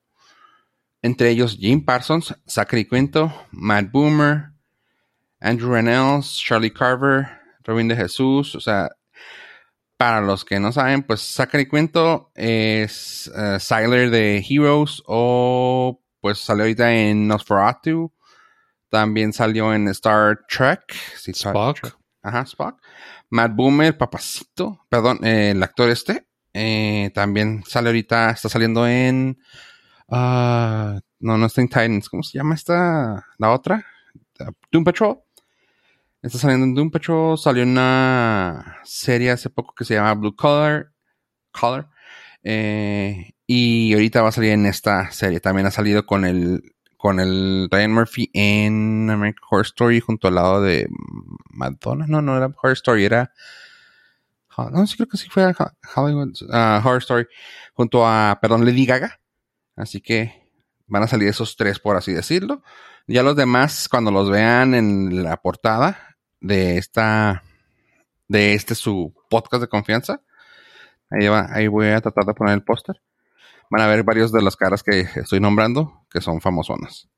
Entre 1.02 1.30
ellos 1.30 1.56
Jim 1.58 1.84
Parsons, 1.84 2.34
Zachary 2.48 2.88
Quinto, 2.88 3.32
Matt 3.52 3.90
Boomer, 3.92 4.50
Andrew 5.40 5.72
Rannells, 5.72 6.36
Charlie 6.38 6.72
Carver, 6.72 7.28
Robin 7.64 7.88
de 7.88 7.96
Jesús. 7.96 8.54
O 8.54 8.60
sea, 8.60 8.90
para 9.98 10.20
los 10.20 10.44
que 10.44 10.60
no 10.60 10.72
saben, 10.72 11.02
pues 11.02 11.20
Zachary 11.20 11.68
Quinto 11.68 12.30
es 12.36 13.30
uh, 13.34 13.58
Siler 13.58 14.10
de 14.10 14.38
Heroes 14.48 15.02
o 15.06 16.00
pues 16.20 16.38
salió 16.38 16.62
ahorita 16.62 16.92
en 16.94 17.26
Nosferatu. 17.26 18.12
También 18.88 19.32
salió 19.32 19.74
en 19.74 19.88
Star 19.88 20.46
Trek. 20.48 20.94
Sí, 21.16 21.32
Star 21.32 21.52
Spock. 21.52 21.80
Trek. 21.80 21.96
Ajá, 22.22 22.42
Spock. 22.42 22.80
Matt 23.28 23.54
Boomer, 23.54 23.98
papacito. 23.98 24.86
Perdón, 24.88 25.18
eh, 25.24 25.50
el 25.50 25.62
actor 25.62 25.90
este. 25.90 26.28
Eh, 26.54 27.10
también 27.12 27.64
sale 27.66 27.88
ahorita, 27.88 28.30
está 28.30 28.48
saliendo 28.48 28.86
en. 28.86 29.38
ah, 30.08 31.00
no, 31.18 31.36
no 31.36 31.46
está 31.46 31.60
en 31.60 31.68
Titans. 31.68 32.08
¿Cómo 32.08 32.22
se 32.22 32.38
llama 32.38 32.54
esta? 32.54 33.26
La 33.36 33.50
otra. 33.50 33.84
Doom 34.70 34.84
Patrol. 34.84 35.18
Está 36.20 36.38
saliendo 36.38 36.64
en 36.66 36.74
Doom 36.74 36.90
Patrol. 36.90 37.38
Salió 37.38 37.62
una 37.62 38.78
serie 38.84 39.30
hace 39.30 39.50
poco 39.50 39.74
que 39.74 39.84
se 39.84 39.94
llama 39.94 40.14
Blue 40.14 40.34
Collar. 40.34 40.92
Collar. 41.52 41.88
Eh, 42.42 43.32
y 43.46 43.92
ahorita 43.92 44.22
va 44.22 44.30
a 44.30 44.32
salir 44.32 44.50
en 44.50 44.66
esta 44.66 45.10
serie. 45.12 45.40
También 45.40 45.66
ha 45.66 45.70
salido 45.70 46.06
con 46.06 46.24
el 46.24 46.74
con 46.96 47.20
el 47.20 47.68
Ryan 47.70 47.92
Murphy 47.92 48.28
en 48.34 49.08
American 49.08 49.44
Horror 49.48 49.66
Story 49.66 50.00
junto 50.00 50.26
al 50.26 50.34
lado 50.34 50.60
de 50.60 50.88
Madonna. 51.50 52.06
No, 52.08 52.20
no 52.20 52.36
era 52.36 52.46
Horror 52.46 52.72
Story, 52.72 53.04
era. 53.04 53.32
No, 54.72 54.84
sí 54.88 54.96
creo 54.96 55.08
que 55.08 55.16
sí 55.16 55.28
fue 55.30 55.54
Hollywood 55.94 56.34
ah, 56.52 56.82
Horror 56.84 56.98
Story 56.98 57.26
junto 57.74 58.04
a, 58.04 58.36
perdón, 58.42 58.64
Lady 58.64 58.84
Gaga. 58.84 59.20
Así 59.76 60.00
que 60.00 60.50
van 60.88 61.04
a 61.04 61.06
salir 61.06 61.28
esos 61.28 61.56
tres, 61.56 61.78
por 61.78 61.96
así 61.96 62.12
decirlo. 62.12 62.64
Ya 63.06 63.22
los 63.22 63.36
demás, 63.36 63.88
cuando 63.88 64.10
los 64.10 64.28
vean 64.28 64.74
en 64.74 65.22
la 65.22 65.36
portada 65.36 66.07
de 66.40 66.78
esta, 66.78 67.42
de 68.28 68.54
este 68.54 68.74
su 68.74 69.14
podcast 69.30 69.62
de 69.62 69.68
confianza, 69.68 70.22
ahí, 71.10 71.28
va, 71.28 71.48
ahí 71.50 71.68
voy 71.68 71.88
a 71.88 72.00
tratar 72.00 72.24
de 72.24 72.34
poner 72.34 72.54
el 72.54 72.64
póster. 72.64 73.00
Van 73.70 73.82
a 73.82 73.86
ver 73.86 74.02
varios 74.02 74.32
de 74.32 74.42
las 74.42 74.56
caras 74.56 74.82
que 74.82 75.00
estoy 75.00 75.40
nombrando 75.40 76.06
que 76.10 76.20
son 76.20 76.40
famosonas. 76.40 77.08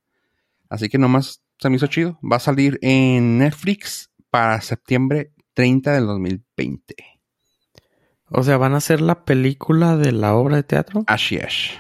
Así 0.69 0.89
que 0.89 0.99
nomás 0.99 1.43
se 1.59 1.69
me 1.69 1.77
hizo 1.77 1.87
chido. 1.87 2.19
Va 2.21 2.37
a 2.37 2.41
salir 2.41 2.79
en 2.83 3.39
Netflix 3.39 4.11
para 4.31 4.61
septiembre 4.61 5.33
30 5.55 5.93
del 5.93 6.07
2020. 6.07 6.95
O 8.31 8.43
sea, 8.43 8.57
¿van 8.57 8.75
a 8.75 8.79
hacer 8.79 9.01
la 9.01 9.25
película 9.25 9.97
de 9.97 10.13
la 10.13 10.35
obra 10.35 10.57
de 10.57 10.63
teatro? 10.63 11.05
Así 11.07 11.37
es. 11.37 11.73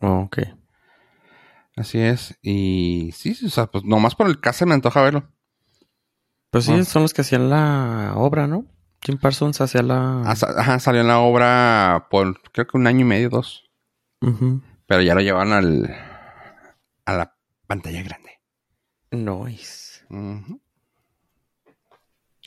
Oh, 0.00 0.22
ok. 0.26 0.38
Así 1.76 2.00
es. 2.00 2.36
Y 2.42 3.12
sí, 3.14 3.36
o 3.46 3.48
sea, 3.48 3.66
pues 3.66 3.84
nomás 3.84 4.16
por 4.16 4.26
el 4.26 4.40
caso 4.40 4.66
me 4.66 4.74
antoja 4.74 5.00
verlo. 5.02 5.30
Pues 6.50 6.64
sí, 6.64 6.84
son 6.84 7.02
los 7.02 7.12
que 7.12 7.20
hacían 7.22 7.50
la 7.50 8.12
obra, 8.16 8.46
¿no? 8.46 8.64
Jim 9.04 9.18
Parsons 9.18 9.60
hacía 9.60 9.82
la... 9.82 10.22
Ah, 10.24 10.34
Ajá, 10.56 10.78
salió 10.80 11.02
en 11.02 11.06
la 11.08 11.20
obra 11.20 12.08
por 12.10 12.40
creo 12.52 12.66
que 12.66 12.76
un 12.76 12.86
año 12.86 13.00
y 13.00 13.04
medio, 13.04 13.28
dos. 13.30 13.64
Pero 14.86 15.02
ya 15.02 15.14
lo 15.14 15.20
llevaron 15.20 15.52
al, 15.52 15.94
a 17.04 17.12
la 17.12 17.36
pantalla 17.66 18.02
grande. 18.02 18.30
Nice. 19.10 20.04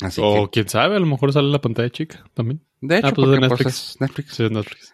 Así 0.02 0.20
O 0.24 0.46
que, 0.46 0.50
quién 0.52 0.70
sabe, 0.70 0.96
a 0.96 1.00
lo 1.00 1.06
mejor 1.06 1.32
sale 1.32 1.50
la 1.50 1.62
pantalla 1.62 1.90
chica 1.90 2.24
también. 2.34 2.66
de 2.82 2.98
hecho, 2.98 3.08
ah, 3.08 3.12
pues 3.16 3.30
de 3.30 3.38
porque, 3.48 3.48
pues, 3.50 3.60
Netflix. 3.60 3.90
es 3.96 4.02
Netflix. 4.02 4.36
Sí, 4.36 4.44
es 4.46 4.52
Netflix. 4.52 4.94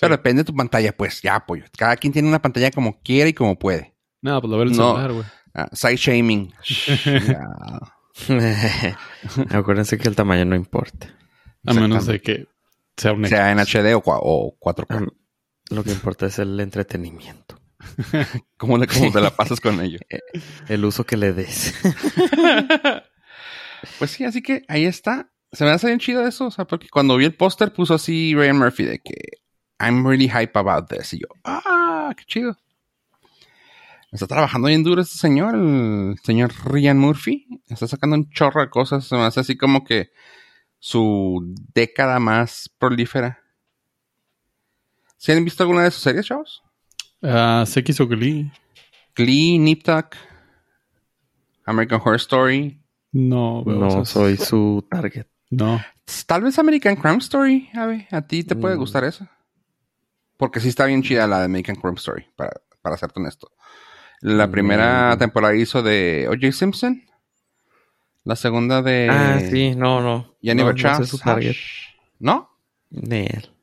Pero 0.00 0.14
depende 0.16 0.40
de 0.42 0.44
tu 0.46 0.54
pantalla, 0.54 0.96
pues 0.96 1.22
ya 1.22 1.36
apoyo. 1.36 1.64
Cada 1.76 1.96
quien 1.96 2.12
tiene 2.12 2.28
una 2.28 2.40
pantalla 2.42 2.70
como 2.70 3.00
quiere 3.02 3.30
y 3.30 3.34
como 3.34 3.58
puede. 3.58 3.94
No, 4.22 4.40
pues 4.40 4.50
lo 4.50 4.56
ve 4.58 4.64
el 4.64 4.70
No. 4.70 4.92
celular, 4.94 5.12
güey. 5.12 5.24
Ah, 5.54 5.68
side 5.72 5.96
shaming. 5.96 6.52
Ya. 7.04 7.46
Acuérdense 9.50 9.98
que 9.98 10.08
el 10.08 10.16
tamaño 10.16 10.44
no 10.44 10.54
importa. 10.56 11.14
A 11.66 11.72
menos 11.74 12.06
de 12.06 12.20
que 12.20 12.46
sea 12.96 13.12
un 13.12 13.26
sea 13.26 13.50
en 13.50 13.58
HD 13.58 13.94
o, 13.94 14.02
o 14.04 14.56
4K. 14.60 14.96
Am- 14.96 15.10
Lo 15.70 15.82
que 15.82 15.90
importa 15.92 16.26
es 16.26 16.38
el 16.38 16.58
entretenimiento. 16.60 17.58
¿Cómo, 18.56 18.78
le- 18.78 18.86
cómo 18.86 19.10
te 19.12 19.20
la 19.20 19.30
pasas 19.34 19.60
con 19.60 19.80
ello? 19.80 19.98
El 20.68 20.84
uso 20.84 21.04
que 21.04 21.16
le 21.16 21.32
des. 21.32 21.74
Pues 23.98 24.10
sí, 24.12 24.24
así 24.24 24.42
que 24.42 24.62
ahí 24.68 24.84
está. 24.86 25.30
Se 25.52 25.64
me 25.64 25.70
hace 25.70 25.86
bien 25.88 25.98
chido 25.98 26.26
eso. 26.26 26.46
O 26.46 26.50
sea, 26.50 26.64
porque 26.66 26.88
cuando 26.88 27.16
vi 27.16 27.24
el 27.26 27.34
póster 27.34 27.72
puso 27.72 27.94
así 27.94 28.34
Ryan 28.34 28.58
Murphy 28.58 28.84
de 28.84 28.98
que 29.00 29.14
I'm 29.78 30.06
really 30.06 30.28
hype 30.28 30.52
about 30.58 30.88
this. 30.88 31.12
Y 31.14 31.20
yo, 31.20 31.26
ah, 31.44 32.12
qué 32.16 32.24
chido. 32.26 32.56
Está 34.14 34.26
trabajando 34.28 34.68
bien 34.68 34.84
duro 34.84 35.02
este 35.02 35.18
señor, 35.18 35.56
el 35.56 36.16
señor 36.22 36.52
Ryan 36.64 36.98
Murphy. 36.98 37.46
Está 37.68 37.88
sacando 37.88 38.14
un 38.16 38.30
chorro 38.30 38.60
de 38.60 38.70
cosas. 38.70 39.04
Se 39.06 39.16
me 39.16 39.22
hace 39.22 39.40
así 39.40 39.56
como 39.56 39.82
que 39.84 40.10
su 40.78 41.52
década 41.74 42.20
más 42.20 42.70
prolífera. 42.78 43.40
¿Sí 45.16 45.32
han 45.32 45.44
visto 45.44 45.64
alguna 45.64 45.82
de 45.82 45.90
sus 45.90 46.02
series, 46.02 46.26
chavos? 46.26 46.62
Ah, 47.22 47.64
se 47.66 47.82
quiso 47.82 48.06
Glee. 48.06 48.52
Glee, 49.16 49.58
Nip 49.58 49.82
Tuck, 49.82 50.14
American 51.64 52.00
Horror 52.00 52.16
Story. 52.16 52.80
No, 53.10 53.64
veo 53.64 53.78
No 53.78 54.04
soy 54.04 54.36
su 54.36 54.86
target. 54.90 55.26
No. 55.50 55.80
Tal 56.26 56.42
vez 56.42 56.58
American 56.58 56.96
Crime 56.96 57.18
Story, 57.18 57.68
Ave. 57.74 58.06
A 58.10 58.22
ti 58.22 58.44
te 58.44 58.54
puede 58.54 58.76
Mm. 58.76 58.78
gustar 58.78 59.04
eso. 59.04 59.26
Porque 60.36 60.60
sí 60.60 60.68
está 60.68 60.84
bien 60.86 61.02
chida 61.02 61.26
la 61.26 61.38
de 61.40 61.44
American 61.46 61.76
Crime 61.76 61.96
Story, 61.96 62.26
para, 62.36 62.52
para 62.82 62.96
serte 62.96 63.18
honesto. 63.20 63.50
La 64.26 64.50
primera 64.50 65.14
Mm. 65.14 65.18
temporada 65.18 65.54
hizo 65.54 65.82
de 65.82 66.26
O.J. 66.30 66.50
Simpson. 66.52 67.02
La 68.24 68.36
segunda 68.36 68.80
de 68.80 69.08
ah, 69.10 69.38
sí, 69.50 69.74
no, 69.76 70.00
no. 70.00 70.34
Yanni 70.40 70.62
no, 70.62 70.72
no 70.72 70.96
soy 70.96 71.06
su 71.06 71.18
target. 71.18 71.54
¿No? 72.18 72.48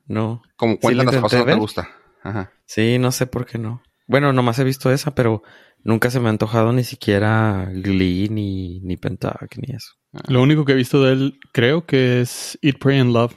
No. 0.07 0.43
Como 0.55 0.73
Sí, 0.73 0.79
cuentan 0.81 1.05
la 1.07 1.11
las 1.13 1.21
cosas 1.21 1.39
no 1.39 1.45
te 1.45 1.55
gusta. 1.55 1.89
Ajá. 2.21 2.51
Sí, 2.65 2.99
no 2.99 3.11
sé 3.11 3.25
por 3.25 3.47
qué 3.47 3.57
no. 3.57 3.81
Bueno, 4.05 4.33
nomás 4.33 4.59
he 4.59 4.63
visto 4.63 4.91
esa, 4.91 5.15
pero 5.15 5.41
nunca 5.83 6.11
se 6.11 6.19
me 6.19 6.27
ha 6.27 6.29
antojado 6.29 6.71
ni 6.73 6.83
siquiera 6.83 7.67
Glee, 7.73 8.27
ni, 8.29 8.81
ni 8.81 8.97
Pentac, 8.97 9.57
ni 9.57 9.73
eso. 9.75 9.93
Lo 10.27 10.43
único 10.43 10.63
que 10.63 10.73
he 10.73 10.75
visto 10.75 11.01
de 11.03 11.13
él, 11.13 11.39
creo 11.53 11.87
que 11.87 12.21
es 12.21 12.59
Eat, 12.61 12.77
Pray 12.77 12.99
and 12.99 13.13
Love, 13.13 13.33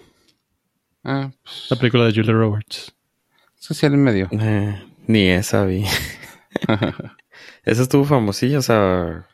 Ah, 1.04 1.30
pues, 1.42 1.68
la 1.70 1.76
película 1.78 2.04
de 2.04 2.12
Julia 2.12 2.32
Roberts. 2.32 2.94
social 3.56 3.94
en 3.94 4.02
medio. 4.02 4.28
Eh, 4.32 4.82
ni 5.06 5.28
esa 5.28 5.64
vi. 5.64 5.84
esa 7.64 7.82
estuvo 7.82 8.04
famosilla, 8.04 8.58
o 8.58 8.62
sea, 8.62 9.26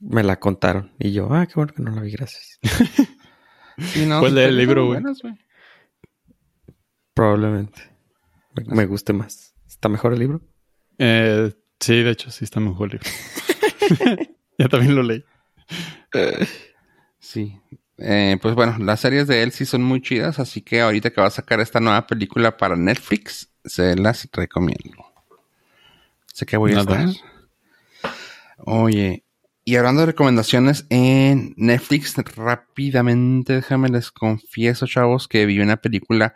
me 0.00 0.22
la 0.22 0.38
contaron. 0.38 0.92
Y 0.98 1.12
yo, 1.12 1.32
ah, 1.32 1.46
qué 1.46 1.54
bueno 1.56 1.72
que 1.74 1.82
no 1.82 1.90
la 1.90 2.02
vi, 2.02 2.12
gracias. 2.12 2.58
Sí, 3.76 4.06
no, 4.06 4.20
¿Cuál 4.20 4.30
sus 4.30 4.38
del 4.38 4.50
pelis 4.50 4.58
libro, 4.60 4.86
güey? 4.86 5.00
buenas, 5.00 5.20
güey? 5.20 5.34
Probablemente. 7.12 7.82
Me, 8.54 8.72
me 8.72 8.86
guste 8.86 9.12
más. 9.12 9.56
¿Está 9.66 9.88
mejor 9.88 10.12
el 10.12 10.20
libro? 10.20 10.42
Eh, 10.98 11.52
sí, 11.80 12.04
de 12.04 12.10
hecho, 12.12 12.30
sí 12.30 12.44
está 12.44 12.60
mejor 12.60 12.92
el 12.92 13.00
libro. 13.00 14.28
ya 14.58 14.68
también 14.68 14.94
lo 14.94 15.02
leí. 15.02 15.24
Sí. 17.18 17.60
Eh, 17.98 18.38
pues 18.40 18.54
bueno, 18.54 18.76
las 18.78 19.00
series 19.00 19.26
de 19.26 19.42
él 19.42 19.52
sí 19.52 19.66
son 19.66 19.82
muy 19.82 20.00
chidas, 20.00 20.38
así 20.38 20.62
que 20.62 20.80
ahorita 20.80 21.10
que 21.10 21.20
va 21.20 21.28
a 21.28 21.30
sacar 21.30 21.60
esta 21.60 21.80
nueva 21.80 22.06
película 22.06 22.56
para 22.56 22.76
Netflix, 22.76 23.52
se 23.64 23.96
las 23.96 24.28
recomiendo. 24.32 25.03
Sé 26.34 26.46
que 26.46 26.56
voy 26.56 26.72
a 26.72 26.82
Nada. 26.82 27.04
estar. 27.04 28.12
Oye, 28.58 29.24
y 29.64 29.76
hablando 29.76 30.00
de 30.00 30.06
recomendaciones 30.06 30.84
en 30.90 31.54
Netflix, 31.56 32.16
rápidamente 32.16 33.52
déjame 33.52 33.88
les 33.88 34.10
confieso, 34.10 34.88
chavos, 34.88 35.28
que 35.28 35.46
vi 35.46 35.60
una 35.60 35.76
película 35.76 36.34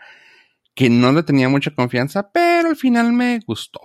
que 0.77 0.89
no 0.89 1.11
le 1.11 1.25
tenía 1.25 1.49
mucha 1.49 1.73
confianza, 1.73 2.31
pero 2.31 2.69
al 2.69 2.77
final 2.77 3.13
me 3.13 3.41
gustó. 3.45 3.81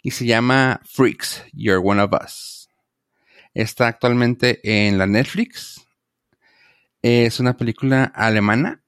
Y 0.00 0.12
se 0.12 0.24
llama 0.24 0.80
Freaks, 0.86 1.44
You're 1.52 1.82
One 1.84 2.00
of 2.00 2.12
Us. 2.24 2.70
Está 3.52 3.88
actualmente 3.88 4.60
en 4.62 4.96
la 4.96 5.06
Netflix. 5.06 5.86
Es 7.02 7.38
una 7.38 7.54
película 7.54 8.04
alemana. 8.04 8.82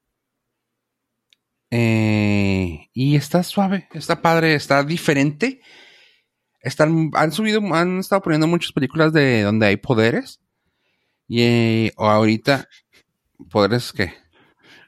Eh, 1.70 2.88
y 2.94 3.16
está 3.16 3.42
suave, 3.42 3.88
está 3.92 4.22
padre, 4.22 4.54
está 4.54 4.82
diferente. 4.84 5.60
Están, 6.68 7.10
han 7.14 7.32
subido, 7.32 7.60
han 7.74 7.98
estado 7.98 8.22
poniendo 8.22 8.46
muchas 8.46 8.72
películas 8.72 9.12
de 9.12 9.42
donde 9.42 9.66
hay 9.66 9.76
poderes. 9.76 10.40
Y 11.26 11.42
eh, 11.42 11.92
o 11.96 12.06
ahorita, 12.06 12.68
¿poderes 13.50 13.92
qué? 13.92 14.14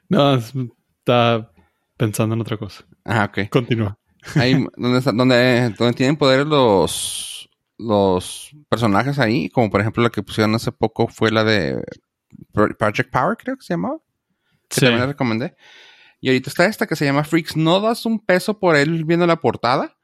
No, 0.09 0.35
es- 0.35 0.53
está 0.99 1.51
pensando 1.97 2.35
en 2.35 2.41
otra 2.41 2.57
cosa. 2.57 2.83
Ah, 3.05 3.25
ok. 3.29 3.49
Continúa. 3.49 3.97
Ahí, 4.35 4.53
donde, 4.77 5.01
donde, 5.11 5.69
donde 5.77 5.93
tienen 5.93 6.17
poderes 6.17 6.45
los, 6.47 7.49
los 7.77 8.51
personajes 8.69 9.19
ahí, 9.19 9.49
como 9.49 9.69
por 9.69 9.81
ejemplo 9.81 10.03
la 10.03 10.09
que 10.09 10.23
pusieron 10.23 10.55
hace 10.55 10.71
poco 10.71 11.07
fue 11.07 11.31
la 11.31 11.43
de 11.43 11.83
Pro- 12.51 12.75
Project 12.77 13.11
Power, 13.11 13.37
creo 13.37 13.57
que 13.57 13.63
se 13.65 13.73
llamaba. 13.73 13.97
Que 14.69 14.75
Sí. 14.75 14.81
también 14.81 15.01
la 15.01 15.07
recomendé. 15.07 15.55
Y 16.21 16.29
ahorita 16.29 16.49
está 16.49 16.65
esta 16.65 16.87
que 16.87 16.95
se 16.95 17.03
llama 17.05 17.23
Freaks. 17.23 17.57
No 17.57 17.79
das 17.81 18.05
un 18.05 18.19
peso 18.23 18.59
por 18.59 18.75
él 18.75 19.05
viendo 19.05 19.25
la 19.27 19.37
portada. 19.41 19.97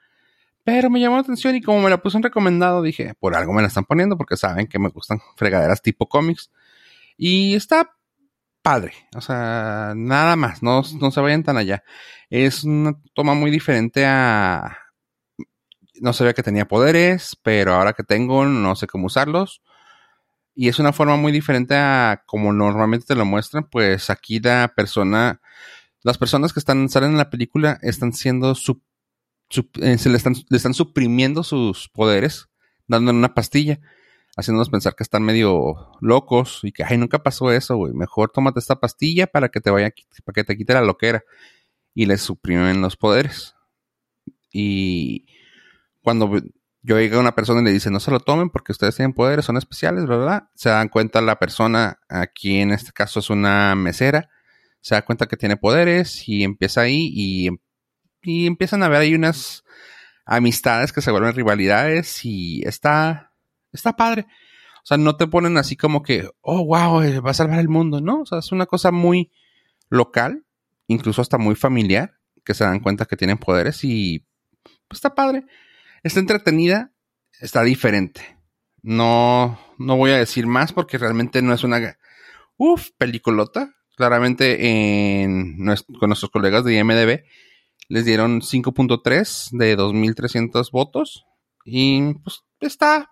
Pero 0.68 0.90
me 0.90 1.00
llamó 1.00 1.16
la 1.16 1.22
atención 1.22 1.56
y 1.56 1.62
como 1.62 1.82
me 1.82 1.90
la 1.90 2.02
puse 2.02 2.18
en 2.18 2.24
recomendado, 2.24 2.82
dije, 2.82 3.14
por 3.22 3.38
algo 3.38 3.54
me 3.54 3.62
la 3.62 3.70
están 3.70 3.86
poniendo 3.86 4.18
porque 4.18 4.36
saben 4.36 4.68
que 4.68 4.80
me 4.80 4.90
gustan 4.90 5.22
fregaderas 5.38 5.82
tipo 5.82 6.10
cómics. 6.10 6.52
Y 7.16 7.56
está 7.56 7.96
padre. 8.62 8.92
O 9.16 9.22
sea, 9.22 9.94
nada 9.96 10.36
más. 10.36 10.62
No, 10.62 10.84
no 11.00 11.12
se 11.12 11.22
vayan 11.22 11.44
tan 11.44 11.56
allá. 11.56 11.86
Es 12.30 12.66
una 12.66 13.00
toma 13.14 13.34
muy 13.34 13.50
diferente 13.50 14.06
a... 14.06 14.78
No 16.02 16.12
sabía 16.12 16.34
que 16.34 16.44
tenía 16.44 16.68
poderes, 16.68 17.38
pero 17.42 17.74
ahora 17.74 17.94
que 17.94 18.04
tengo 18.04 18.46
no 18.46 18.76
sé 18.76 18.88
cómo 18.88 19.06
usarlos. 19.06 19.62
Y 20.54 20.68
es 20.68 20.80
una 20.80 20.92
forma 20.92 21.16
muy 21.16 21.32
diferente 21.32 21.76
a 21.78 22.24
como 22.26 22.52
normalmente 22.52 23.06
te 23.06 23.16
lo 23.16 23.24
muestran. 23.24 23.70
Pues 23.70 24.10
aquí 24.10 24.42
la 24.42 24.74
persona 24.76 25.40
las 26.08 26.18
personas 26.18 26.54
que 26.54 26.60
están 26.60 26.88
salen 26.88 27.12
en 27.12 27.18
la 27.18 27.30
película 27.30 27.80
están 27.82 28.14
siendo 28.14 28.56
su, 28.56 28.82
se 29.50 30.10
le 30.10 30.18
están, 30.18 30.74
suprimiendo 30.74 31.44
sus 31.44 31.90
poderes, 31.90 32.50
dándole 32.88 33.18
una 33.18 33.34
pastilla, 33.34 33.80
haciéndonos 34.36 34.70
pensar 34.70 34.96
que 34.96 35.04
están 35.04 35.24
medio 35.24 35.92
locos 36.02 36.60
y 36.64 36.72
que, 36.72 36.84
ay, 36.84 36.98
nunca 36.98 37.24
pasó 37.24 37.52
eso, 37.52 37.76
güey. 37.78 37.94
Mejor 37.94 38.32
tómate 38.32 38.60
esta 38.60 38.80
pastilla 38.80 39.28
para 39.28 39.50
que 39.50 39.62
te 39.62 39.72
vaya, 39.72 39.92
para 40.26 40.34
que 40.34 40.44
te 40.44 40.58
quite 40.58 40.74
la 40.74 40.82
loquera. 40.82 41.24
Y 41.94 42.06
les 42.06 42.22
suprimen 42.22 42.82
los 42.82 42.96
poderes. 42.96 43.56
Y 44.52 45.26
cuando 46.04 46.32
yo 46.88 46.98
llega 46.98 47.20
una 47.20 47.36
persona 47.36 47.62
y 47.62 47.66
le 47.66 47.72
dice, 47.72 47.92
no 47.92 48.00
se 48.00 48.12
lo 48.12 48.20
tomen 48.20 48.50
porque 48.50 48.72
ustedes 48.72 48.96
tienen 48.96 49.14
poderes, 49.14 49.46
son 49.46 49.58
especiales, 49.58 50.06
¿verdad? 50.06 50.50
Se 50.56 50.70
dan 50.70 50.90
cuenta 50.90 51.22
la 51.22 51.38
persona, 51.38 52.00
aquí 52.08 52.60
en 52.60 52.72
este 52.72 52.92
caso 52.94 53.20
es 53.20 53.30
una 53.30 53.76
mesera, 53.76 54.30
se 54.80 54.96
da 54.96 55.04
cuenta 55.04 55.26
que 55.26 55.36
tiene 55.36 55.58
poderes 55.58 56.30
y 56.30 56.44
empieza 56.44 56.82
ahí 56.82 57.10
y, 57.14 57.50
y 58.28 58.46
empiezan 58.46 58.84
a 58.84 58.90
ver 58.90 59.02
ahí 59.02 59.16
unas 59.16 59.64
amistades 60.26 60.92
que 60.92 61.02
se 61.02 61.12
vuelven 61.12 61.34
rivalidades 61.34 62.26
y 62.26 62.62
está, 62.64 63.32
está 63.72 63.96
padre. 63.96 64.26
O 64.84 64.86
sea, 64.86 64.98
no 64.98 65.16
te 65.16 65.28
ponen 65.28 65.58
así 65.58 65.78
como 65.78 66.04
que, 66.04 66.30
oh, 66.42 66.66
wow, 66.66 67.02
eh, 67.02 67.22
va 67.22 67.32
a 67.32 67.34
salvar 67.34 67.60
el 67.60 67.70
mundo, 67.70 68.02
¿no? 68.02 68.22
O 68.22 68.26
sea, 68.26 68.40
es 68.40 68.52
una 68.52 68.66
cosa 68.66 68.92
muy 68.92 69.32
local, 69.90 70.46
incluso 70.88 71.22
hasta 71.22 71.38
muy 71.38 71.56
familiar, 71.56 72.16
que 72.44 72.54
se 72.54 72.66
dan 72.66 72.82
cuenta 72.82 73.06
que 73.06 73.16
tienen 73.16 73.38
poderes 73.38 73.84
y 73.84 74.26
pues 74.90 74.98
está 74.98 75.16
padre. 75.16 75.46
Está 76.04 76.20
entretenida, 76.20 76.92
está 77.40 77.64
diferente. 77.64 78.38
No, 78.82 79.58
no 79.78 79.96
voy 79.96 80.12
a 80.12 80.18
decir 80.18 80.48
más 80.48 80.74
porque 80.74 80.98
realmente 80.98 81.42
no 81.42 81.54
es 81.54 81.64
una, 81.64 81.98
uff, 82.58 82.90
peliculota. 82.98 83.74
Claramente 83.96 85.24
en 85.24 85.58
con 86.00 86.10
nuestros 86.10 86.30
colegas 86.30 86.64
de 86.64 86.78
IMDB 86.78 87.24
les 87.88 88.06
dieron 88.06 88.42
5.3 88.42 89.50
de 89.52 89.78
2.300 89.78 90.72
votos. 90.72 91.26
Y 91.66 92.14
pues 92.16 92.44
está 92.60 93.12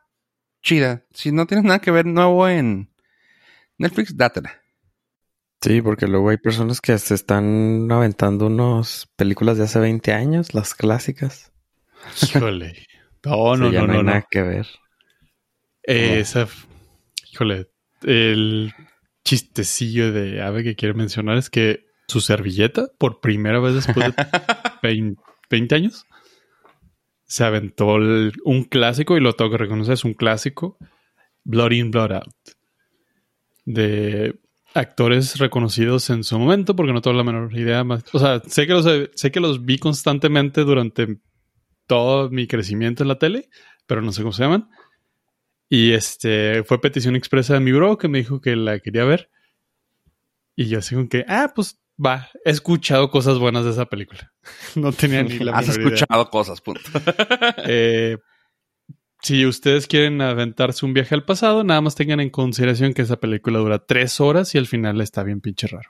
chida. 0.61 1.05
Si 1.11 1.31
no 1.31 1.45
tienes 1.45 1.65
nada 1.65 1.79
que 1.79 1.91
ver 1.91 2.05
nuevo 2.05 2.47
en 2.47 2.89
Netflix, 3.77 4.15
dátela. 4.15 4.61
Sí, 5.61 5.81
porque 5.81 6.07
luego 6.07 6.29
hay 6.29 6.37
personas 6.37 6.79
que 6.79 6.97
se 6.97 7.15
están 7.15 7.91
aventando 7.91 8.47
unas 8.47 9.07
películas 9.15 9.57
de 9.57 9.63
hace 9.63 9.79
20 9.79 10.13
años, 10.13 10.53
las 10.53 10.75
clásicas. 10.75 11.51
Híjole. 12.21 12.85
No, 13.23 13.55
no, 13.57 13.69
Sí, 13.69 13.73
ya 13.73 13.81
no, 13.81 13.87
no, 13.87 13.93
hay 13.93 13.97
no, 13.99 14.03
nada 14.03 14.27
que 14.29 14.41
ver. 14.41 14.67
Eh, 15.83 16.19
esa, 16.19 16.47
híjole, 17.31 17.69
el 18.03 18.73
chistecillo 19.23 20.11
de 20.11 20.41
Ave 20.41 20.63
que 20.63 20.75
quiere 20.75 20.93
mencionar 20.93 21.37
es 21.37 21.49
que 21.49 21.84
su 22.07 22.21
servilleta, 22.21 22.87
por 22.97 23.19
primera 23.19 23.59
vez 23.59 23.75
después 23.75 24.15
de 24.15 24.15
20, 24.83 25.21
20 25.49 25.75
años, 25.75 26.05
se 27.25 27.43
aventó 27.43 27.95
el- 27.97 28.33
un 28.43 28.63
clásico, 28.63 29.17
y 29.17 29.21
lo 29.21 29.33
tengo 29.33 29.51
que 29.51 29.57
reconocer, 29.57 29.93
es 29.95 30.03
un 30.05 30.13
clásico, 30.13 30.77
Blood 31.43 31.71
In, 31.71 31.91
Blood 31.91 32.11
Out, 32.13 32.33
de 33.65 34.39
actores 34.73 35.37
reconocidos 35.39 36.09
en 36.09 36.23
su 36.23 36.37
momento, 36.37 36.75
porque 36.75 36.93
no 36.93 37.01
tengo 37.01 37.17
la 37.17 37.23
menor 37.23 37.53
idea 37.57 37.83
más. 37.83 38.03
O 38.13 38.19
sea, 38.19 38.41
sé 38.45 38.67
que 38.67 38.73
los, 38.73 38.85
sé 39.15 39.31
que 39.31 39.39
los 39.39 39.65
vi 39.65 39.77
constantemente 39.77 40.61
durante 40.61 41.19
todo 41.87 42.29
mi 42.29 42.47
crecimiento 42.47 43.03
en 43.03 43.07
la 43.09 43.17
tele, 43.17 43.49
pero 43.87 44.01
no 44.01 44.11
sé 44.11 44.21
cómo 44.21 44.33
se 44.33 44.43
llaman. 44.43 44.69
Y 45.69 45.93
este 45.93 46.63
fue 46.63 46.81
petición 46.81 47.15
expresa 47.15 47.53
de 47.55 47.59
mi 47.59 47.71
bro 47.71 47.97
que 47.97 48.07
me 48.07 48.19
dijo 48.19 48.41
que 48.41 48.55
la 48.55 48.79
quería 48.79 49.05
ver. 49.05 49.29
Y 50.55 50.65
yo 50.67 50.79
así 50.79 50.95
con 50.95 51.07
que, 51.07 51.25
ah, 51.27 51.51
pues 51.55 51.79
va, 52.03 52.29
he 52.43 52.51
escuchado 52.51 53.09
cosas 53.09 53.37
buenas 53.39 53.65
de 53.65 53.71
esa 53.71 53.85
película. 53.85 54.31
no 54.75 54.91
tenía 54.91 55.23
ni 55.23 55.39
la 55.39 55.57
Has 55.57 55.67
menor 55.67 55.81
idea. 55.81 55.95
escuchado 55.95 56.29
cosas, 56.29 56.61
punto. 56.61 56.81
Eh, 57.67 58.17
si 59.21 59.45
ustedes 59.45 59.87
quieren 59.87 60.21
aventarse 60.21 60.85
un 60.85 60.93
viaje 60.93 61.15
al 61.15 61.25
pasado, 61.25 61.63
nada 61.63 61.81
más 61.81 61.95
tengan 61.95 62.19
en 62.19 62.29
consideración 62.29 62.93
que 62.93 63.01
esa 63.01 63.19
película 63.19 63.57
dura 63.59 63.79
tres 63.85 64.19
horas 64.21 64.53
y 64.53 64.59
al 64.59 64.67
final 64.67 65.01
está 65.01 65.23
bien 65.23 65.41
pinche 65.41 65.65
raro. 65.67 65.89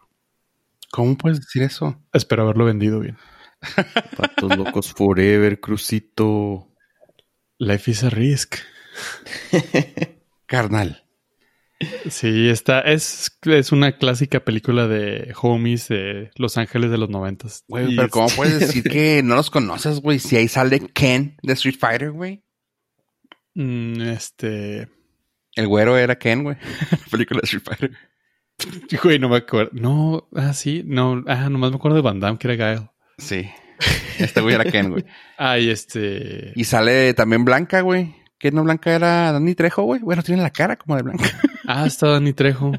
¿Cómo 0.91 1.17
puedes 1.17 1.41
decir 1.41 1.63
eso? 1.63 2.01
Espero 2.13 2.43
haberlo 2.43 2.63
vendido 2.65 3.01
bien. 3.01 3.17
Patos 4.17 4.57
locos 4.57 4.93
forever, 4.93 5.59
Crucito. 5.59 6.69
Life 7.57 7.91
is 7.91 8.03
a 8.05 8.09
risk. 8.09 8.55
Carnal. 10.45 11.04
Sí, 12.09 12.47
esta 12.49 12.79
es, 12.81 13.37
es 13.43 13.71
una 13.71 13.97
clásica 13.97 14.39
película 14.45 14.87
de 14.87 15.33
homies 15.41 15.89
de 15.89 16.31
Los 16.35 16.57
Ángeles 16.57 16.89
de 16.89 16.97
los 16.97 17.09
noventas. 17.09 17.63
Güey, 17.67 17.95
pero 17.95 18.09
¿cómo 18.09 18.27
puedes 18.29 18.59
decir 18.59 18.83
que 18.89 19.21
no 19.23 19.35
los 19.35 19.49
conoces, 19.49 19.99
güey? 19.99 20.19
Si 20.19 20.37
ahí 20.37 20.47
sale 20.47 20.79
Ken 20.79 21.37
de 21.43 21.53
Street 21.53 21.75
Fighter, 21.77 22.11
güey. 22.11 22.43
Mm, 23.55 24.01
Este. 24.01 24.87
El 25.55 25.67
güero 25.67 25.97
era 25.97 26.15
Ken, 26.17 26.43
güey. 26.43 26.57
Película 27.11 27.41
de 27.41 27.45
Street 27.45 27.63
Fighter. 27.63 27.91
Güey, 29.03 29.19
no 29.19 29.27
me 29.27 29.35
acuerdo. 29.35 29.71
No, 29.73 30.29
ah, 30.33 30.53
sí, 30.53 30.81
no. 30.85 31.23
Ah, 31.27 31.49
nomás 31.49 31.71
me 31.71 31.75
acuerdo 31.75 31.97
de 31.97 32.01
Van 32.01 32.21
Damme, 32.21 32.37
que 32.39 32.47
era 32.47 32.55
Gael. 32.55 32.89
Sí. 33.17 33.49
Este 34.17 34.39
güey 34.39 34.55
era 34.55 34.63
Ken, 34.63 34.91
güey. 34.91 35.03
Ah, 35.37 35.59
y 35.59 35.69
este. 35.69 36.53
Y 36.55 36.63
sale 36.63 37.13
también 37.13 37.43
Blanca, 37.43 37.81
güey. 37.81 38.15
¿Qué 38.39 38.51
no 38.51 38.63
Blanca 38.63 38.95
era 38.95 39.33
Dani 39.33 39.55
Trejo, 39.55 39.83
güey? 39.83 39.99
Bueno, 39.99 40.23
tiene 40.23 40.41
la 40.41 40.51
cara 40.51 40.77
como 40.77 40.95
de 40.95 41.03
Blanca. 41.03 41.25
Ah, 41.67 41.85
está 41.85 42.09
Dani 42.09 42.33
Trejo. 42.33 42.71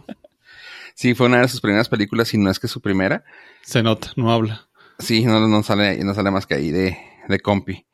Sí, 0.94 1.14
fue 1.14 1.26
una 1.26 1.40
de 1.42 1.48
sus 1.48 1.60
primeras 1.60 1.88
películas, 1.88 2.32
y 2.32 2.38
no 2.38 2.50
es 2.50 2.58
que 2.58 2.68
su 2.68 2.80
primera. 2.80 3.24
Se 3.62 3.82
nota, 3.82 4.12
no 4.16 4.32
habla. 4.32 4.68
Sí, 4.98 5.24
no, 5.24 5.46
no 5.46 5.62
sale, 5.62 6.02
no 6.02 6.14
sale 6.14 6.30
más 6.30 6.46
que 6.46 6.54
ahí 6.54 6.70
de, 6.70 6.96
de 7.28 7.40
compi. 7.40 7.86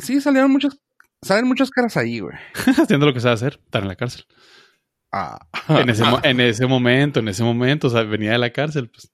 Sí, 0.00 0.20
salieron 0.20 0.50
muchos, 0.50 0.80
salen 1.22 1.46
muchas 1.46 1.70
caras 1.70 1.96
ahí, 1.96 2.18
güey. 2.18 2.36
Haciendo 2.82 3.06
lo 3.06 3.14
que 3.14 3.20
sabe 3.20 3.34
hacer, 3.34 3.60
estar 3.64 3.82
en 3.82 3.88
la 3.88 3.96
cárcel. 3.96 4.26
Ah. 5.12 5.46
En 5.68 5.88
ese, 5.88 6.02
en 6.24 6.40
ese 6.40 6.66
momento, 6.66 7.20
en 7.20 7.28
ese 7.28 7.44
momento, 7.44 7.86
o 7.86 7.90
sea, 7.90 8.02
venía 8.02 8.32
de 8.32 8.38
la 8.38 8.50
cárcel, 8.50 8.90
pues. 8.90 9.12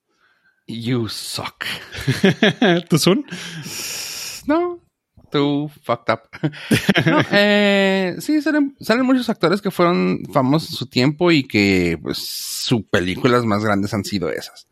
You 0.66 1.08
suck. 1.08 1.64
¿Tú 2.88 2.98
son? 2.98 3.26
Tú 5.30 5.70
fucked 5.82 6.12
up. 6.12 6.20
No, 7.06 7.20
eh, 7.32 8.16
sí, 8.18 8.42
salen, 8.42 8.76
salen 8.80 9.06
muchos 9.06 9.28
actores 9.30 9.62
que 9.62 9.70
fueron 9.70 10.22
famosos 10.32 10.70
en 10.70 10.76
su 10.76 10.86
tiempo 10.86 11.30
y 11.30 11.44
que 11.44 11.98
pues 12.02 12.18
sus 12.18 12.82
películas 12.84 13.44
más 13.44 13.64
grandes 13.64 13.94
han 13.94 14.04
sido 14.04 14.30
esas. 14.30 14.66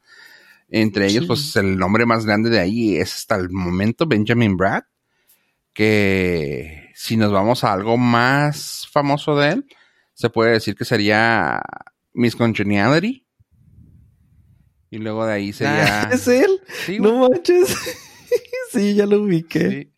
Entre 0.71 1.07
ellos, 1.07 1.23
Sí. 1.23 1.27
pues 1.29 1.57
el 1.57 1.79
nombre 1.79 2.05
más 2.07 2.27
grande 2.27 2.51
de 2.51 2.61
ahí 2.61 2.97
es 2.97 3.15
hasta 3.15 3.37
el 3.37 3.51
momento 3.51 4.07
Benjamin 4.07 4.57
Brad, 4.57 4.83
que 5.73 6.91
si 6.95 7.17
nos 7.17 7.33
vamos 7.33 7.65
a 7.65 7.73
algo 7.73 7.97
más 7.97 8.87
famoso 8.91 9.37
de 9.37 9.51
él, 9.53 9.67
se 10.15 10.29
puede 10.31 10.53
decir 10.53 10.75
que 10.75 10.85
sería 10.85 11.63
Miss 12.13 12.35
Congeniality. 12.37 13.25
Y 14.91 14.99
luego 14.99 15.25
de 15.27 15.33
ahí 15.35 15.53
sería... 15.53 16.03
Ah, 16.03 16.11
¿Es 16.13 16.27
él? 16.29 16.61
Sí. 16.85 16.99
No 16.99 17.29
manches. 17.29 17.77
sí, 18.73 18.95
ya 18.95 19.07
lo 19.07 19.23
ubiqué. 19.23 19.71
Sí. 19.71 19.93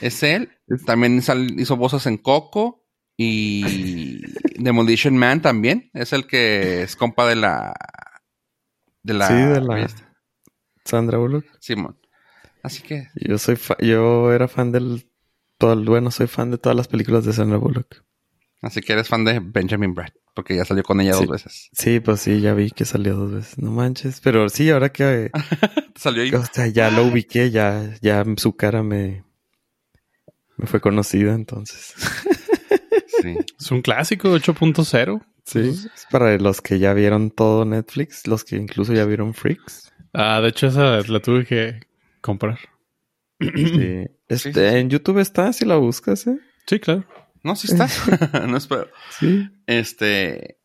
Es 0.00 0.22
él. 0.22 0.50
También 0.86 1.22
sal- 1.22 1.58
hizo 1.58 1.76
voces 1.76 2.06
en 2.06 2.18
Coco 2.18 2.84
y 3.16 4.22
Demolition 4.58 5.16
Man 5.16 5.42
también. 5.42 5.90
Es 5.94 6.12
el 6.12 6.26
que 6.26 6.82
es 6.82 6.96
compa 6.96 7.26
de 7.28 7.36
la. 7.36 7.74
De 9.02 9.14
la. 9.14 9.28
Sí, 9.28 9.34
de 9.34 9.60
la- 9.60 9.88
Sandra 10.84 11.18
Bullock. 11.18 11.44
Simón. 11.60 11.98
Así 12.62 12.82
que. 12.82 13.08
Yo 13.14 13.38
soy 13.38 13.56
fa- 13.56 13.76
yo 13.80 14.32
era 14.32 14.48
fan 14.48 14.72
del 14.72 15.10
todo 15.58 15.72
el- 15.74 15.84
bueno, 15.84 16.10
soy 16.10 16.26
fan 16.26 16.50
de 16.50 16.58
todas 16.58 16.76
las 16.76 16.88
películas 16.88 17.24
de 17.24 17.32
Sandra 17.32 17.58
Bullock. 17.58 18.02
Así 18.60 18.80
que 18.80 18.92
eres 18.92 19.08
fan 19.08 19.24
de 19.24 19.38
Benjamin 19.40 19.94
Brad. 19.94 20.10
Porque 20.34 20.54
ya 20.56 20.64
salió 20.64 20.82
con 20.84 21.00
ella 21.00 21.14
Sí. 21.14 21.20
dos 21.24 21.30
veces. 21.30 21.68
Sí, 21.72 21.98
pues 22.00 22.20
sí, 22.20 22.40
ya 22.40 22.54
vi 22.54 22.70
que 22.70 22.84
salió 22.84 23.14
dos 23.16 23.32
veces. 23.32 23.58
No 23.58 23.70
manches. 23.72 24.20
Pero 24.20 24.48
sí, 24.48 24.70
ahora 24.70 24.90
que 24.92 25.30
Salió 25.96 26.22
ahí. 26.22 26.32
o 26.32 26.44
sea, 26.44 26.66
ya 26.68 26.90
lo 26.90 27.04
ubiqué, 27.06 27.50
ya, 27.50 27.96
ya 28.02 28.24
su 28.36 28.54
cara 28.56 28.82
me, 28.84 29.24
me 30.58 30.66
fue 30.66 30.80
conocida 30.80 31.34
entonces. 31.34 31.94
Sí. 33.20 33.36
Es 33.58 33.72
un 33.72 33.82
clásico 33.82 34.28
8.0. 34.28 35.20
Sí, 35.44 35.58
es 35.70 36.06
para 36.08 36.38
los 36.38 36.60
que 36.60 36.78
ya 36.78 36.94
vieron 36.94 37.32
todo 37.32 37.64
Netflix, 37.64 38.28
los 38.28 38.44
que 38.44 38.54
incluso 38.54 38.92
ya 38.92 39.04
vieron 39.06 39.34
Freaks. 39.34 39.92
Ah, 40.12 40.40
de 40.40 40.50
hecho, 40.50 40.68
esa 40.68 41.00
la 41.00 41.20
tuve 41.20 41.44
que 41.44 41.80
comprar. 42.20 42.58
Sí. 43.40 44.04
Este, 44.28 44.52
Sí, 44.52 44.52
sí, 44.52 44.52
sí. 44.52 44.76
En 44.76 44.90
YouTube 44.90 45.18
está, 45.18 45.52
si 45.52 45.64
la 45.64 45.76
buscas, 45.76 46.26
¿eh? 46.26 46.38
Sí, 46.66 46.78
claro. 46.78 47.06
No, 47.42 47.56
sí 47.56 47.68
está. 47.72 47.88
no 48.46 48.56
espero. 48.56 48.88
Sí. 49.18 49.48
Este. 49.66 50.58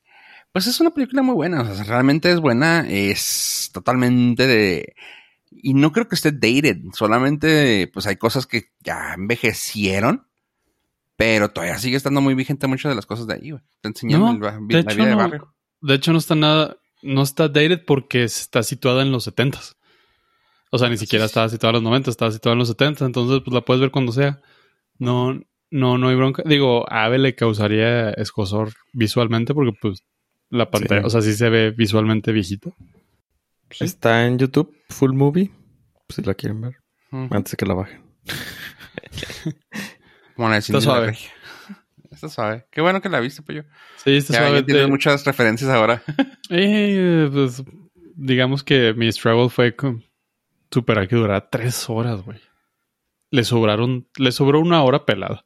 Pues 0.51 0.67
es 0.67 0.79
una 0.81 0.91
película 0.91 1.21
muy 1.21 1.33
buena. 1.33 1.61
O 1.61 1.73
sea, 1.73 1.83
realmente 1.85 2.29
es 2.29 2.39
buena. 2.39 2.85
Es 2.89 3.69
totalmente 3.73 4.45
de. 4.47 4.95
Y 5.61 5.73
no 5.73 5.91
creo 5.91 6.07
que 6.07 6.15
esté 6.15 6.31
dated. 6.31 6.77
Solamente, 6.93 7.89
pues 7.93 8.07
hay 8.07 8.15
cosas 8.17 8.45
que 8.47 8.65
ya 8.79 9.13
envejecieron. 9.15 10.27
Pero 11.15 11.49
todavía 11.51 11.77
sigue 11.77 11.95
estando 11.95 12.21
muy 12.21 12.33
vigente 12.33 12.65
muchas 12.67 12.89
de 12.91 12.95
las 12.95 13.05
cosas 13.05 13.27
de 13.27 13.35
ahí, 13.35 13.51
güey. 13.51 13.61
Te 13.81 13.89
enseñan 13.89 14.19
No, 14.19 14.31
el 14.31 14.39
ba- 14.39 14.57
de 14.59 14.73
la 14.73 14.79
hecho, 14.81 14.95
vida 14.95 15.05
de 15.05 15.11
no. 15.11 15.17
barrio. 15.17 15.53
De 15.81 15.93
hecho, 15.93 16.11
no 16.11 16.17
está 16.17 16.35
nada. 16.35 16.77
No 17.03 17.21
está 17.21 17.47
dated 17.47 17.83
porque 17.85 18.23
está 18.23 18.63
situada 18.63 19.03
en 19.03 19.11
los 19.11 19.27
70s. 19.27 19.75
O 20.71 20.79
sea, 20.79 20.89
ni 20.89 20.97
siquiera 20.97 21.25
estaba 21.25 21.49
situada 21.49 21.71
en 21.77 21.83
los 21.83 21.83
90, 21.83 22.09
estaba 22.09 22.31
situada 22.31 22.53
en 22.53 22.59
los 22.59 22.67
70, 22.69 23.05
entonces 23.05 23.41
pues 23.45 23.53
la 23.53 23.61
puedes 23.61 23.79
ver 23.81 23.91
cuando 23.91 24.11
sea. 24.11 24.41
No, 24.97 25.39
no, 25.69 25.97
no 25.99 26.07
hay 26.09 26.15
bronca. 26.15 26.41
Digo, 26.45 26.91
a 26.91 27.03
Ave 27.05 27.19
le 27.19 27.35
causaría 27.35 28.09
escosor 28.11 28.73
visualmente 28.91 29.53
porque 29.53 29.77
pues 29.79 30.03
la 30.49 30.71
pantalla, 30.71 31.01
Sí. 31.01 31.07
o 31.07 31.09
sea, 31.11 31.21
sí 31.21 31.33
se 31.33 31.49
ve 31.49 31.71
visualmente 31.71 32.31
Está 33.81 34.25
en 34.25 34.37
YouTube, 34.39 34.75
Full 34.89 35.13
Movie, 35.13 35.51
si 36.09 36.21
la 36.23 36.33
quieren 36.33 36.61
ver, 36.61 36.77
antes 37.11 37.51
de 37.51 37.57
que 37.57 37.65
la 37.65 37.73
bajen. 37.73 38.03
Cindy 40.35 40.57
Está 40.57 40.81
suave. 40.81 41.17
Está 42.11 42.29
suave. 42.29 42.65
Qué 42.71 42.81
bueno 42.81 43.01
que 43.01 43.09
la 43.09 43.19
viste, 43.19 43.41
pues 43.41 43.57
yo. 43.57 43.63
Sí, 43.97 44.15
este 44.17 44.33
Ya, 44.33 44.41
ya 44.41 44.47
suave. 44.47 44.63
tienes 44.63 44.85
te- 44.85 44.91
muchas 44.91 45.25
referencias 45.25 45.69
ahora. 45.69 46.03
Eh, 46.49 47.29
pues, 47.31 47.63
digamos 48.15 48.63
que 48.63 48.93
mi 48.93 49.11
struggle 49.11 49.49
fue 49.49 49.75
con 49.75 50.03
superar 50.69 51.07
que 51.07 51.15
durara 51.15 51.49
tres 51.49 51.89
horas, 51.89 52.21
güey. 52.21 52.39
Le 53.31 53.43
sobraron, 53.43 54.07
le 54.17 54.31
sobró 54.31 54.59
una 54.59 54.83
hora 54.83 55.05
pelada. 55.05 55.45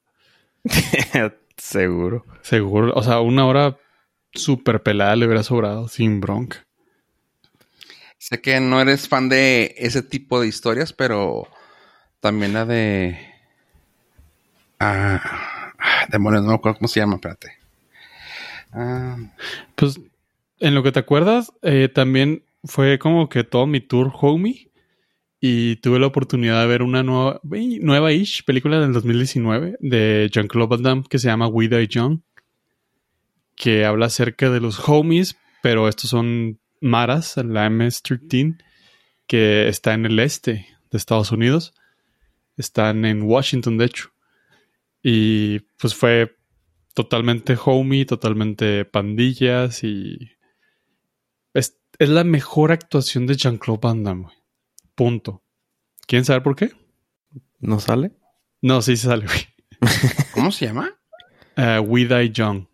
Seguro. 1.55 2.25
Seguro. 2.41 2.91
O 2.95 3.03
sea, 3.03 3.21
una 3.21 3.45
hora 3.45 3.78
super 4.34 4.84
pelada 4.84 5.15
le 5.15 5.25
hubiera 5.28 5.43
sobrado 5.43 5.88
sin 5.88 6.19
bronca. 6.19 6.66
Sé 8.18 8.41
que 8.41 8.59
no 8.59 8.82
eres 8.82 9.07
fan 9.07 9.30
de 9.30 9.76
ese 9.78 10.01
tipo 10.01 10.39
de 10.39 10.47
historias, 10.47 10.93
pero 10.93 11.47
también 12.20 12.53
la 12.53 12.65
de. 12.65 13.18
Ah, 14.80 15.74
ah, 15.80 16.05
demonios, 16.09 16.43
no 16.43 16.49
me 16.49 16.55
acuerdo 16.55 16.80
cómo 16.80 16.88
se 16.88 16.99
llama, 16.99 17.15
espérate. 17.15 17.53
Ah, 18.72 19.18
Pues, 19.76 19.99
en 20.59 20.76
lo 20.76 20.84
que 20.84 20.91
te 20.91 20.99
acuerdas, 20.99 21.51
eh, 21.61 21.89
también 21.89 22.43
fue 22.63 22.99
como 22.99 23.30
que 23.30 23.43
todo 23.43 23.68
mi 23.68 23.82
tour 23.82 24.11
homie. 24.20 24.72
Y 25.39 25.76
tuve 25.78 25.99
la 25.99 26.07
oportunidad 26.07 26.61
de 26.61 26.68
ver 26.68 26.82
una 26.82 27.03
nueva, 27.03 27.39
nueva 27.43 28.11
ish 28.11 28.43
película 28.43 28.80
del 28.80 28.91
2019 28.91 29.78
de 29.80 30.30
Jean-Claude 30.32 30.70
Van 30.70 30.82
Damme 30.82 31.03
que 31.07 31.20
se 31.20 31.28
llama 31.28 31.47
We 31.47 31.68
Die 31.68 31.88
Young. 31.88 32.22
Que 33.55 33.86
habla 33.86 34.07
acerca 34.07 34.49
de 34.49 34.59
los 34.59 34.89
homies, 34.89 35.38
pero 35.61 35.88
estos 35.88 36.09
son 36.09 36.59
maras, 36.82 37.38
la 37.38 37.69
MS-13, 37.69 38.61
que 39.28 39.67
está 39.67 39.93
en 39.93 40.05
el 40.05 40.19
este 40.19 40.67
de 40.91 40.97
Estados 40.97 41.32
Unidos. 41.32 41.73
Están 42.55 43.05
en 43.05 43.23
Washington, 43.23 43.78
de 43.78 43.86
hecho. 43.86 44.11
Y 45.03 45.59
pues 45.80 45.95
fue 45.95 46.38
totalmente 46.93 47.57
homie, 47.63 48.05
totalmente 48.05 48.84
pandillas 48.84 49.84
y 49.84 50.32
es, 51.53 51.78
es 51.99 52.09
la 52.09 52.23
mejor 52.23 52.71
actuación 52.71 53.28
de 53.28 53.36
Jean-Claude 53.36 53.80
Van 53.82 54.03
Damme. 54.03 54.28
Punto. 54.95 55.43
¿Quieren 56.07 56.25
saber 56.25 56.41
por 56.41 56.55
qué? 56.55 56.71
¿No 57.59 57.80
sale? 57.80 58.13
No, 58.61 58.82
sí 58.82 58.97
se 58.97 59.07
sale, 59.07 59.25
güey. 59.25 59.47
¿Cómo 60.34 60.51
se 60.51 60.65
llama? 60.65 60.97
Uh, 61.55 61.82
We 61.82 62.05
Die 62.05 62.32
Young. 62.32 62.65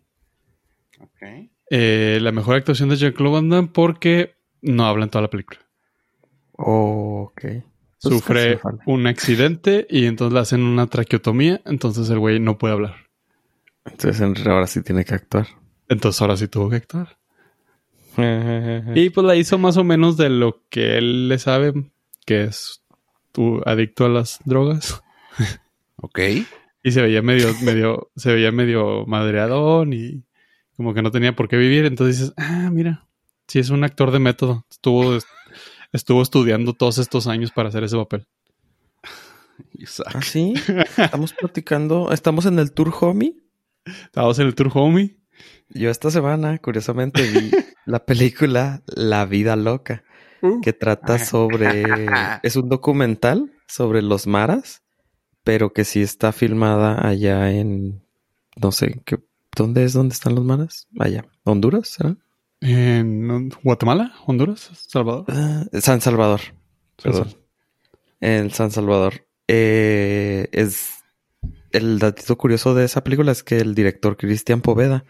Ok. 1.00 1.50
Eh, 1.70 2.18
la 2.20 2.32
mejor 2.32 2.56
actuación 2.56 2.88
de 2.90 2.96
Jean-Claude 2.96 3.34
Van 3.34 3.48
Damme 3.48 3.68
porque 3.72 4.34
no 4.62 4.86
habla 4.86 5.04
en 5.04 5.10
toda 5.10 5.22
la 5.22 5.30
película. 5.30 5.60
Oh, 6.52 7.30
ok. 7.30 7.40
Pues 7.42 7.62
Sufre 8.14 8.60
un 8.86 9.06
accidente 9.06 9.86
y 9.88 10.04
entonces 10.06 10.34
le 10.34 10.40
hacen 10.40 10.62
una 10.62 10.86
traqueotomía, 10.88 11.62
entonces 11.64 12.10
el 12.10 12.18
güey 12.18 12.38
no 12.38 12.58
puede 12.58 12.74
hablar. 12.74 12.96
Entonces 13.86 14.20
en- 14.20 14.48
ahora 14.50 14.66
sí 14.66 14.82
tiene 14.82 15.04
que 15.04 15.14
actuar. 15.14 15.46
Entonces 15.88 16.20
ahora 16.20 16.36
sí 16.36 16.48
tuvo 16.48 16.68
que 16.70 16.76
actuar. 16.76 17.16
Y 18.94 19.10
pues 19.10 19.26
la 19.26 19.34
hizo 19.36 19.58
más 19.58 19.76
o 19.76 19.84
menos 19.84 20.16
de 20.16 20.28
lo 20.30 20.62
que 20.70 20.98
él 20.98 21.28
le 21.28 21.38
sabe, 21.38 21.72
que 22.26 22.44
es 22.44 22.82
tu 23.32 23.60
adicto 23.66 24.04
a 24.04 24.08
las 24.08 24.38
drogas. 24.44 25.02
Ok. 25.96 26.18
Y 26.86 26.90
se 26.92 27.00
veía 27.00 27.22
medio, 27.22 27.48
medio, 27.62 28.10
se 28.14 28.30
veía 28.34 28.52
medio 28.52 29.06
madreadón 29.06 29.94
y 29.94 30.22
como 30.76 30.94
que 30.94 31.02
no 31.02 31.10
tenía 31.10 31.34
por 31.34 31.48
qué 31.48 31.56
vivir. 31.56 31.84
Entonces 31.84 32.18
dices, 32.18 32.34
ah, 32.36 32.70
mira, 32.72 33.06
sí 33.46 33.58
es 33.58 33.70
un 33.70 33.84
actor 33.84 34.10
de 34.10 34.18
método. 34.18 34.66
Estuvo, 34.70 35.18
estuvo 35.92 36.22
estudiando 36.22 36.72
todos 36.72 36.98
estos 36.98 37.26
años 37.26 37.50
para 37.50 37.68
hacer 37.68 37.84
ese 37.84 37.96
papel. 37.96 38.26
¿Ah, 40.06 40.22
sí? 40.22 40.54
Estamos 40.96 41.32
platicando. 41.32 42.12
Estamos 42.12 42.46
en 42.46 42.58
el 42.58 42.72
Tour 42.72 42.92
Homie. 43.00 43.44
Estábamos 43.84 44.38
en 44.38 44.46
el 44.46 44.54
tour 44.54 44.70
homie. 44.74 45.16
Yo 45.68 45.90
esta 45.90 46.10
semana, 46.10 46.58
curiosamente, 46.58 47.22
vi 47.22 47.50
la 47.86 48.04
película 48.04 48.82
La 48.86 49.24
Vida 49.26 49.56
Loca, 49.56 50.04
que 50.62 50.72
trata 50.72 51.18
sobre... 51.18 51.84
Es 52.42 52.56
un 52.56 52.68
documental 52.68 53.52
sobre 53.66 54.02
los 54.02 54.26
maras, 54.26 54.82
pero 55.42 55.72
que 55.72 55.84
sí 55.84 56.02
está 56.02 56.32
filmada 56.32 57.06
allá 57.06 57.50
en... 57.50 58.02
No 58.56 58.70
sé, 58.70 59.02
¿qué, 59.04 59.18
¿dónde 59.56 59.84
es? 59.84 59.92
¿Dónde 59.92 60.12
están 60.14 60.34
los 60.34 60.44
maras? 60.44 60.86
Allá. 60.98 61.24
¿Honduras? 61.44 61.88
¿será? 61.88 62.16
En 62.60 63.50
Guatemala, 63.62 64.12
Honduras, 64.26 64.70
Salvador. 64.88 65.24
Ah, 65.28 65.64
San 65.80 66.00
Salvador. 66.00 66.40
Perdón. 67.02 67.34
En 68.20 68.50
San 68.50 68.70
Salvador. 68.70 69.26
Eh, 69.48 70.48
es 70.52 71.02
el 71.72 71.98
datito 71.98 72.36
curioso 72.38 72.74
de 72.74 72.84
esa 72.84 73.04
película 73.04 73.32
es 73.32 73.42
que 73.42 73.58
el 73.58 73.74
director 73.74 74.16
Cristian 74.16 74.60
Poveda 74.62 75.04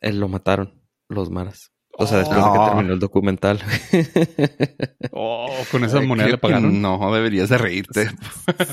él 0.00 0.18
lo 0.20 0.28
mataron 0.28 0.80
los 1.08 1.30
maras. 1.30 1.70
O 1.98 2.06
sea, 2.06 2.18
después 2.18 2.38
de 2.38 2.44
Oh. 2.46 2.52
que 2.54 2.70
terminó 2.70 2.94
el 2.94 2.98
documental. 3.00 3.60
Oh, 5.14 5.46
con 5.70 5.84
esa 5.84 6.00
moneda 6.00 6.28
le 6.28 6.38
pagaron. 6.38 6.80
No, 6.80 7.12
deberías 7.14 7.48
de 7.50 7.58
reírte. 7.58 8.08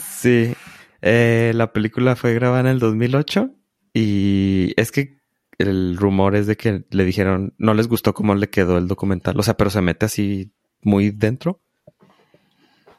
sí. 0.10 0.54
Eh, 1.02 1.52
la 1.56 1.74
película 1.74 2.16
fue 2.16 2.34
grabada 2.34 2.62
en 2.62 2.68
el 2.68 2.80
2008 2.80 3.52
y 4.00 4.74
es 4.78 4.91
que 4.93 5.20
el 5.58 5.97
rumor 5.97 6.36
es 6.38 6.47
de 6.47 6.56
que 6.56 6.86
le 6.89 7.04
dijeron 7.04 7.54
no 7.58 7.74
les 7.74 7.89
gustó 7.89 8.14
cómo 8.14 8.34
le 8.34 8.50
quedó 8.50 8.78
el 8.78 8.88
documental. 8.88 9.38
O 9.38 9.43
sea, 9.43 9.58
pero 9.58 9.70
se 9.70 9.82
mete 9.82 10.06
así 10.06 10.54
muy 10.82 11.12
dentro. 11.12 11.62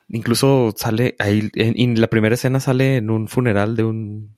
Incluso 0.09 0.75
sale 0.77 1.17
ahí, 1.19 1.51
en, 1.55 1.99
la 2.01 2.09
primera 2.09 2.35
escena 2.35 2.61
sale 2.61 2.97
en 2.97 3.11
un 3.11 3.29
funeral 3.29 3.77
de 3.77 3.85
un 3.85 4.37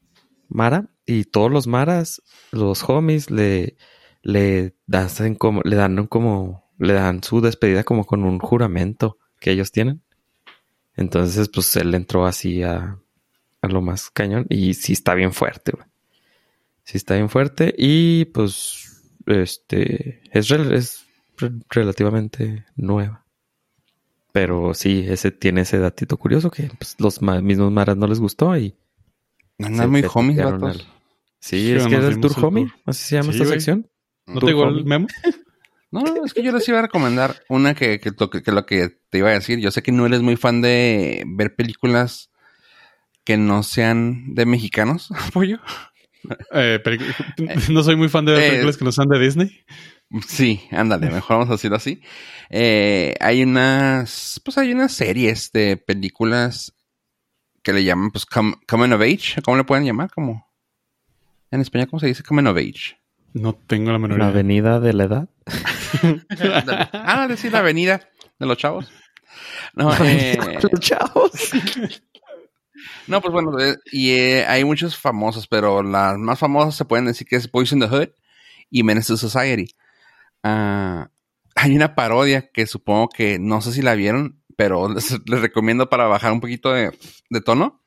Mara 0.48 0.90
y 1.04 1.24
todos 1.24 1.50
los 1.50 1.66
Maras, 1.66 2.22
los 2.52 2.88
homies, 2.88 3.30
le, 3.30 3.76
le, 4.22 4.76
hacen 4.92 5.34
como, 5.34 5.62
le 5.62 5.76
dan 5.76 6.06
como, 6.06 6.70
le 6.78 6.92
dan 6.92 7.24
su 7.24 7.40
despedida 7.40 7.84
como 7.84 8.04
con 8.04 8.22
un 8.22 8.38
juramento 8.38 9.18
que 9.40 9.50
ellos 9.50 9.72
tienen. 9.72 10.02
Entonces, 10.94 11.48
pues 11.48 11.74
él 11.76 11.94
entró 11.94 12.26
así 12.26 12.62
a, 12.62 12.98
a 13.62 13.68
lo 13.68 13.80
más 13.80 14.10
cañón 14.10 14.46
y 14.50 14.74
sí 14.74 14.92
está 14.92 15.14
bien 15.14 15.32
fuerte, 15.32 15.72
güey. 15.72 15.91
Sí 16.84 16.96
está 16.96 17.14
bien 17.14 17.28
fuerte 17.28 17.74
y 17.76 18.24
pues, 18.26 19.02
este, 19.26 20.22
es, 20.32 20.48
rel- 20.50 20.72
es 20.72 21.06
re- 21.38 21.52
relativamente 21.70 22.64
nueva. 22.76 23.24
Pero 24.32 24.72
sí, 24.74 25.04
ese 25.08 25.30
tiene 25.30 25.60
ese 25.62 25.78
datito 25.78 26.16
curioso 26.16 26.50
que 26.50 26.70
pues, 26.78 26.96
los 26.98 27.20
ma- 27.22 27.40
mismos 27.40 27.70
maras 27.70 27.96
no 27.96 28.06
les 28.06 28.18
gustó 28.18 28.56
y 28.56 28.74
es 29.58 29.70
muy 29.70 30.02
vatos. 30.60 30.62
al- 30.86 30.86
Sí, 31.38 31.58
Sí, 31.58 31.72
es 31.72 31.86
que 31.88 31.94
era 31.96 32.06
el 32.08 32.20
Tour 32.20 32.32
el 32.36 32.44
Homie, 32.44 32.72
así 32.86 33.04
se 33.08 33.16
llama 33.16 33.32
Sí, 33.32 33.38
esta 33.38 33.44
güey. 33.44 33.58
sección. 33.58 33.90
¿No 34.26 34.34
Tour 34.34 34.40
te 34.44 34.46
llegó 34.54 34.68
el 34.68 34.84
memo? 34.84 35.08
No, 35.90 36.00
no, 36.02 36.24
es 36.24 36.32
que 36.32 36.42
yo 36.42 36.52
les 36.52 36.66
iba 36.68 36.78
a 36.78 36.82
recomendar 36.82 37.42
una 37.48 37.74
que, 37.74 37.98
que, 38.00 38.12
lo 38.16 38.30
que, 38.30 38.42
que 38.42 38.52
lo 38.52 38.64
que 38.64 38.88
te 39.10 39.18
iba 39.18 39.28
a 39.28 39.32
decir. 39.32 39.58
Yo 39.58 39.70
sé 39.72 39.82
que 39.82 39.92
no 39.92 40.06
eres 40.06 40.22
muy 40.22 40.36
fan 40.36 40.62
de 40.62 41.24
ver 41.26 41.54
películas 41.56 42.30
que 43.24 43.36
no 43.36 43.62
sean 43.64 44.34
de 44.34 44.46
mexicanos, 44.46 45.10
pollo. 45.34 45.58
Eh, 46.52 46.80
pelicu- 46.84 47.68
no 47.72 47.82
soy 47.82 47.96
muy 47.96 48.08
fan 48.08 48.24
de 48.24 48.32
ver 48.32 48.42
Eh, 48.42 48.48
películas 48.50 48.76
que 48.76 48.84
no 48.84 48.92
sean 48.92 49.08
de 49.08 49.18
Disney. 49.18 49.64
Sí, 50.28 50.60
ándale, 50.70 51.10
mejor 51.10 51.36
vamos 51.38 51.48
a 51.48 51.52
decirlo 51.52 51.76
así. 51.78 52.02
Eh, 52.50 53.14
hay 53.20 53.42
unas, 53.42 54.40
pues 54.44 54.58
hay 54.58 54.72
unas 54.72 54.92
series 54.92 55.50
de 55.52 55.78
películas 55.78 56.74
que 57.62 57.72
le 57.72 57.82
llaman, 57.84 58.10
pues, 58.10 58.26
com- 58.26 58.54
Coming 58.68 58.92
of 58.92 59.00
Age. 59.00 59.40
¿Cómo 59.42 59.56
le 59.56 59.64
pueden 59.64 59.84
llamar? 59.86 60.10
Como, 60.10 60.46
en 61.50 61.60
español, 61.62 61.88
¿cómo 61.88 62.00
se 62.00 62.08
dice? 62.08 62.22
Coming 62.22 62.46
of 62.46 62.56
Age. 62.58 62.98
No 63.32 63.54
tengo 63.54 63.90
la 63.90 63.98
menor 63.98 64.18
La 64.18 64.24
idea. 64.26 64.34
avenida 64.34 64.80
de 64.80 64.92
la 64.92 65.04
edad. 65.04 65.28
Ándale, 66.92 67.36
sí, 67.36 67.48
la 67.50 67.60
avenida 67.60 68.00
de 68.38 68.46
los 68.46 68.58
chavos. 68.58 68.92
No, 69.74 69.90
eh, 70.04 70.38
Los 70.70 70.80
chavos. 70.80 71.32
No, 73.06 73.20
pues 73.20 73.32
bueno, 73.32 73.58
eh, 73.60 73.76
y 73.90 74.10
eh, 74.10 74.46
hay 74.46 74.64
muchos 74.64 74.96
famosos, 74.96 75.46
pero 75.46 75.82
las 75.82 76.16
más 76.18 76.38
famosas 76.38 76.76
se 76.76 76.84
pueden 76.84 77.06
decir 77.06 77.26
que 77.26 77.36
es 77.36 77.50
Boys 77.50 77.72
in 77.72 77.80
the 77.80 77.88
Hood 77.88 78.10
y 78.70 78.82
Menace 78.82 79.08
to 79.08 79.16
Society. 79.16 79.74
Ah, 80.42 81.10
hay 81.54 81.76
una 81.76 81.94
parodia 81.94 82.50
que 82.50 82.66
supongo 82.66 83.08
que 83.08 83.38
no 83.38 83.60
sé 83.60 83.72
si 83.72 83.82
la 83.82 83.94
vieron, 83.94 84.42
pero 84.56 84.88
les, 84.88 85.18
les 85.26 85.40
recomiendo 85.40 85.88
para 85.88 86.06
bajar 86.06 86.32
un 86.32 86.40
poquito 86.40 86.72
de, 86.72 86.96
de 87.30 87.40
tono. 87.40 87.82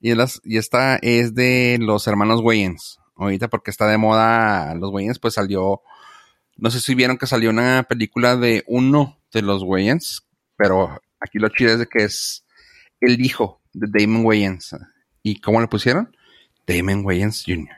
Y, 0.00 0.14
las, 0.14 0.40
y 0.44 0.58
esta 0.58 0.96
es 0.96 1.34
de 1.34 1.78
los 1.80 2.06
hermanos 2.06 2.40
Wayans. 2.42 3.00
Ahorita 3.16 3.48
porque 3.48 3.70
está 3.70 3.86
de 3.86 3.96
moda 3.96 4.74
los 4.74 4.92
Wayans, 4.92 5.18
pues 5.18 5.34
salió, 5.34 5.80
no 6.56 6.70
sé 6.70 6.80
si 6.80 6.94
vieron 6.94 7.16
que 7.16 7.26
salió 7.26 7.48
una 7.50 7.84
película 7.84 8.36
de 8.36 8.62
uno 8.66 9.18
de 9.32 9.42
los 9.42 9.62
Wayans, 9.62 10.26
pero 10.56 11.00
aquí 11.18 11.38
lo 11.38 11.48
chido 11.48 11.72
es 11.72 11.78
de 11.78 11.86
que 11.86 12.04
es 12.04 12.44
el 13.00 13.24
hijo 13.24 13.62
de 13.76 13.86
Damon 13.88 14.24
Wayans. 14.24 14.76
¿Y 15.22 15.40
cómo 15.40 15.60
le 15.60 15.68
pusieron? 15.68 16.16
Damon 16.66 17.04
Wayans 17.04 17.44
Jr. 17.46 17.68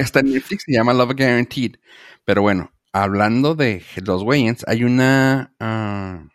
Está 0.00 0.20
en 0.20 0.32
Netflix, 0.32 0.64
se 0.64 0.72
llama 0.72 0.94
Love 0.94 1.14
Guaranteed. 1.16 1.76
Pero 2.24 2.42
bueno, 2.42 2.72
hablando 2.92 3.54
de 3.54 3.84
los 4.04 4.22
Wayans, 4.22 4.64
hay 4.66 4.84
una 4.84 5.52
ah, 5.60 6.26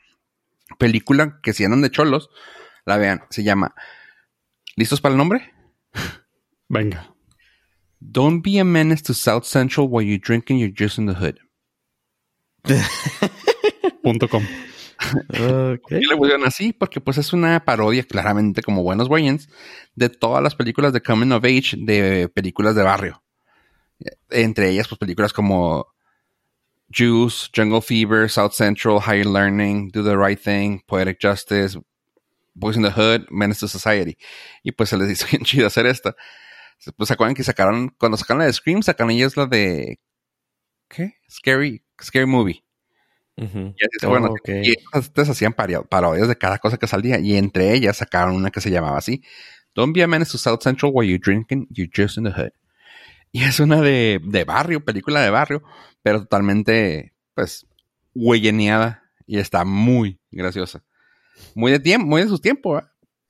película 0.77 1.39
que 1.41 1.53
si 1.53 1.63
andan 1.63 1.81
de 1.81 1.91
cholos, 1.91 2.29
la 2.85 2.97
vean, 2.97 3.23
se 3.29 3.43
llama 3.43 3.73
¿Listos 4.75 5.01
para 5.01 5.13
el 5.13 5.17
nombre? 5.17 5.51
Venga. 6.69 7.13
Don't 7.99 8.43
be 8.43 8.59
a 8.59 8.63
menace 8.63 9.01
to 9.03 9.13
South 9.13 9.45
Central 9.45 9.87
while 9.87 10.01
you're 10.01 10.17
drinking 10.17 10.57
your 10.57 10.71
juice 10.71 10.97
in 10.97 11.05
the 11.05 11.13
hood. 11.13 11.39
Punto 14.03 14.27
com. 14.27 14.43
¿Por 15.11 15.91
le 15.91 16.17
pusieron 16.17 16.45
así? 16.45 16.73
Porque 16.73 17.01
pues 17.01 17.17
es 17.17 17.33
una 17.33 17.63
parodia, 17.65 18.03
claramente 18.03 18.61
como 18.61 18.83
buenos 18.83 19.09
Wayans, 19.09 19.49
de 19.95 20.09
todas 20.09 20.41
las 20.41 20.55
películas 20.55 20.93
de 20.93 21.01
Coming 21.01 21.31
of 21.31 21.43
Age, 21.43 21.75
de 21.77 22.29
películas 22.29 22.75
de 22.75 22.83
barrio. 22.83 23.23
Entre 24.29 24.69
ellas, 24.69 24.87
pues 24.87 24.99
películas 24.99 25.33
como 25.33 25.87
Juice, 26.93 27.49
Jungle 27.55 27.81
Fever, 27.81 28.29
South 28.29 28.53
Central, 28.53 28.99
Higher 28.99 29.27
Learning, 29.27 29.89
Do 29.89 30.03
the 30.03 30.15
Right 30.15 30.39
Thing, 30.41 30.79
Poetic 30.85 31.19
Justice, 31.21 31.79
Boys 32.53 32.75
in 32.75 32.83
the 32.83 32.91
Hood, 32.91 33.27
Menace 33.29 33.59
to 33.61 33.67
Society. 33.67 34.17
Y 34.63 34.71
pues 34.71 34.89
se 34.89 34.97
les 34.97 35.09
hizo 35.09 35.27
bien 35.31 35.43
chido 35.43 35.67
hacer 35.67 35.85
esta. 35.85 36.15
Pues 36.97 37.07
se 37.07 37.13
acuerdan 37.13 37.35
que 37.35 37.43
sacaron, 37.43 37.89
cuando 37.97 38.17
sacaron 38.17 38.39
la 38.39 38.47
de 38.47 38.53
Scream, 38.53 38.81
sacaron 38.81 39.11
ellas 39.11 39.37
la 39.37 39.45
de. 39.45 39.99
¿Qué? 40.89 41.13
Scary, 41.29 41.83
Scary 42.01 42.25
Movie. 42.25 42.63
Y 43.37 43.43
así 43.45 43.99
se 43.99 44.07
fueron. 44.07 44.33
Y 44.45 44.75
estas 44.93 45.29
hacían 45.29 45.53
parodias 45.53 46.27
de 46.27 46.37
cada 46.37 46.59
cosa 46.59 46.77
que 46.77 46.87
salía. 46.87 47.19
Y 47.19 47.37
entre 47.37 47.73
ellas 47.73 47.97
sacaron 47.97 48.35
una 48.35 48.51
que 48.51 48.61
se 48.61 48.69
llamaba 48.69 48.97
así: 48.97 49.23
Don't 49.73 49.95
be 49.95 50.03
a 50.03 50.07
menace 50.07 50.31
to 50.31 50.37
South 50.37 50.61
Central 50.61 50.91
while 50.93 51.09
you're 51.09 51.21
drinking, 51.23 51.67
you're 51.71 51.91
just 51.93 52.17
in 52.17 52.25
the 52.25 52.31
hood. 52.31 52.51
Y 53.31 53.43
es 53.43 53.59
una 53.59 53.81
de, 53.81 54.19
de 54.23 54.43
barrio, 54.43 54.83
película 54.83 55.21
de 55.21 55.29
barrio, 55.29 55.63
pero 56.03 56.19
totalmente, 56.19 57.13
pues, 57.33 57.65
huelleneada. 58.13 59.03
Y 59.25 59.37
está 59.37 59.63
muy 59.63 60.19
graciosa. 60.31 60.83
Muy 61.55 61.71
de 61.71 61.79
tiempo, 61.79 62.07
muy 62.07 62.21
de 62.21 62.27
su 62.27 62.39
tiempo, 62.39 62.77
¿eh? 62.77 62.83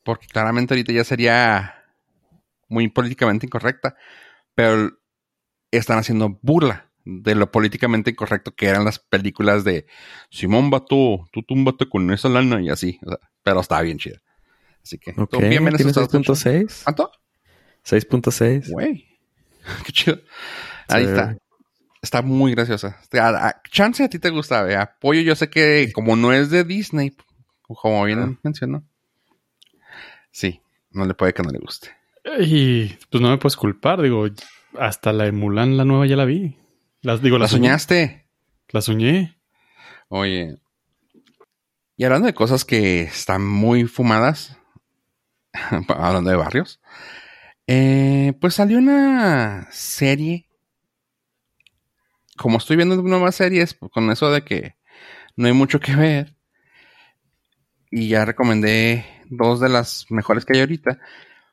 porque 0.04 0.28
claramente 0.28 0.74
ahorita 0.74 0.92
ya 0.92 1.04
sería 1.04 1.76
muy 2.68 2.88
políticamente 2.90 3.46
incorrecta, 3.46 3.96
pero 4.56 4.98
están 5.72 6.00
haciendo 6.00 6.40
burla 6.42 6.91
de 7.06 7.36
lo 7.36 7.52
políticamente 7.52 8.12
incorrecto 8.12 8.54
que 8.56 8.68
eran 8.68 8.86
las 8.86 9.00
películas 9.00 9.64
de 9.64 9.86
Simón 10.30 10.70
Bato, 10.70 11.28
tú 11.32 11.44
túmbate 11.44 11.88
con 11.90 12.12
esa 12.12 12.30
lana 12.30 12.62
y 12.62 12.70
así, 12.70 13.00
pero 13.44 13.62
está 13.62 13.82
bien 13.82 13.98
chida. 13.98 14.22
Así 14.84 14.98
que, 14.98 15.14
okay. 15.16 15.50
¿tiene 15.50 15.72
6.6? 15.72 16.84
¿Cuánto? 16.84 17.12
6.6. 17.86 18.72
Güey, 18.72 19.08
qué 19.86 19.92
chido. 19.92 20.20
Ahí 20.88 21.06
está. 21.06 21.38
Está 22.02 22.24
muy 22.24 22.54
graciosa. 22.54 23.00
Chance 23.70 24.04
a 24.04 24.10
ti 24.10 24.18
te 24.18 24.32
gusta, 24.32 24.70
¿eh? 24.72 24.76
Apoyo, 24.76 25.22
yo 25.22 25.36
sé 25.36 25.52
que 25.52 25.92
como 25.94 26.16
no 26.16 26.34
es 26.34 26.50
de 26.50 26.64
Disney, 26.64 27.16
como 27.62 28.04
bien 28.04 28.20
ah. 28.20 28.40
mencionó. 28.42 28.84
Sí, 30.32 30.62
no 30.90 31.06
le 31.06 31.14
puede 31.14 31.34
que 31.34 31.44
no 31.44 31.52
le 31.52 31.60
guste. 31.60 31.90
Y 32.40 32.88
pues 33.10 33.22
no 33.22 33.30
me 33.30 33.38
puedes 33.38 33.56
culpar, 33.56 34.02
digo, 34.02 34.26
hasta 34.80 35.14
la 35.14 35.28
emulan 35.28 35.78
la 35.78 35.86
nueva 35.86 36.08
ya 36.08 36.16
la 36.16 36.26
vi. 36.26 36.58
Las, 37.02 37.22
digo, 37.22 37.40
¿La, 37.40 37.48
soñaste? 37.48 38.28
La 38.70 38.82
soñé. 38.82 39.38
Oye. 40.08 40.58
Y 41.98 42.04
hablando 42.04 42.28
de 42.28 42.34
cosas 42.34 42.64
que 42.64 43.02
están 43.02 43.46
muy 43.46 43.86
fumadas, 43.86 44.58
hablando 45.88 46.30
de 46.30 46.36
barrios, 46.36 46.80
eh, 47.66 48.34
pues 48.40 48.54
salió 48.56 48.78
una 48.78 49.68
serie. 49.72 50.48
Como 52.38 52.58
estoy 52.58 52.78
viendo 52.78 52.96
nuevas 53.02 53.36
series, 53.36 53.76
con 53.92 54.12
eso 54.12 54.32
de 54.32 54.44
que 54.44 54.76
no 55.36 55.48
hay 55.48 55.54
mucho 55.54 55.80
que 55.80 55.96
ver, 55.96 56.36
y 57.90 58.10
ya 58.10 58.26
recomendé 58.26 59.06
dos 59.30 59.60
de 59.60 59.70
las 59.70 60.06
mejores 60.10 60.46
que 60.46 60.54
hay 60.54 60.62
ahorita, 60.62 61.00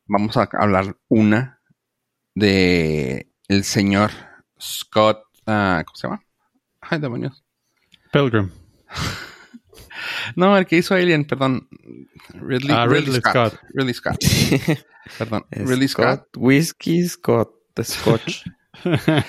vamos 0.06 0.36
a 0.36 0.48
hablar 0.52 0.96
una 1.08 1.60
de 2.34 3.30
el 3.48 3.64
señor 3.64 4.12
Scott, 4.60 5.27
uh, 5.48 5.84
¿cómo 5.84 5.96
se 5.96 6.06
llama? 6.06 6.22
Ay, 6.80 6.98
demonios. 6.98 7.44
Pilgrim. 8.12 8.50
no, 10.36 10.56
el 10.56 10.66
que 10.66 10.76
hizo 10.76 10.94
Alien, 10.94 11.24
perdón. 11.24 11.68
Ridley, 12.34 12.74
ah, 12.74 12.86
Ridley, 12.86 13.20
Scott. 13.20 13.54
Ridley 13.74 13.94
Scott. 13.94 14.18
perdón. 15.18 15.44
Ridley 15.50 15.88
Scott. 15.88 16.26
Whiskey 16.36 17.08
Scott. 17.08 17.50
Scotch. 17.82 18.44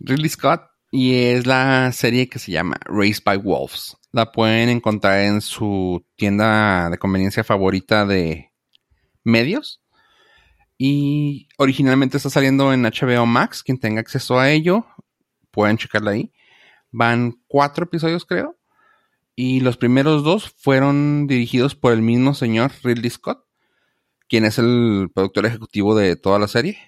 Ridley 0.00 0.28
Scott. 0.28 0.62
Y 0.90 1.14
es 1.14 1.46
la 1.46 1.90
serie 1.92 2.28
que 2.28 2.38
se 2.38 2.52
llama 2.52 2.76
Raised 2.84 3.24
by 3.24 3.38
Wolves. 3.38 3.96
La 4.12 4.30
pueden 4.30 4.68
encontrar 4.68 5.20
en 5.22 5.40
su 5.40 6.06
tienda 6.16 6.88
de 6.88 6.98
conveniencia 6.98 7.42
favorita 7.42 8.06
de 8.06 8.52
medios. 9.24 9.82
Y 10.78 11.48
originalmente 11.56 12.16
está 12.16 12.30
saliendo 12.30 12.72
en 12.72 12.82
HBO 12.82 13.26
Max. 13.26 13.62
Quien 13.64 13.78
tenga 13.78 14.00
acceso 14.00 14.38
a 14.38 14.50
ello, 14.50 14.86
pueden 15.54 15.78
checarla 15.78 16.10
ahí. 16.10 16.32
Van 16.90 17.40
cuatro 17.46 17.84
episodios, 17.84 18.24
creo. 18.24 18.58
Y 19.36 19.60
los 19.60 19.76
primeros 19.76 20.22
dos 20.22 20.54
fueron 20.58 21.26
dirigidos 21.26 21.74
por 21.74 21.92
el 21.92 22.02
mismo 22.02 22.34
señor 22.34 22.72
Ridley 22.82 23.10
Scott, 23.10 23.44
quien 24.28 24.44
es 24.44 24.58
el 24.58 25.10
productor 25.12 25.46
ejecutivo 25.46 25.94
de 25.96 26.16
toda 26.16 26.38
la 26.38 26.48
serie. 26.48 26.78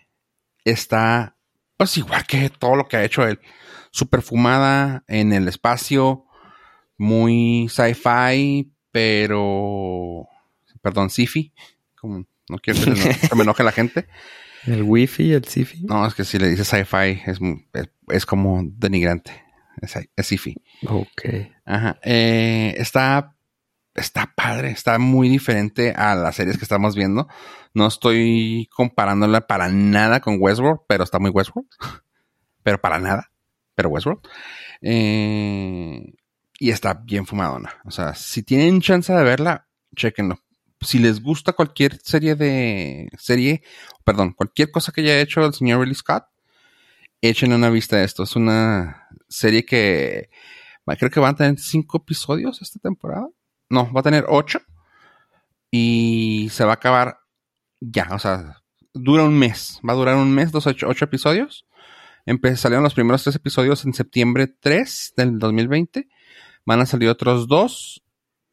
Está, 0.64 1.36
pues, 1.76 1.96
igual 1.96 2.26
que 2.26 2.50
todo 2.50 2.76
lo 2.76 2.86
que 2.86 2.96
ha 2.96 3.04
hecho 3.04 3.26
él. 3.26 3.40
Super 3.90 4.22
fumada 4.22 5.04
en 5.08 5.32
el 5.32 5.48
espacio, 5.48 6.26
muy 6.98 7.68
sci-fi, 7.68 8.72
pero. 8.92 10.28
Perdón, 10.82 11.10
sci-fi. 11.10 11.52
Como 11.98 12.26
no 12.48 12.58
quiero 12.58 12.80
que, 12.80 13.34
me 13.34 13.42
enoje 13.42 13.64
la 13.64 13.72
gente. 13.72 14.06
¿El 14.66 14.82
wifi, 14.82 15.32
el 15.32 15.44
sci-fi? 15.44 15.82
No, 15.82 16.06
es 16.06 16.14
que 16.14 16.24
si 16.24 16.38
le 16.38 16.48
dices 16.48 16.68
sci-fi 16.68 17.22
es, 17.26 17.38
es, 17.72 17.88
como 18.26 18.62
denigrante. 18.64 19.44
Es, 19.80 19.94
sci-fi. 20.16 20.56
Ok. 20.88 21.22
Ajá. 21.64 21.98
Eh, 22.02 22.74
está, 22.78 23.36
está 23.94 24.32
padre, 24.34 24.70
está 24.70 24.98
muy 24.98 25.28
diferente 25.28 25.92
a 25.92 26.14
las 26.14 26.36
series 26.36 26.56
que 26.58 26.64
estamos 26.64 26.94
viendo. 26.94 27.28
No 27.74 27.86
estoy 27.86 28.68
comparándola 28.74 29.46
para 29.46 29.68
nada 29.68 30.20
con 30.20 30.38
Westworld, 30.40 30.80
pero 30.88 31.04
está 31.04 31.18
muy 31.18 31.30
Westworld. 31.30 31.68
pero 32.62 32.80
para 32.80 32.98
nada. 32.98 33.30
Pero 33.74 33.90
Westworld. 33.90 34.20
Eh, 34.80 36.14
y 36.58 36.70
está 36.70 36.94
bien 36.94 37.26
fumadona. 37.26 37.74
O 37.84 37.90
sea, 37.90 38.14
si 38.14 38.42
tienen 38.42 38.80
chance 38.80 39.12
de 39.12 39.22
verla, 39.22 39.68
chequenlo 39.94 40.40
si 40.80 40.98
les 40.98 41.22
gusta 41.22 41.52
cualquier 41.52 41.98
serie 42.02 42.34
de 42.34 43.08
serie, 43.18 43.62
perdón, 44.04 44.32
cualquier 44.32 44.70
cosa 44.70 44.92
que 44.92 45.00
haya 45.00 45.20
hecho 45.20 45.44
el 45.44 45.54
señor 45.54 45.80
Ridley 45.80 45.94
Scott, 45.94 46.24
échenle 47.20 47.56
una 47.56 47.70
vista 47.70 47.96
a 47.96 48.04
esto. 48.04 48.22
Es 48.22 48.36
una 48.36 49.08
serie 49.28 49.64
que 49.64 50.30
creo 50.98 51.10
que 51.10 51.20
van 51.20 51.34
a 51.34 51.36
tener 51.36 51.58
cinco 51.58 51.98
episodios 51.98 52.62
esta 52.62 52.78
temporada. 52.78 53.28
No, 53.68 53.92
va 53.92 54.00
a 54.00 54.04
tener 54.04 54.24
ocho. 54.28 54.60
Y 55.70 56.48
se 56.50 56.64
va 56.64 56.72
a 56.72 56.74
acabar 56.74 57.18
ya, 57.80 58.08
o 58.12 58.18
sea, 58.18 58.62
dura 58.94 59.24
un 59.24 59.38
mes. 59.38 59.80
Va 59.86 59.92
a 59.92 59.96
durar 59.96 60.16
un 60.16 60.32
mes, 60.32 60.52
dos, 60.52 60.66
ocho, 60.66 60.88
ocho 60.88 61.04
episodios. 61.04 61.66
salieron 62.56 62.84
los 62.84 62.94
primeros 62.94 63.24
tres 63.24 63.36
episodios 63.36 63.84
en 63.84 63.94
septiembre 63.94 64.46
3 64.46 65.14
del 65.16 65.38
2020. 65.38 66.08
Van 66.64 66.80
a 66.80 66.86
salir 66.86 67.08
otros 67.08 67.46
dos 67.48 68.02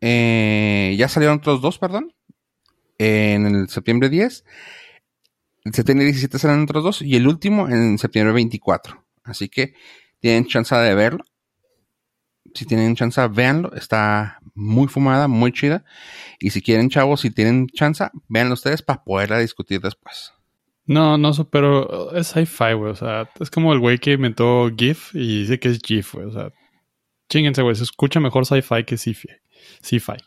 eh, 0.06 0.96
ya 0.98 1.08
salieron 1.08 1.38
otros 1.38 1.62
dos, 1.62 1.80
perdón. 1.80 2.14
En 2.98 3.46
el 3.46 3.70
septiembre 3.70 4.10
10. 4.10 4.44
Septiembre 5.72 6.06
17 6.06 6.40
salen 6.40 6.64
otros 6.64 6.84
dos. 6.84 7.02
Y 7.02 7.16
el 7.16 7.28
último 7.28 7.70
en 7.70 7.98
septiembre 7.98 8.34
24. 8.34 9.04
Así 9.24 9.50
que 9.50 9.74
tienen 10.20 10.46
chance 10.46 10.76
de 10.76 10.96
verlo. 10.96 11.24
Si 12.54 12.66
tienen 12.66 12.96
chance, 12.96 13.26
véanlo. 13.30 13.74
Está 13.74 14.40
muy 14.54 14.88
fumada, 14.88 15.28
muy 15.28 15.52
chida. 15.52 15.86
Y 16.40 16.50
si 16.50 16.62
quieren, 16.62 16.90
chavos, 16.90 17.22
si 17.22 17.32
tienen 17.32 17.68
chance, 17.68 18.10
véanlo 18.28 18.54
ustedes 18.54 18.82
para 18.82 19.04
poderla 19.04 19.40
discutir 19.40 19.80
después. 19.82 20.34
No, 20.86 21.18
no, 21.18 21.32
pero 21.50 22.14
es 22.14 22.28
sci-fi, 22.28 22.74
güey. 22.74 22.92
O 22.92 22.96
sea, 22.96 23.30
es 23.40 23.50
como 23.50 23.74
el 23.74 23.80
güey 23.80 24.00
que 24.00 24.12
inventó 24.12 24.70
GIF 24.76 25.16
y 25.16 25.42
dice 25.42 25.60
que 25.60 25.70
es 25.70 25.80
GIF, 25.82 26.16
güey. 26.16 26.28
O 26.28 26.32
sea, 26.32 26.52
chinguense, 27.30 27.62
güey. 27.62 27.76
Se 27.76 27.84
escucha 27.84 28.20
mejor 28.20 28.46
sci-fi 28.46 28.84
que 28.84 28.98
sci-fi. 28.98 29.30
Sci-fi. 29.82 30.18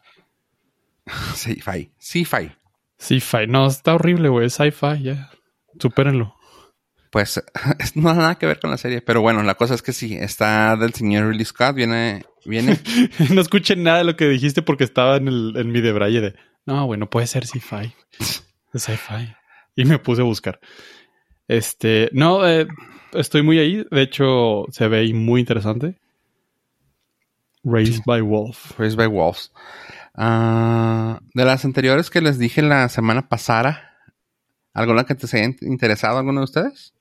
Sci-fi. 1.35 1.93
Sci-fi. 1.99 2.53
Sci-fi. 2.99 3.47
No, 3.49 3.67
está 3.67 3.95
horrible, 3.95 4.29
güey. 4.29 4.49
Sci-fi, 4.51 5.03
ya. 5.03 5.31
Supérenlo. 5.79 6.35
pues 7.11 7.43
no 7.95 8.15
nada 8.15 8.37
que 8.37 8.47
ver 8.47 8.61
con 8.61 8.71
la 8.71 8.79
serie, 8.79 9.03
pero 9.03 9.21
bueno, 9.21 9.43
la 9.43 9.55
cosa 9.55 9.75
es 9.75 9.83
que 9.83 9.93
sí, 9.93 10.17
está 10.17 10.77
del 10.77 10.95
señor 10.95 11.29
Ridley 11.29 11.45
Scott, 11.45 11.75
viene, 11.75 12.25
viene. 12.45 12.79
no 13.33 13.41
escuché 13.41 13.77
nada 13.77 13.99
de 13.99 14.05
lo 14.05 14.17
que 14.17 14.29
dijiste 14.29 14.63
porque 14.63 14.85
estaba 14.85 15.17
en, 15.17 15.29
el, 15.29 15.55
en 15.57 15.71
mi 15.71 15.81
debraye 15.81 16.21
de, 16.21 16.35
no, 16.67 16.85
bueno, 16.87 17.09
puede 17.09 17.29
ser 17.29 17.47
sci-fi. 17.47 17.95
sci-fi. 18.75 19.35
Y 19.77 19.85
me 19.85 19.99
puse 20.01 20.23
a 20.23 20.25
buscar. 20.25 20.59
Este, 21.47 22.11
no, 22.13 22.47
eh, 22.47 22.67
estoy 23.13 23.43
muy 23.43 23.59
ahí. 23.59 23.87
De 23.91 24.03
hecho, 24.03 24.65
se 24.71 24.89
ve 24.89 25.13
muy 25.15 25.41
interesante. 25.41 25.97
Raised 27.63 28.03
by 28.05 28.21
Wolf. 28.21 28.79
Raised 28.79 28.97
by 28.97 29.07
Wolves. 29.07 29.53
Ah, 30.17 31.21
de 31.35 31.45
las 31.45 31.65
anteriores 31.65 32.09
que 32.09 32.23
les 32.23 32.39
dije 32.39 32.63
la 32.63 32.89
semana 32.89 33.29
pasada, 33.29 33.99
¿alguna 34.73 35.05
que 35.05 35.15
te 35.15 35.27
haya 35.27 35.55
interesado 35.61 36.19
alguno 36.19 36.41
de 36.41 36.45
ustedes? 36.45 36.95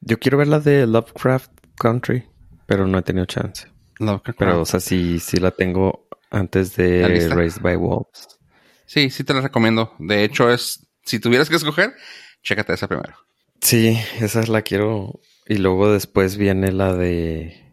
Yo 0.00 0.18
quiero 0.18 0.36
ver 0.36 0.48
la 0.48 0.60
de 0.60 0.86
Lovecraft 0.86 1.50
Country, 1.76 2.24
pero 2.66 2.86
no 2.86 2.98
he 2.98 3.02
tenido 3.02 3.24
chance. 3.24 3.68
Lovecraft. 3.98 4.38
Pero, 4.38 4.60
o 4.60 4.64
sea, 4.66 4.80
sí, 4.80 5.18
sí 5.20 5.38
la 5.38 5.52
tengo 5.52 6.06
antes 6.30 6.76
de 6.76 7.30
Raised 7.30 7.62
by 7.62 7.76
Wolves. 7.76 8.38
Sí, 8.84 9.08
sí 9.08 9.24
te 9.24 9.32
la 9.32 9.40
recomiendo. 9.40 9.94
De 9.98 10.24
hecho, 10.24 10.50
es, 10.50 10.86
si 11.04 11.18
tuvieras 11.20 11.48
que 11.48 11.56
escoger, 11.56 11.94
chécate 12.42 12.74
esa 12.74 12.88
primero. 12.88 13.14
Sí, 13.60 13.98
esa 14.20 14.42
la 14.42 14.60
quiero. 14.60 15.20
Y 15.46 15.56
luego 15.56 15.90
después 15.90 16.36
viene 16.36 16.72
la 16.72 16.92
de 16.94 17.63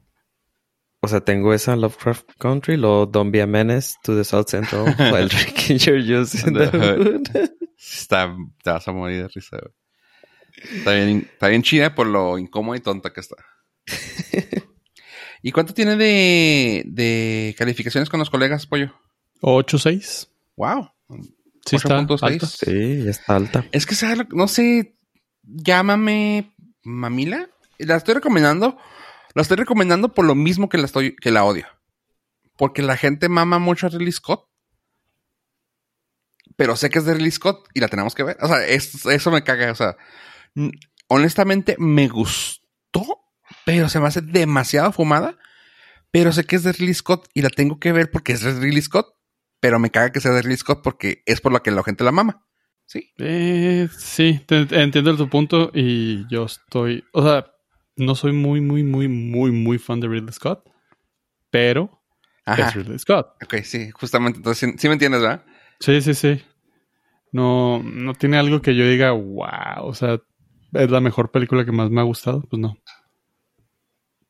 o 1.01 1.07
sea, 1.07 1.21
tengo 1.21 1.53
esa 1.53 1.75
Lovecraft 1.75 2.29
Country, 2.37 2.77
luego 2.77 3.07
Don't 3.07 3.31
Be 3.31 3.41
a 3.41 3.47
Menace 3.47 3.95
to 4.03 4.15
the 4.15 4.23
South 4.23 4.47
Central 4.47 4.85
while 5.11 5.27
drinking 5.27 5.79
your 5.79 5.99
juice 5.99 6.47
in 6.47 6.53
the 6.53 6.67
hood. 6.67 7.27
Está, 7.77 8.35
te 8.63 8.69
vas 8.69 8.87
a 8.87 8.91
morir 8.91 9.23
de 9.23 9.27
risa, 9.27 9.57
güey. 9.57 9.73
Está 10.77 10.93
bien, 10.93 11.27
está 11.31 11.47
bien 11.47 11.63
chida 11.63 11.95
por 11.95 12.05
lo 12.05 12.37
incómodo 12.37 12.75
y 12.75 12.81
tonta 12.81 13.11
que 13.11 13.21
está. 13.21 13.35
¿Y 15.41 15.51
cuánto 15.51 15.73
tiene 15.73 15.95
de, 15.95 16.83
de 16.85 17.55
calificaciones 17.57 18.09
con 18.09 18.19
los 18.19 18.29
colegas, 18.29 18.67
Pollo? 18.67 18.93
8.6. 19.41 20.29
Wow. 20.55 20.91
Sí, 21.65 21.77
está 21.77 21.97
alta. 21.97 22.45
Sí, 22.45 23.07
está 23.07 23.35
alta. 23.35 23.65
Es 23.71 23.87
que, 23.87 23.95
no 24.35 24.47
sé, 24.47 24.95
llámame 25.43 26.53
mamila. 26.83 27.49
La 27.79 27.95
estoy 27.95 28.13
recomendando 28.13 28.77
la 29.33 29.41
estoy 29.41 29.57
recomendando 29.57 30.13
por 30.13 30.25
lo 30.25 30.35
mismo 30.35 30.69
que 30.69 30.77
la 30.77 30.85
estoy, 30.85 31.15
que 31.15 31.31
la 31.31 31.43
odio. 31.43 31.65
Porque 32.57 32.81
la 32.81 32.97
gente 32.97 33.29
mama 33.29 33.59
mucho 33.59 33.87
a 33.87 33.89
Ridley 33.89 34.11
Scott. 34.11 34.47
Pero 36.57 36.75
sé 36.75 36.89
que 36.89 36.99
es 36.99 37.05
de 37.05 37.13
Ridley 37.13 37.31
Scott 37.31 37.67
y 37.73 37.79
la 37.79 37.87
tenemos 37.87 38.13
que 38.13 38.23
ver. 38.23 38.37
O 38.41 38.47
sea, 38.47 38.65
eso 38.65 39.31
me 39.31 39.43
caga. 39.43 39.71
O 39.71 39.75
sea, 39.75 39.97
honestamente 41.07 41.75
me 41.79 42.07
gustó, 42.07 43.21
pero 43.65 43.89
se 43.89 43.99
me 43.99 44.07
hace 44.07 44.21
demasiado 44.21 44.91
fumada. 44.91 45.37
Pero 46.11 46.33
sé 46.33 46.43
que 46.43 46.57
es 46.57 46.63
de 46.63 46.73
Ridley 46.73 46.93
Scott 46.93 47.29
y 47.33 47.41
la 47.41 47.49
tengo 47.49 47.79
que 47.79 47.93
ver 47.93 48.11
porque 48.11 48.33
es 48.33 48.41
de 48.41 48.53
Ridley 48.59 48.81
Scott. 48.81 49.15
Pero 49.61 49.79
me 49.79 49.91
caga 49.91 50.11
que 50.11 50.19
sea 50.19 50.31
de 50.31 50.41
Ridley 50.41 50.57
Scott 50.57 50.81
porque 50.83 51.23
es 51.25 51.39
por 51.39 51.51
lo 51.51 51.63
que 51.63 51.71
la 51.71 51.83
gente 51.83 52.03
la 52.03 52.11
mama. 52.11 52.45
Sí. 52.85 53.13
Eh, 53.19 53.87
sí, 53.97 54.41
entiendo 54.49 55.15
tu 55.15 55.29
punto 55.29 55.71
y 55.73 56.27
yo 56.29 56.43
estoy. 56.43 57.05
O 57.13 57.23
sea, 57.23 57.50
no 58.01 58.15
soy 58.15 58.33
muy, 58.33 58.61
muy, 58.61 58.83
muy, 58.83 59.07
muy, 59.07 59.51
muy 59.51 59.77
fan 59.77 59.99
de 59.99 60.07
Ridley 60.07 60.33
Scott, 60.33 60.63
pero 61.49 62.01
es 62.45 62.75
Ridley 62.75 62.99
Scott. 62.99 63.35
Ok, 63.43 63.55
sí, 63.63 63.91
justamente. 63.91 64.37
Entonces, 64.37 64.75
sí, 64.77 64.87
me 64.87 64.93
entiendes, 64.93 65.21
¿verdad? 65.21 65.45
Sí, 65.79 66.01
sí, 66.01 66.13
sí. 66.13 66.41
No, 67.31 67.81
no 67.83 68.13
tiene 68.13 68.37
algo 68.37 68.61
que 68.61 68.75
yo 68.75 68.87
diga, 68.87 69.11
wow, 69.11 69.83
o 69.83 69.93
sea, 69.93 70.19
es 70.73 70.91
la 70.91 70.99
mejor 70.99 71.31
película 71.31 71.65
que 71.65 71.71
más 71.71 71.89
me 71.89 72.01
ha 72.01 72.03
gustado. 72.03 72.41
Pues 72.41 72.59
no. 72.59 72.77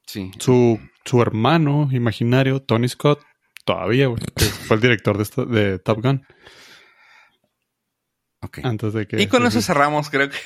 Sí. 0.05 0.31
Su, 0.39 0.79
su 1.05 1.21
hermano 1.21 1.89
imaginario, 1.91 2.61
Tony 2.61 2.87
Scott, 2.87 3.21
todavía, 3.65 4.07
fue 4.67 4.75
el 4.75 4.81
director 4.81 5.17
de, 5.17 5.45
de 5.45 5.79
Top 5.79 6.01
Gun. 6.01 6.25
Ok. 8.41 8.59
Antes 8.63 8.93
de 8.93 9.07
que. 9.07 9.21
Y 9.21 9.27
con 9.27 9.45
eso 9.45 9.61
cerramos, 9.61 10.09
creo 10.09 10.29
que. 10.29 10.37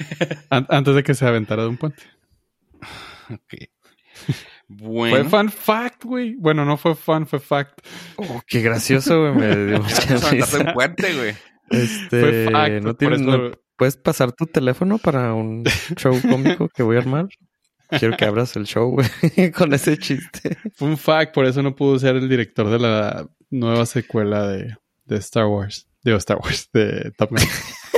antes 0.49 0.95
de 0.95 1.03
que 1.03 1.13
se 1.13 1.25
aventara 1.25 1.63
de 1.63 1.69
un 1.69 1.77
puente. 1.77 2.03
Ok. 3.33 3.69
Bueno. 4.67 5.15
Fue 5.15 5.23
fun 5.25 5.51
fact, 5.51 6.05
güey. 6.05 6.35
Bueno, 6.35 6.63
no 6.63 6.77
fue 6.77 6.95
fun, 6.95 7.27
fue 7.27 7.39
fact. 7.39 7.79
Oh, 8.15 8.41
qué 8.47 8.61
gracioso, 8.61 9.33
güey. 9.33 9.35
Me 9.35 9.65
dio 9.65 9.81
mucha 9.81 10.31
risa. 10.31 10.73
fuerte, 10.73 11.13
güey. 11.13 11.35
Este, 11.69 12.21
fue 12.21 12.49
fact, 12.51 12.83
no 12.83 12.95
tienes, 12.95 13.21
¿Puedes 13.77 13.97
pasar 13.97 14.31
tu 14.31 14.45
teléfono 14.45 14.97
para 14.97 15.33
un 15.33 15.65
show 15.97 16.17
cómico 16.21 16.69
que 16.69 16.81
voy 16.81 16.95
a 16.95 16.99
armar? 16.99 17.27
Quiero 17.89 18.15
que 18.15 18.25
abras 18.25 18.55
el 18.55 18.65
show, 18.65 18.89
güey, 18.89 19.07
con 19.51 19.73
ese 19.73 19.97
chiste. 19.97 20.57
Fue 20.75 20.87
un 20.87 20.97
fact, 20.97 21.33
por 21.33 21.45
eso 21.45 21.61
no 21.61 21.75
pudo 21.75 21.99
ser 21.99 22.15
el 22.15 22.29
director 22.29 22.69
de 22.69 22.79
la 22.79 23.27
nueva 23.49 23.85
secuela 23.85 24.47
de, 24.47 24.75
de 25.03 25.17
Star 25.17 25.45
Wars. 25.45 25.87
Digo, 26.03 26.17
Star 26.17 26.37
Wars, 26.37 26.69
de 26.71 27.11
Top 27.17 27.31
Gun. 27.31 27.39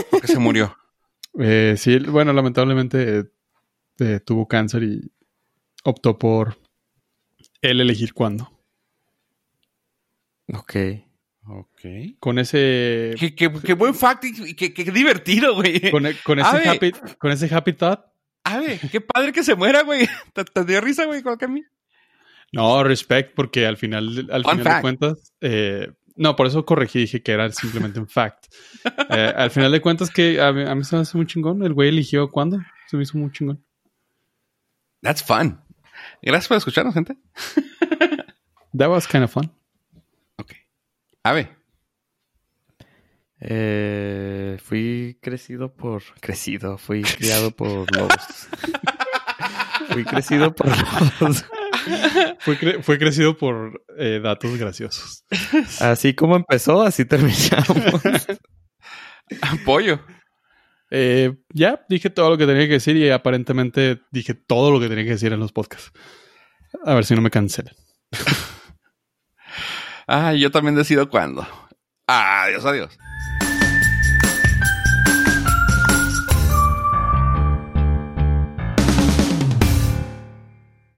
Porque 0.10 0.28
se 0.28 0.40
murió. 0.40 0.76
Eh, 1.40 1.76
sí, 1.78 2.00
bueno, 2.00 2.34
lamentablemente 2.34 3.26
eh, 4.00 4.20
tuvo 4.26 4.48
cáncer 4.48 4.84
y 4.84 5.12
optó 5.88 6.18
por 6.18 6.58
él 7.62 7.80
elegir 7.80 8.14
cuándo. 8.14 8.52
Ok. 10.54 10.76
Ok. 11.50 11.82
Con 12.20 12.40
ese. 12.40 13.16
Qué, 13.36 13.74
buen 13.74 13.96
fact 13.96 14.26
y 14.26 14.54
qué, 14.54 14.92
divertido, 14.92 15.56
güey. 15.56 15.90
Con, 15.92 16.06
ese 16.06 16.70
happy, 16.70 16.92
con 17.18 17.32
ese 17.32 17.54
happy 17.54 17.74
thought. 17.74 18.02
A 18.44 18.60
ver, 18.60 18.80
qué 18.92 19.02
padre 19.02 19.32
que 19.32 19.44
se 19.44 19.56
muera, 19.56 19.84
güey. 19.84 20.08
¿Te, 20.54 20.66
dio 20.66 20.82
risa, 20.82 21.06
güey, 21.06 21.22
con 21.22 21.38
a 21.42 21.48
mí? 21.48 21.64
No, 22.52 22.84
respect, 22.84 23.34
porque 23.34 23.66
al 23.66 23.78
final, 23.78 24.28
al 24.32 24.44
final 24.44 24.64
de 24.64 24.82
cuentas. 24.82 25.34
Eh, 25.42 25.90
no, 26.16 26.36
por 26.36 26.48
eso 26.48 26.66
corregí, 26.66 27.00
dije 27.00 27.22
que 27.22 27.32
era 27.32 27.50
simplemente 27.52 28.00
un 28.00 28.08
fact. 28.08 28.46
Eh, 29.10 29.34
al 29.36 29.52
final 29.52 29.72
de 29.72 29.82
cuentas, 29.82 30.10
que 30.10 30.42
a 30.42 30.52
mí, 30.52 30.84
se 30.84 30.96
me 30.96 31.02
hace 31.02 31.18
muy 31.18 31.26
chingón. 31.26 31.64
El 31.64 31.74
güey 31.74 31.90
eligió 31.90 32.30
cuándo. 32.30 32.60
Se 32.88 32.98
me 32.98 33.04
hizo 33.04 33.18
muy 33.18 33.32
chingón. 33.32 33.64
That's 35.02 35.24
fun. 35.24 35.62
Gracias 36.22 36.48
por 36.48 36.58
escucharnos, 36.58 36.94
gente. 36.94 37.18
That 38.78 38.90
was 38.90 39.08
kind 39.08 39.24
of 39.24 39.32
fun. 39.32 39.52
Ok. 40.38 40.54
Ave. 41.24 41.50
Eh, 43.40 44.58
fui 44.64 45.18
crecido 45.22 45.74
por. 45.74 46.04
Crecido. 46.20 46.78
Fui 46.78 47.02
criado 47.02 47.52
por 47.52 47.92
lobos. 47.96 48.50
fui 49.90 50.04
crecido 50.04 50.54
por 50.54 50.68
lobos. 50.68 51.46
fue, 52.82 52.98
crecido 52.98 53.38
por 53.38 53.84
eh, 53.98 54.20
datos 54.22 54.58
graciosos. 54.58 55.24
Así 55.80 56.14
como 56.14 56.36
empezó, 56.36 56.82
así 56.82 57.06
terminamos. 57.06 58.28
Apoyo. 59.42 60.00
Eh, 60.90 61.36
ya 61.54 61.86
dije 61.90 62.10
todo 62.10 62.30
lo 62.30 62.38
que 62.38 62.46
tenía 62.46 62.66
que 62.68 62.74
decir 62.74 62.96
y 62.96 63.10
aparentemente 63.10 64.02
dije 64.12 64.34
todo 64.34 64.72
lo 64.72 64.80
que 64.80 64.88
tenía 64.88 65.04
que 65.04 65.12
decir 65.12 65.34
en 65.34 65.40
los 65.40 65.52
podcasts. 65.52 65.92
A 66.86 66.94
ver 66.94 67.06
si 67.06 67.16
no 67.16 67.22
me 67.22 67.30
cancelan. 67.30 67.76
ah, 70.08 70.34
yo 70.34 70.52
también 70.52 70.76
decido 70.76 71.10
cuándo. 71.10 71.46
Adiós, 72.08 72.66
adiós. 72.66 72.98